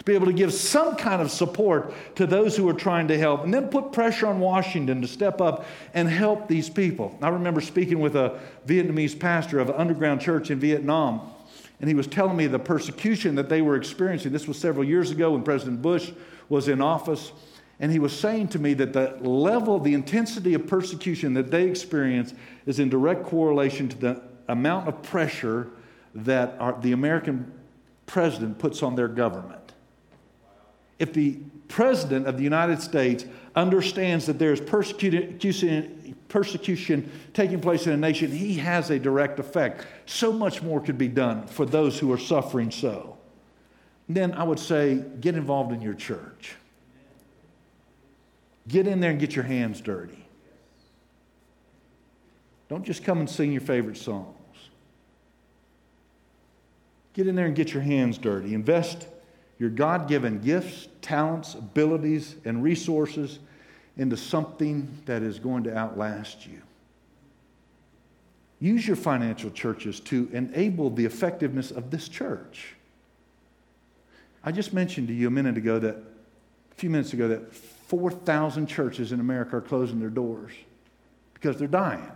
to 0.00 0.04
be 0.06 0.14
able 0.14 0.24
to 0.24 0.32
give 0.32 0.50
some 0.50 0.96
kind 0.96 1.20
of 1.20 1.30
support 1.30 1.92
to 2.14 2.26
those 2.26 2.56
who 2.56 2.66
are 2.66 2.74
trying 2.74 3.06
to 3.08 3.18
help, 3.18 3.44
and 3.44 3.52
then 3.52 3.68
put 3.68 3.92
pressure 3.92 4.26
on 4.26 4.40
Washington 4.40 5.02
to 5.02 5.06
step 5.06 5.42
up 5.42 5.66
and 5.92 6.08
help 6.08 6.48
these 6.48 6.70
people. 6.70 7.18
I 7.20 7.28
remember 7.28 7.60
speaking 7.60 8.00
with 8.00 8.16
a 8.16 8.40
Vietnamese 8.66 9.18
pastor 9.18 9.58
of 9.58 9.68
an 9.68 9.74
underground 9.74 10.22
church 10.22 10.50
in 10.50 10.58
Vietnam, 10.58 11.20
and 11.80 11.88
he 11.88 11.94
was 11.94 12.06
telling 12.06 12.34
me 12.34 12.46
the 12.46 12.58
persecution 12.58 13.34
that 13.34 13.50
they 13.50 13.60
were 13.60 13.76
experiencing. 13.76 14.32
This 14.32 14.48
was 14.48 14.58
several 14.58 14.84
years 14.84 15.10
ago 15.10 15.32
when 15.32 15.42
President 15.42 15.82
Bush 15.82 16.12
was 16.48 16.66
in 16.68 16.80
office. 16.80 17.32
And 17.78 17.92
he 17.92 17.98
was 17.98 18.18
saying 18.18 18.48
to 18.48 18.58
me 18.58 18.74
that 18.74 18.92
the 18.94 19.16
level, 19.26 19.78
the 19.78 19.94
intensity 19.94 20.52
of 20.54 20.66
persecution 20.66 21.34
that 21.34 21.50
they 21.50 21.64
experience 21.64 22.34
is 22.66 22.78
in 22.78 22.88
direct 22.90 23.24
correlation 23.24 23.88
to 23.88 23.96
the 23.98 24.22
amount 24.48 24.88
of 24.88 25.02
pressure 25.02 25.68
that 26.14 26.56
our, 26.58 26.78
the 26.80 26.92
American 26.92 27.50
president 28.06 28.58
puts 28.58 28.82
on 28.82 28.96
their 28.96 29.08
government 29.08 29.59
if 31.00 31.12
the 31.14 31.38
president 31.66 32.26
of 32.26 32.36
the 32.36 32.44
United 32.44 32.80
States 32.80 33.24
understands 33.56 34.26
that 34.26 34.38
there's 34.38 34.60
persecution, 34.60 36.14
persecution 36.28 37.10
taking 37.32 37.60
place 37.60 37.86
in 37.86 37.92
a 37.92 37.96
nation, 37.96 38.30
he 38.30 38.54
has 38.54 38.90
a 38.90 38.98
direct 38.98 39.40
effect. 39.40 39.86
So 40.06 40.32
much 40.32 40.62
more 40.62 40.80
could 40.80 40.98
be 40.98 41.08
done 41.08 41.46
for 41.46 41.64
those 41.64 41.98
who 41.98 42.12
are 42.12 42.18
suffering 42.18 42.70
so. 42.70 43.16
Then 44.08 44.32
I 44.32 44.44
would 44.44 44.58
say 44.58 45.02
get 45.20 45.34
involved 45.34 45.72
in 45.72 45.80
your 45.80 45.94
church. 45.94 46.54
Get 48.68 48.86
in 48.86 49.00
there 49.00 49.10
and 49.10 49.18
get 49.18 49.34
your 49.34 49.44
hands 49.44 49.80
dirty. 49.80 50.26
Don't 52.68 52.84
just 52.84 53.02
come 53.04 53.18
and 53.18 53.28
sing 53.28 53.52
your 53.52 53.62
favorite 53.62 53.96
songs. 53.96 54.36
Get 57.14 57.26
in 57.26 57.34
there 57.34 57.46
and 57.46 57.56
get 57.56 57.72
your 57.72 57.82
hands 57.82 58.18
dirty. 58.18 58.54
Invest 58.54 59.06
your 59.60 59.68
God 59.70 60.08
given 60.08 60.40
gifts, 60.40 60.88
talents, 61.02 61.54
abilities, 61.54 62.34
and 62.46 62.62
resources 62.62 63.38
into 63.98 64.16
something 64.16 64.88
that 65.04 65.22
is 65.22 65.38
going 65.38 65.64
to 65.64 65.76
outlast 65.76 66.46
you. 66.46 66.62
Use 68.58 68.86
your 68.86 68.96
financial 68.96 69.50
churches 69.50 70.00
to 70.00 70.30
enable 70.32 70.88
the 70.88 71.04
effectiveness 71.04 71.70
of 71.70 71.90
this 71.90 72.08
church. 72.08 72.74
I 74.42 74.50
just 74.50 74.72
mentioned 74.72 75.08
to 75.08 75.14
you 75.14 75.28
a 75.28 75.30
minute 75.30 75.58
ago 75.58 75.78
that, 75.78 75.96
a 75.96 76.74
few 76.76 76.88
minutes 76.88 77.12
ago, 77.12 77.28
that 77.28 77.54
4,000 77.54 78.66
churches 78.66 79.12
in 79.12 79.20
America 79.20 79.58
are 79.58 79.60
closing 79.60 80.00
their 80.00 80.08
doors 80.08 80.52
because 81.34 81.58
they're 81.58 81.68
dying. 81.68 82.10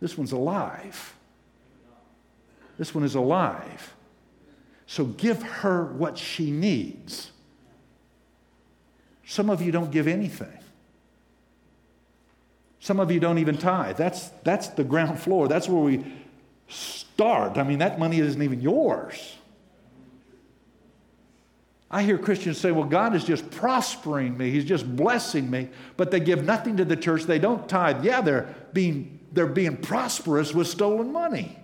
This 0.00 0.18
one's 0.18 0.32
alive. 0.32 1.14
This 2.78 2.96
one 2.96 3.04
is 3.04 3.14
alive. 3.14 3.94
So 4.90 5.04
give 5.04 5.40
her 5.40 5.84
what 5.84 6.18
she 6.18 6.50
needs. 6.50 7.30
Some 9.24 9.48
of 9.48 9.62
you 9.62 9.70
don't 9.70 9.92
give 9.92 10.08
anything. 10.08 10.58
Some 12.80 12.98
of 12.98 13.12
you 13.12 13.20
don't 13.20 13.38
even 13.38 13.56
tithe. 13.56 13.96
That's, 13.96 14.30
that's 14.42 14.66
the 14.66 14.82
ground 14.82 15.20
floor. 15.20 15.46
That's 15.46 15.68
where 15.68 15.80
we 15.80 16.04
start. 16.66 17.56
I 17.56 17.62
mean, 17.62 17.78
that 17.78 18.00
money 18.00 18.18
isn't 18.18 18.42
even 18.42 18.60
yours. 18.60 19.36
I 21.88 22.02
hear 22.02 22.18
Christians 22.18 22.58
say, 22.58 22.72
well, 22.72 22.82
God 22.82 23.14
is 23.14 23.22
just 23.22 23.48
prospering 23.48 24.36
me. 24.36 24.50
He's 24.50 24.64
just 24.64 24.96
blessing 24.96 25.48
me. 25.48 25.68
But 25.96 26.10
they 26.10 26.18
give 26.18 26.44
nothing 26.44 26.78
to 26.78 26.84
the 26.84 26.96
church. 26.96 27.22
They 27.22 27.38
don't 27.38 27.68
tithe. 27.68 28.04
Yeah, 28.04 28.22
they're 28.22 28.52
being, 28.72 29.20
they're 29.30 29.46
being 29.46 29.76
prosperous 29.76 30.52
with 30.52 30.66
stolen 30.66 31.12
money. 31.12 31.59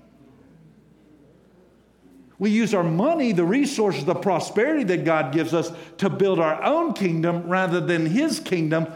We 2.39 2.51
use 2.51 2.75
our 2.75 2.85
money, 2.85 3.33
the 3.33 3.45
resources, 3.45 4.05
the 4.05 4.15
prosperity 4.15 4.85
that 4.85 5.05
God 5.05 5.33
gives 5.33 5.55
us 5.55 5.73
to 5.99 6.11
build 6.11 6.39
our 6.39 6.63
own 6.63 6.93
kingdom 6.93 7.49
rather 7.49 7.81
than 7.81 8.07
His 8.07 8.41
kingdom. 8.41 8.87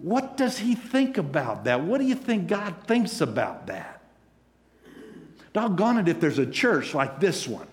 What 0.00 0.36
does 0.36 0.58
He 0.58 0.74
think 0.74 1.16
about 1.16 1.64
that? 1.64 1.82
What 1.82 1.98
do 1.98 2.06
you 2.06 2.14
think 2.14 2.46
God 2.46 2.74
thinks 2.86 3.20
about 3.20 3.66
that? 3.68 4.02
Doggone 5.52 5.98
it, 5.98 6.08
if 6.08 6.20
there's 6.20 6.38
a 6.38 6.46
church 6.46 6.94
like 6.94 7.20
this 7.20 7.48
one 7.48 7.66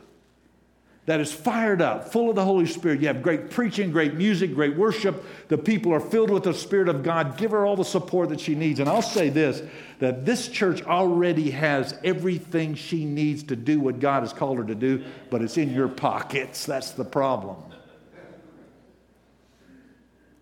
that 1.07 1.21
is 1.21 1.31
fired 1.31 1.81
up, 1.81 2.11
full 2.11 2.29
of 2.29 2.35
the 2.35 2.43
Holy 2.43 2.65
Spirit. 2.65 2.99
You 2.99 3.07
have 3.07 3.23
great 3.23 3.49
preaching, 3.49 3.91
great 3.91 4.15
music, 4.15 4.53
great 4.53 4.75
worship. 4.75 5.23
The 5.47 5.57
people 5.57 5.93
are 5.93 6.01
filled 6.01 6.29
with 6.29 6.43
the 6.43 6.53
Spirit 6.53 6.89
of 6.89 7.01
God. 7.01 7.37
Give 7.37 7.51
her 7.51 7.65
all 7.65 7.77
the 7.77 7.85
support 7.85 8.27
that 8.29 8.41
she 8.41 8.55
needs. 8.55 8.81
And 8.81 8.89
I'll 8.89 9.01
say 9.01 9.29
this 9.29 9.63
that 9.99 10.25
this 10.25 10.49
church 10.49 10.83
already 10.83 11.49
has 11.51 11.97
everything 12.03 12.75
she 12.75 13.05
needs 13.05 13.43
to 13.43 13.55
do 13.55 13.79
what 13.79 14.01
God 14.01 14.21
has 14.21 14.33
called 14.33 14.57
her 14.57 14.65
to 14.65 14.75
do, 14.75 15.03
but 15.31 15.41
it's 15.41 15.57
in 15.57 15.73
your 15.73 15.87
pockets. 15.87 16.65
That's 16.65 16.91
the 16.91 17.05
problem. 17.05 17.55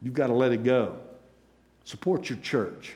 You've 0.02 0.16
got 0.16 0.28
to 0.28 0.34
let 0.34 0.52
it 0.52 0.64
go. 0.64 0.98
Support 1.84 2.28
your 2.28 2.40
church, 2.40 2.96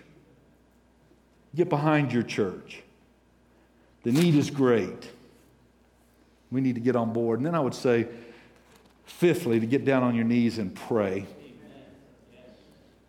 get 1.55 1.69
behind 1.69 2.11
your 2.11 2.23
church. 2.23 2.81
The 4.01 4.11
need 4.11 4.33
is 4.33 4.49
great. 4.49 5.09
We 6.51 6.61
need 6.61 6.75
to 6.75 6.81
get 6.81 6.95
on 6.95 7.13
board. 7.13 7.39
And 7.39 7.45
then 7.45 7.55
I 7.55 7.59
would 7.59 7.75
say, 7.75 8.07
fifthly, 9.05 9.59
to 9.59 9.65
get 9.65 9.85
down 9.85 10.03
on 10.03 10.15
your 10.15 10.25
knees 10.25 10.57
and 10.57 10.73
pray. 10.73 11.25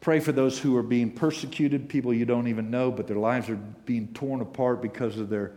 Pray 0.01 0.21
for 0.21 0.33
those 0.33 0.59
who 0.59 0.77
are 0.77 0.83
being 0.83 1.11
persecuted, 1.11 1.89
people 1.89 2.15
you 2.15 2.25
don't 2.25 2.49
even 2.49 2.71
know, 2.71 2.91
but 2.91 3.07
their 3.07 3.19
lives 3.19 3.51
are 3.51 3.57
being 3.85 4.09
torn 4.15 4.41
apart 4.41 4.81
because 4.81 5.19
of 5.19 5.29
their 5.29 5.53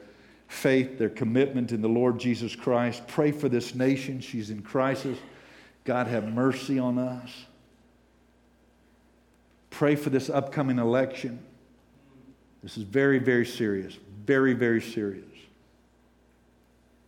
faith, 0.48 0.98
their 0.98 1.10
commitment 1.10 1.72
in 1.72 1.82
the 1.82 1.88
Lord 1.88 2.20
Jesus 2.20 2.56
Christ. 2.56 3.08
Pray 3.08 3.32
for 3.32 3.48
this 3.48 3.74
nation. 3.74 4.20
She's 4.20 4.50
in 4.50 4.62
crisis. 4.62 5.18
God, 5.86 6.08
have 6.08 6.28
mercy 6.28 6.78
on 6.78 6.98
us. 6.98 7.46
Pray 9.70 9.96
for 9.96 10.10
this 10.10 10.30
upcoming 10.30 10.78
election. 10.78 11.40
This 12.62 12.78
is 12.78 12.84
very, 12.84 13.20
very 13.20 13.46
serious. 13.46 13.98
Very, 14.26 14.54
very 14.54 14.82
serious. 14.82 15.33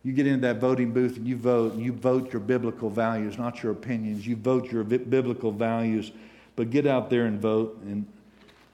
You 0.06 0.12
get 0.12 0.28
into 0.28 0.42
that 0.42 0.58
voting 0.58 0.92
booth 0.92 1.16
and 1.16 1.26
you 1.26 1.36
vote, 1.36 1.72
and 1.72 1.82
you 1.82 1.92
vote 1.92 2.32
your 2.32 2.38
biblical 2.38 2.88
values, 2.88 3.38
not 3.38 3.60
your 3.64 3.72
opinions. 3.72 4.24
You 4.24 4.36
vote 4.36 4.70
your 4.70 4.84
biblical 4.84 5.50
values, 5.50 6.12
but 6.54 6.70
get 6.70 6.86
out 6.86 7.10
there 7.10 7.24
and 7.24 7.40
vote 7.40 7.76
and, 7.82 8.06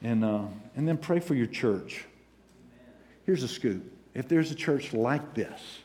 and, 0.03 0.27
uh, 0.27 0.43
and 0.77 0.87
then 0.87 0.99
pray 0.99 1.21
for 1.21 1.35
your 1.35 1.47
church. 1.47 2.05
Here's 3.25 3.43
a 3.43 3.49
scoop 3.49 3.83
if 4.13 4.29
there's 4.29 4.51
a 4.51 4.55
church 4.55 4.93
like 4.93 5.33
this 5.33 5.79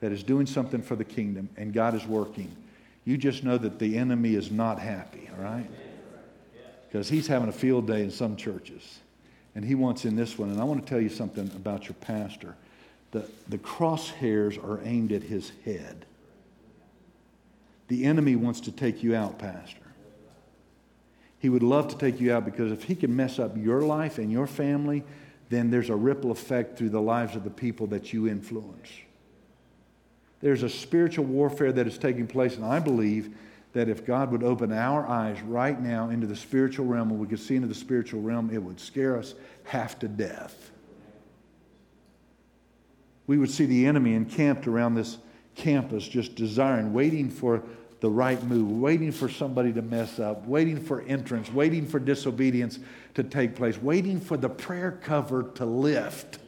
that 0.00 0.12
is 0.12 0.22
doing 0.22 0.44
something 0.44 0.82
for 0.82 0.96
the 0.96 1.04
kingdom 1.04 1.48
and 1.56 1.72
God 1.72 1.94
is 1.94 2.04
working, 2.04 2.54
you 3.06 3.16
just 3.16 3.42
know 3.42 3.56
that 3.56 3.78
the 3.78 3.96
enemy 3.96 4.34
is 4.34 4.50
not 4.50 4.78
happy, 4.78 5.30
all 5.34 5.42
right? 5.42 5.66
Because 6.86 7.08
he's 7.08 7.26
having 7.26 7.48
a 7.48 7.52
field 7.52 7.86
day 7.86 8.02
in 8.02 8.10
some 8.10 8.36
churches, 8.36 8.98
and 9.54 9.64
he 9.64 9.74
wants 9.74 10.04
in 10.04 10.14
this 10.14 10.36
one. 10.36 10.50
And 10.50 10.60
I 10.60 10.64
want 10.64 10.84
to 10.84 10.90
tell 10.90 11.00
you 11.00 11.08
something 11.08 11.50
about 11.56 11.84
your 11.84 11.94
pastor 12.02 12.54
the, 13.12 13.28
the 13.48 13.58
crosshairs 13.58 14.62
are 14.62 14.80
aimed 14.84 15.12
at 15.12 15.22
his 15.22 15.52
head. 15.64 16.04
The 17.88 18.04
enemy 18.04 18.36
wants 18.36 18.60
to 18.62 18.72
take 18.72 19.02
you 19.02 19.16
out, 19.16 19.38
Pastor. 19.38 19.78
He 21.40 21.48
would 21.48 21.62
love 21.62 21.88
to 21.88 21.98
take 21.98 22.20
you 22.20 22.32
out 22.32 22.44
because 22.44 22.70
if 22.70 22.84
he 22.84 22.94
can 22.94 23.16
mess 23.16 23.38
up 23.38 23.56
your 23.56 23.80
life 23.80 24.18
and 24.18 24.30
your 24.30 24.46
family, 24.46 25.02
then 25.48 25.70
there's 25.70 25.90
a 25.90 25.96
ripple 25.96 26.30
effect 26.30 26.78
through 26.78 26.90
the 26.90 27.00
lives 27.00 27.34
of 27.34 27.42
the 27.42 27.50
people 27.50 27.88
that 27.88 28.12
you 28.12 28.28
influence. 28.28 28.88
There's 30.40 30.62
a 30.62 30.68
spiritual 30.68 31.24
warfare 31.24 31.72
that 31.72 31.86
is 31.86 31.98
taking 31.98 32.26
place, 32.26 32.56
and 32.56 32.64
I 32.64 32.78
believe 32.78 33.34
that 33.72 33.88
if 33.88 34.06
God 34.06 34.30
would 34.30 34.42
open 34.42 34.72
our 34.72 35.06
eyes 35.06 35.40
right 35.42 35.80
now 35.80 36.10
into 36.10 36.26
the 36.26 36.36
spiritual 36.36 36.86
realm 36.86 37.10
and 37.10 37.18
we 37.18 37.26
could 37.26 37.40
see 37.40 37.56
into 37.56 37.68
the 37.68 37.74
spiritual 37.74 38.20
realm, 38.20 38.50
it 38.52 38.62
would 38.62 38.78
scare 38.78 39.16
us 39.16 39.34
half 39.64 39.98
to 40.00 40.08
death 40.08 40.70
we 43.30 43.38
would 43.38 43.48
see 43.48 43.64
the 43.64 43.86
enemy 43.86 44.14
encamped 44.14 44.66
around 44.66 44.96
this 44.96 45.18
campus, 45.54 46.08
just 46.08 46.34
desiring, 46.34 46.92
waiting 46.92 47.30
for 47.30 47.62
the 48.00 48.10
right 48.10 48.42
move, 48.42 48.72
waiting 48.72 49.12
for 49.12 49.28
somebody 49.28 49.72
to 49.72 49.82
mess 49.82 50.18
up, 50.18 50.44
waiting 50.48 50.82
for 50.82 51.02
entrance, 51.02 51.48
waiting 51.52 51.86
for 51.86 52.00
disobedience 52.00 52.80
to 53.14 53.22
take 53.22 53.54
place, 53.54 53.80
waiting 53.80 54.18
for 54.18 54.36
the 54.36 54.48
prayer 54.48 54.98
cover 55.04 55.44
to 55.44 55.64
lift 55.64 56.40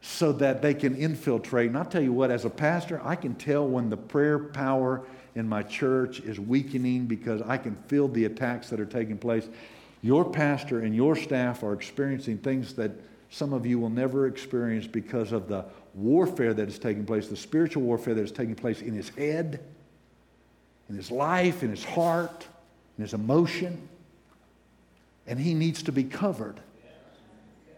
so 0.00 0.30
that 0.30 0.62
they 0.62 0.72
can 0.72 0.94
infiltrate. 0.94 1.66
And 1.66 1.76
I'll 1.76 1.84
tell 1.84 2.00
you 2.00 2.12
what, 2.12 2.30
as 2.30 2.44
a 2.44 2.50
pastor, 2.50 3.00
I 3.02 3.16
can 3.16 3.34
tell 3.34 3.66
when 3.66 3.90
the 3.90 3.96
prayer 3.96 4.38
power 4.38 5.04
in 5.34 5.48
my 5.48 5.64
church 5.64 6.20
is 6.20 6.38
weakening 6.38 7.06
because 7.06 7.42
I 7.42 7.58
can 7.58 7.74
feel 7.88 8.06
the 8.06 8.26
attacks 8.26 8.70
that 8.70 8.78
are 8.78 8.86
taking 8.86 9.18
place. 9.18 9.48
Your 10.00 10.30
pastor 10.30 10.82
and 10.82 10.94
your 10.94 11.16
staff 11.16 11.64
are 11.64 11.72
experiencing 11.72 12.38
things 12.38 12.74
that 12.74 12.92
some 13.36 13.52
of 13.52 13.66
you 13.66 13.78
will 13.78 13.90
never 13.90 14.26
experience 14.26 14.86
because 14.86 15.30
of 15.30 15.46
the 15.46 15.62
warfare 15.92 16.54
that 16.54 16.68
is 16.70 16.78
taking 16.78 17.04
place, 17.04 17.28
the 17.28 17.36
spiritual 17.36 17.82
warfare 17.82 18.14
that 18.14 18.22
is 18.22 18.32
taking 18.32 18.54
place 18.54 18.80
in 18.80 18.94
his 18.94 19.10
head, 19.10 19.60
in 20.88 20.96
his 20.96 21.10
life, 21.10 21.62
in 21.62 21.68
his 21.68 21.84
heart, 21.84 22.46
in 22.96 23.02
his 23.02 23.12
emotion. 23.12 23.90
And 25.26 25.38
he 25.38 25.52
needs 25.52 25.82
to 25.82 25.92
be 25.92 26.02
covered. 26.02 26.60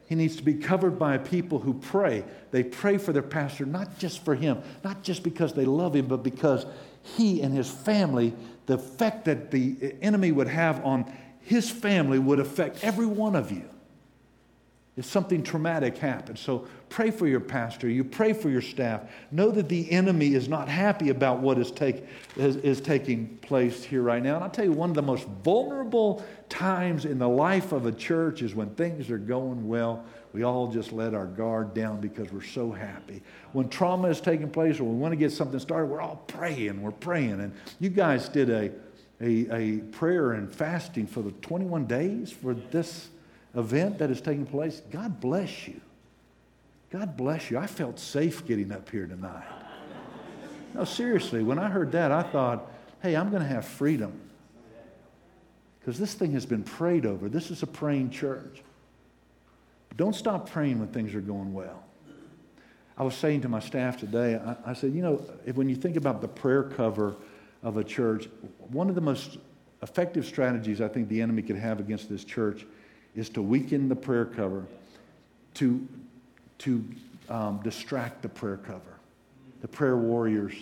He 0.06 0.14
needs 0.14 0.36
to 0.36 0.44
be 0.44 0.54
covered 0.54 0.96
by 0.96 1.18
people 1.18 1.58
who 1.58 1.74
pray. 1.74 2.22
They 2.52 2.62
pray 2.62 2.96
for 2.96 3.12
their 3.12 3.20
pastor, 3.20 3.66
not 3.66 3.98
just 3.98 4.24
for 4.24 4.36
him, 4.36 4.62
not 4.84 5.02
just 5.02 5.24
because 5.24 5.54
they 5.54 5.64
love 5.64 5.96
him, 5.96 6.06
but 6.06 6.22
because 6.22 6.66
he 7.02 7.42
and 7.42 7.52
his 7.52 7.68
family, 7.68 8.32
the 8.66 8.74
effect 8.74 9.24
that 9.24 9.50
the 9.50 9.96
enemy 10.02 10.30
would 10.30 10.46
have 10.46 10.84
on 10.84 11.12
his 11.40 11.68
family 11.68 12.20
would 12.20 12.38
affect 12.38 12.84
every 12.84 13.06
one 13.06 13.34
of 13.34 13.50
you 13.50 13.68
if 14.98 15.04
something 15.04 15.44
traumatic 15.44 15.96
happens. 15.96 16.40
So 16.40 16.66
pray 16.88 17.12
for 17.12 17.28
your 17.28 17.38
pastor. 17.38 17.88
You 17.88 18.02
pray 18.02 18.32
for 18.32 18.50
your 18.50 18.60
staff. 18.60 19.02
Know 19.30 19.52
that 19.52 19.68
the 19.68 19.88
enemy 19.92 20.34
is 20.34 20.48
not 20.48 20.68
happy 20.68 21.10
about 21.10 21.38
what 21.38 21.56
is, 21.56 21.70
take, 21.70 22.04
is, 22.36 22.56
is 22.56 22.80
taking 22.80 23.38
place 23.38 23.84
here 23.84 24.02
right 24.02 24.20
now. 24.20 24.34
And 24.34 24.42
I'll 24.42 24.50
tell 24.50 24.64
you, 24.64 24.72
one 24.72 24.90
of 24.90 24.96
the 24.96 25.02
most 25.02 25.24
vulnerable 25.44 26.26
times 26.48 27.04
in 27.04 27.20
the 27.20 27.28
life 27.28 27.70
of 27.70 27.86
a 27.86 27.92
church 27.92 28.42
is 28.42 28.56
when 28.56 28.70
things 28.70 29.08
are 29.08 29.18
going 29.18 29.68
well. 29.68 30.04
We 30.32 30.42
all 30.42 30.66
just 30.66 30.90
let 30.90 31.14
our 31.14 31.26
guard 31.26 31.74
down 31.74 32.00
because 32.00 32.32
we're 32.32 32.42
so 32.42 32.72
happy. 32.72 33.22
When 33.52 33.68
trauma 33.68 34.08
is 34.08 34.20
taking 34.20 34.50
place 34.50 34.80
or 34.80 34.84
we 34.84 34.96
want 34.96 35.12
to 35.12 35.16
get 35.16 35.30
something 35.30 35.60
started, 35.60 35.86
we're 35.86 36.00
all 36.00 36.24
praying. 36.26 36.82
We're 36.82 36.90
praying. 36.90 37.40
And 37.40 37.54
you 37.78 37.88
guys 37.88 38.28
did 38.28 38.50
a, 38.50 38.72
a, 39.20 39.54
a 39.54 39.78
prayer 39.92 40.32
and 40.32 40.52
fasting 40.52 41.06
for 41.06 41.22
the 41.22 41.30
21 41.30 41.86
days 41.86 42.32
for 42.32 42.52
this 42.52 43.10
event 43.54 43.98
that 43.98 44.10
is 44.10 44.20
taking 44.20 44.46
place, 44.46 44.82
God 44.90 45.20
bless 45.20 45.66
you. 45.68 45.80
God 46.90 47.16
bless 47.16 47.50
you. 47.50 47.58
I 47.58 47.66
felt 47.66 47.98
safe 47.98 48.46
getting 48.46 48.72
up 48.72 48.88
here 48.90 49.06
tonight. 49.06 49.44
No, 50.74 50.84
seriously, 50.84 51.42
when 51.42 51.58
I 51.58 51.68
heard 51.68 51.92
that, 51.92 52.12
I 52.12 52.22
thought, 52.22 52.70
hey, 53.02 53.16
I'm 53.16 53.30
going 53.30 53.42
to 53.42 53.48
have 53.48 53.64
freedom. 53.64 54.20
Because 55.80 55.98
this 55.98 56.14
thing 56.14 56.32
has 56.32 56.44
been 56.46 56.62
prayed 56.62 57.06
over. 57.06 57.28
This 57.28 57.50
is 57.50 57.62
a 57.62 57.66
praying 57.66 58.10
church. 58.10 58.62
Don't 59.96 60.14
stop 60.14 60.50
praying 60.50 60.78
when 60.78 60.88
things 60.88 61.14
are 61.14 61.20
going 61.20 61.52
well. 61.52 61.82
I 62.96 63.04
was 63.04 63.14
saying 63.14 63.42
to 63.42 63.48
my 63.48 63.60
staff 63.60 63.98
today, 63.98 64.36
I, 64.36 64.70
I 64.70 64.74
said, 64.74 64.92
you 64.92 65.02
know, 65.02 65.22
if, 65.46 65.56
when 65.56 65.68
you 65.68 65.76
think 65.76 65.96
about 65.96 66.20
the 66.20 66.28
prayer 66.28 66.64
cover 66.64 67.16
of 67.62 67.76
a 67.76 67.84
church, 67.84 68.28
one 68.70 68.88
of 68.88 68.94
the 68.94 69.00
most 69.00 69.38
effective 69.82 70.26
strategies 70.26 70.80
I 70.80 70.88
think 70.88 71.08
the 71.08 71.22
enemy 71.22 71.42
could 71.42 71.56
have 71.56 71.80
against 71.80 72.08
this 72.08 72.24
church 72.24 72.66
is 73.14 73.28
to 73.30 73.42
weaken 73.42 73.88
the 73.88 73.96
prayer 73.96 74.24
cover, 74.24 74.64
to, 75.54 75.86
to 76.58 76.84
um, 77.28 77.60
distract 77.62 78.22
the 78.22 78.28
prayer 78.28 78.56
cover, 78.58 78.98
the 79.60 79.68
prayer 79.68 79.96
warriors. 79.96 80.54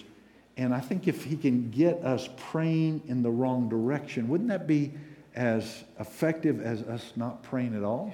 And 0.57 0.75
I 0.75 0.81
think 0.81 1.07
if 1.07 1.25
he 1.25 1.37
can 1.37 1.71
get 1.71 2.03
us 2.03 2.29
praying 2.37 3.03
in 3.09 3.23
the 3.23 3.31
wrong 3.31 3.69
direction, 3.69 4.29
wouldn't 4.29 4.49
that 4.49 4.67
be 4.67 4.93
as 5.35 5.85
effective 6.01 6.63
as 6.63 6.83
us 6.83 7.13
not 7.15 7.43
praying 7.43 7.77
at 7.77 7.83
all? 7.83 8.13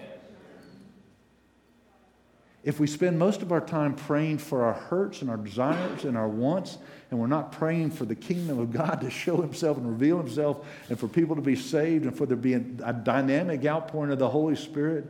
If 2.64 2.78
we 2.78 2.86
spend 2.86 3.18
most 3.18 3.42
of 3.42 3.50
our 3.50 3.60
time 3.60 3.94
praying 3.94 4.38
for 4.38 4.64
our 4.64 4.74
hurts 4.74 5.20
and 5.20 5.28
our 5.28 5.36
desires 5.36 6.04
and 6.04 6.16
our 6.16 6.28
wants, 6.28 6.78
and 7.10 7.18
we're 7.18 7.26
not 7.26 7.50
praying 7.50 7.90
for 7.90 8.04
the 8.04 8.14
kingdom 8.14 8.60
of 8.60 8.72
God 8.72 9.00
to 9.00 9.10
show 9.10 9.40
himself 9.40 9.78
and 9.78 9.88
reveal 9.88 10.16
himself, 10.16 10.64
and 10.88 10.98
for 10.98 11.08
people 11.08 11.34
to 11.34 11.42
be 11.42 11.56
saved, 11.56 12.04
and 12.04 12.16
for 12.16 12.24
there 12.24 12.36
to 12.36 12.42
be 12.42 12.54
a, 12.54 12.60
dynamic 12.92 13.66
outpouring 13.66 14.12
of 14.12 14.20
the 14.20 14.28
Holy 14.28 14.54
Spirit, 14.54 15.06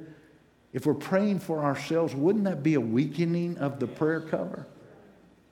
if 0.72 0.86
we're 0.86 0.94
praying 0.94 1.40
for 1.40 1.62
ourselves, 1.62 2.14
wouldn't 2.14 2.44
that 2.44 2.62
be 2.62 2.74
a 2.74 2.80
weakening 2.80 3.58
of 3.58 3.78
the 3.78 3.86
prayer 3.86 4.20
cover? 4.20 4.66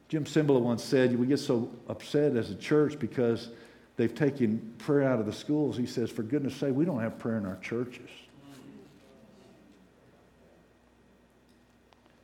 Jim 0.09 0.24
Cymbala 0.24 0.61
once 0.61 0.82
said, 0.82 1.16
We 1.18 1.26
get 1.26 1.38
so 1.38 1.70
upset 1.86 2.34
as 2.34 2.51
a 2.51 2.55
church 2.55 2.98
because 2.98 3.51
they've 3.96 4.14
taken 4.14 4.74
prayer 4.78 5.07
out 5.07 5.20
of 5.20 5.26
the 5.26 5.32
schools. 5.32 5.76
He 5.76 5.86
says, 5.86 6.11
For 6.11 6.22
goodness 6.22 6.57
sake, 6.57 6.74
we 6.74 6.86
don't 6.86 7.01
have 7.01 7.18
prayer 7.18 7.36
in 7.36 7.44
our 7.44 7.59
churches. 7.59 8.09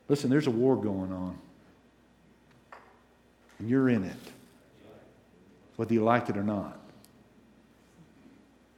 Listen, 0.09 0.31
there's 0.31 0.47
a 0.47 0.51
war 0.51 0.77
going 0.77 1.13
on. 1.13 1.39
And 3.59 3.69
you're 3.69 3.89
in 3.89 4.05
it, 4.05 4.17
whether 5.77 5.95
you 5.95 6.05
like 6.05 6.29
it 6.29 6.37
or 6.37 6.45
not. 6.45 6.79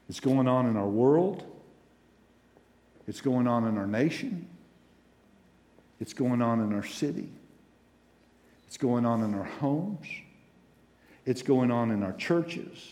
It's 0.09 0.21
going 0.21 0.49
on 0.49 0.67
in 0.67 0.77
our 0.77 0.89
world, 0.89 1.45
it's 3.07 3.21
going 3.21 3.47
on 3.47 3.67
in 3.67 3.77
our 3.77 3.87
nation, 3.87 4.49
it's 6.01 6.15
going 6.15 6.41
on 6.41 6.61
in 6.61 6.73
our 6.73 6.85
city, 6.85 7.29
it's 8.67 8.79
going 8.79 9.05
on 9.05 9.23
in 9.23 9.35
our 9.35 9.45
homes, 9.45 10.07
it's 11.27 11.43
going 11.43 11.71
on 11.71 11.91
in 11.91 12.03
our 12.03 12.15
churches. 12.15 12.89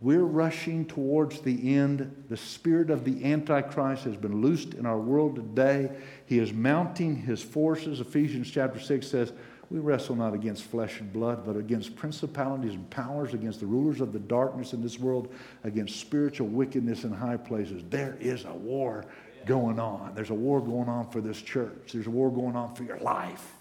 We're 0.00 0.24
rushing 0.24 0.84
towards 0.84 1.40
the 1.40 1.74
end. 1.74 2.24
The 2.28 2.36
spirit 2.36 2.90
of 2.90 3.04
the 3.04 3.24
Antichrist 3.24 4.04
has 4.04 4.16
been 4.16 4.42
loosed 4.42 4.74
in 4.74 4.84
our 4.84 4.98
world 4.98 5.36
today. 5.36 5.90
He 6.26 6.38
is 6.38 6.52
mounting 6.52 7.16
his 7.16 7.42
forces. 7.42 8.00
Ephesians 8.00 8.50
chapter 8.50 8.78
6 8.78 9.06
says, 9.06 9.32
We 9.70 9.78
wrestle 9.78 10.14
not 10.14 10.34
against 10.34 10.64
flesh 10.64 11.00
and 11.00 11.10
blood, 11.10 11.46
but 11.46 11.56
against 11.56 11.96
principalities 11.96 12.74
and 12.74 12.88
powers, 12.90 13.32
against 13.32 13.60
the 13.60 13.66
rulers 13.66 14.02
of 14.02 14.12
the 14.12 14.18
darkness 14.18 14.74
in 14.74 14.82
this 14.82 14.98
world, 14.98 15.32
against 15.64 15.98
spiritual 15.98 16.48
wickedness 16.48 17.04
in 17.04 17.12
high 17.12 17.38
places. 17.38 17.82
There 17.88 18.18
is 18.20 18.44
a 18.44 18.52
war 18.52 19.06
going 19.46 19.80
on. 19.80 20.14
There's 20.14 20.30
a 20.30 20.34
war 20.34 20.60
going 20.60 20.90
on 20.90 21.08
for 21.08 21.22
this 21.22 21.40
church, 21.40 21.92
there's 21.92 22.06
a 22.06 22.10
war 22.10 22.30
going 22.30 22.56
on 22.56 22.74
for 22.74 22.82
your 22.82 22.98
life, 22.98 23.54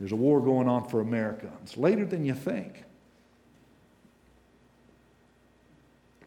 there's 0.00 0.12
a 0.12 0.16
war 0.16 0.40
going 0.40 0.66
on 0.66 0.88
for 0.88 1.00
America. 1.00 1.50
It's 1.62 1.76
later 1.76 2.04
than 2.04 2.24
you 2.24 2.34
think. 2.34 2.82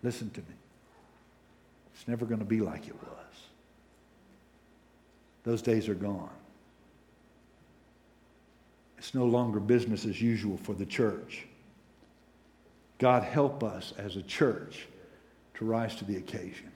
Listen 0.03 0.29
to 0.31 0.41
me. 0.41 0.55
It's 1.93 2.07
never 2.07 2.25
going 2.25 2.39
to 2.39 2.45
be 2.45 2.61
like 2.61 2.87
it 2.87 2.95
was. 2.95 3.17
Those 5.43 5.61
days 5.61 5.89
are 5.89 5.95
gone. 5.95 6.29
It's 8.97 9.13
no 9.13 9.25
longer 9.25 9.59
business 9.59 10.05
as 10.05 10.21
usual 10.21 10.57
for 10.57 10.73
the 10.73 10.85
church. 10.85 11.45
God, 12.99 13.23
help 13.23 13.63
us 13.63 13.93
as 13.97 14.15
a 14.15 14.23
church 14.23 14.87
to 15.55 15.65
rise 15.65 15.95
to 15.95 16.05
the 16.05 16.17
occasion. 16.17 16.71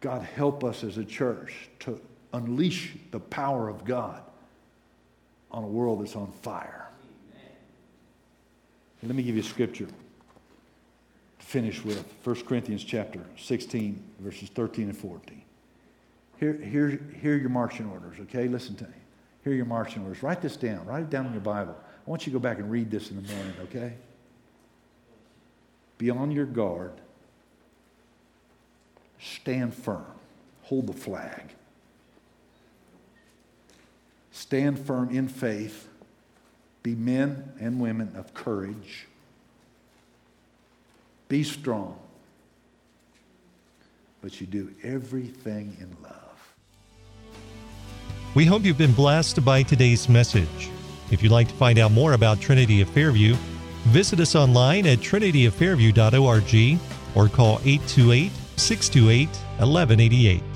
God, 0.00 0.22
help 0.22 0.62
us 0.62 0.84
as 0.84 0.98
a 0.98 1.04
church 1.04 1.54
to 1.80 2.00
unleash 2.32 2.94
the 3.10 3.20
power 3.20 3.68
of 3.68 3.84
God 3.84 4.22
on 5.50 5.64
a 5.64 5.66
world 5.66 6.02
that's 6.02 6.16
on 6.16 6.30
fire. 6.42 6.88
Let 9.02 9.14
me 9.14 9.22
give 9.22 9.36
you 9.36 9.42
scripture 9.42 9.86
finish 11.44 11.84
with 11.84 12.04
1 12.24 12.42
Corinthians 12.46 12.82
chapter 12.82 13.20
16, 13.36 14.02
verses 14.20 14.48
13 14.48 14.88
and 14.88 14.96
14. 14.96 15.42
Here, 16.40 16.54
here, 16.54 17.00
here 17.20 17.34
are 17.34 17.38
your 17.38 17.50
marching 17.50 17.86
orders, 17.86 18.16
okay? 18.22 18.48
Listen 18.48 18.74
to 18.76 18.84
me. 18.84 18.94
Here 19.44 19.52
are 19.52 19.56
your 19.56 19.66
marching 19.66 20.02
orders. 20.02 20.22
Write 20.22 20.40
this 20.40 20.56
down. 20.56 20.84
Write 20.86 21.02
it 21.02 21.10
down 21.10 21.26
in 21.26 21.32
your 21.32 21.42
Bible. 21.42 21.76
I 21.78 22.10
want 22.10 22.26
you 22.26 22.32
to 22.32 22.38
go 22.38 22.42
back 22.42 22.58
and 22.58 22.70
read 22.70 22.90
this 22.90 23.10
in 23.10 23.22
the 23.22 23.32
morning, 23.32 23.54
okay? 23.64 23.92
Be 25.98 26.10
on 26.10 26.32
your 26.32 26.46
guard. 26.46 26.92
Stand 29.20 29.74
firm. 29.74 30.06
Hold 30.62 30.86
the 30.86 30.92
flag. 30.92 31.50
Stand 34.32 34.78
firm 34.78 35.10
in 35.10 35.28
faith. 35.28 35.88
Be 36.82 36.94
men 36.94 37.52
and 37.60 37.80
women 37.80 38.12
of 38.16 38.34
courage 38.34 39.06
be 41.28 41.42
strong. 41.42 41.98
But 44.20 44.40
you 44.40 44.46
do 44.46 44.72
everything 44.82 45.76
in 45.80 45.96
love. 46.02 46.54
We 48.34 48.44
hope 48.44 48.64
you've 48.64 48.78
been 48.78 48.94
blessed 48.94 49.44
by 49.44 49.62
today's 49.62 50.08
message. 50.08 50.70
If 51.10 51.22
you'd 51.22 51.32
like 51.32 51.48
to 51.48 51.54
find 51.54 51.78
out 51.78 51.92
more 51.92 52.14
about 52.14 52.40
Trinity 52.40 52.80
of 52.80 52.88
Fairview, 52.90 53.34
visit 53.86 54.18
us 54.20 54.34
online 54.34 54.86
at 54.86 54.98
trinityoffairview.org 54.98 56.80
or 57.14 57.28
call 57.28 57.60
828 57.64 58.32
628 58.56 59.28
1188. 59.28 60.53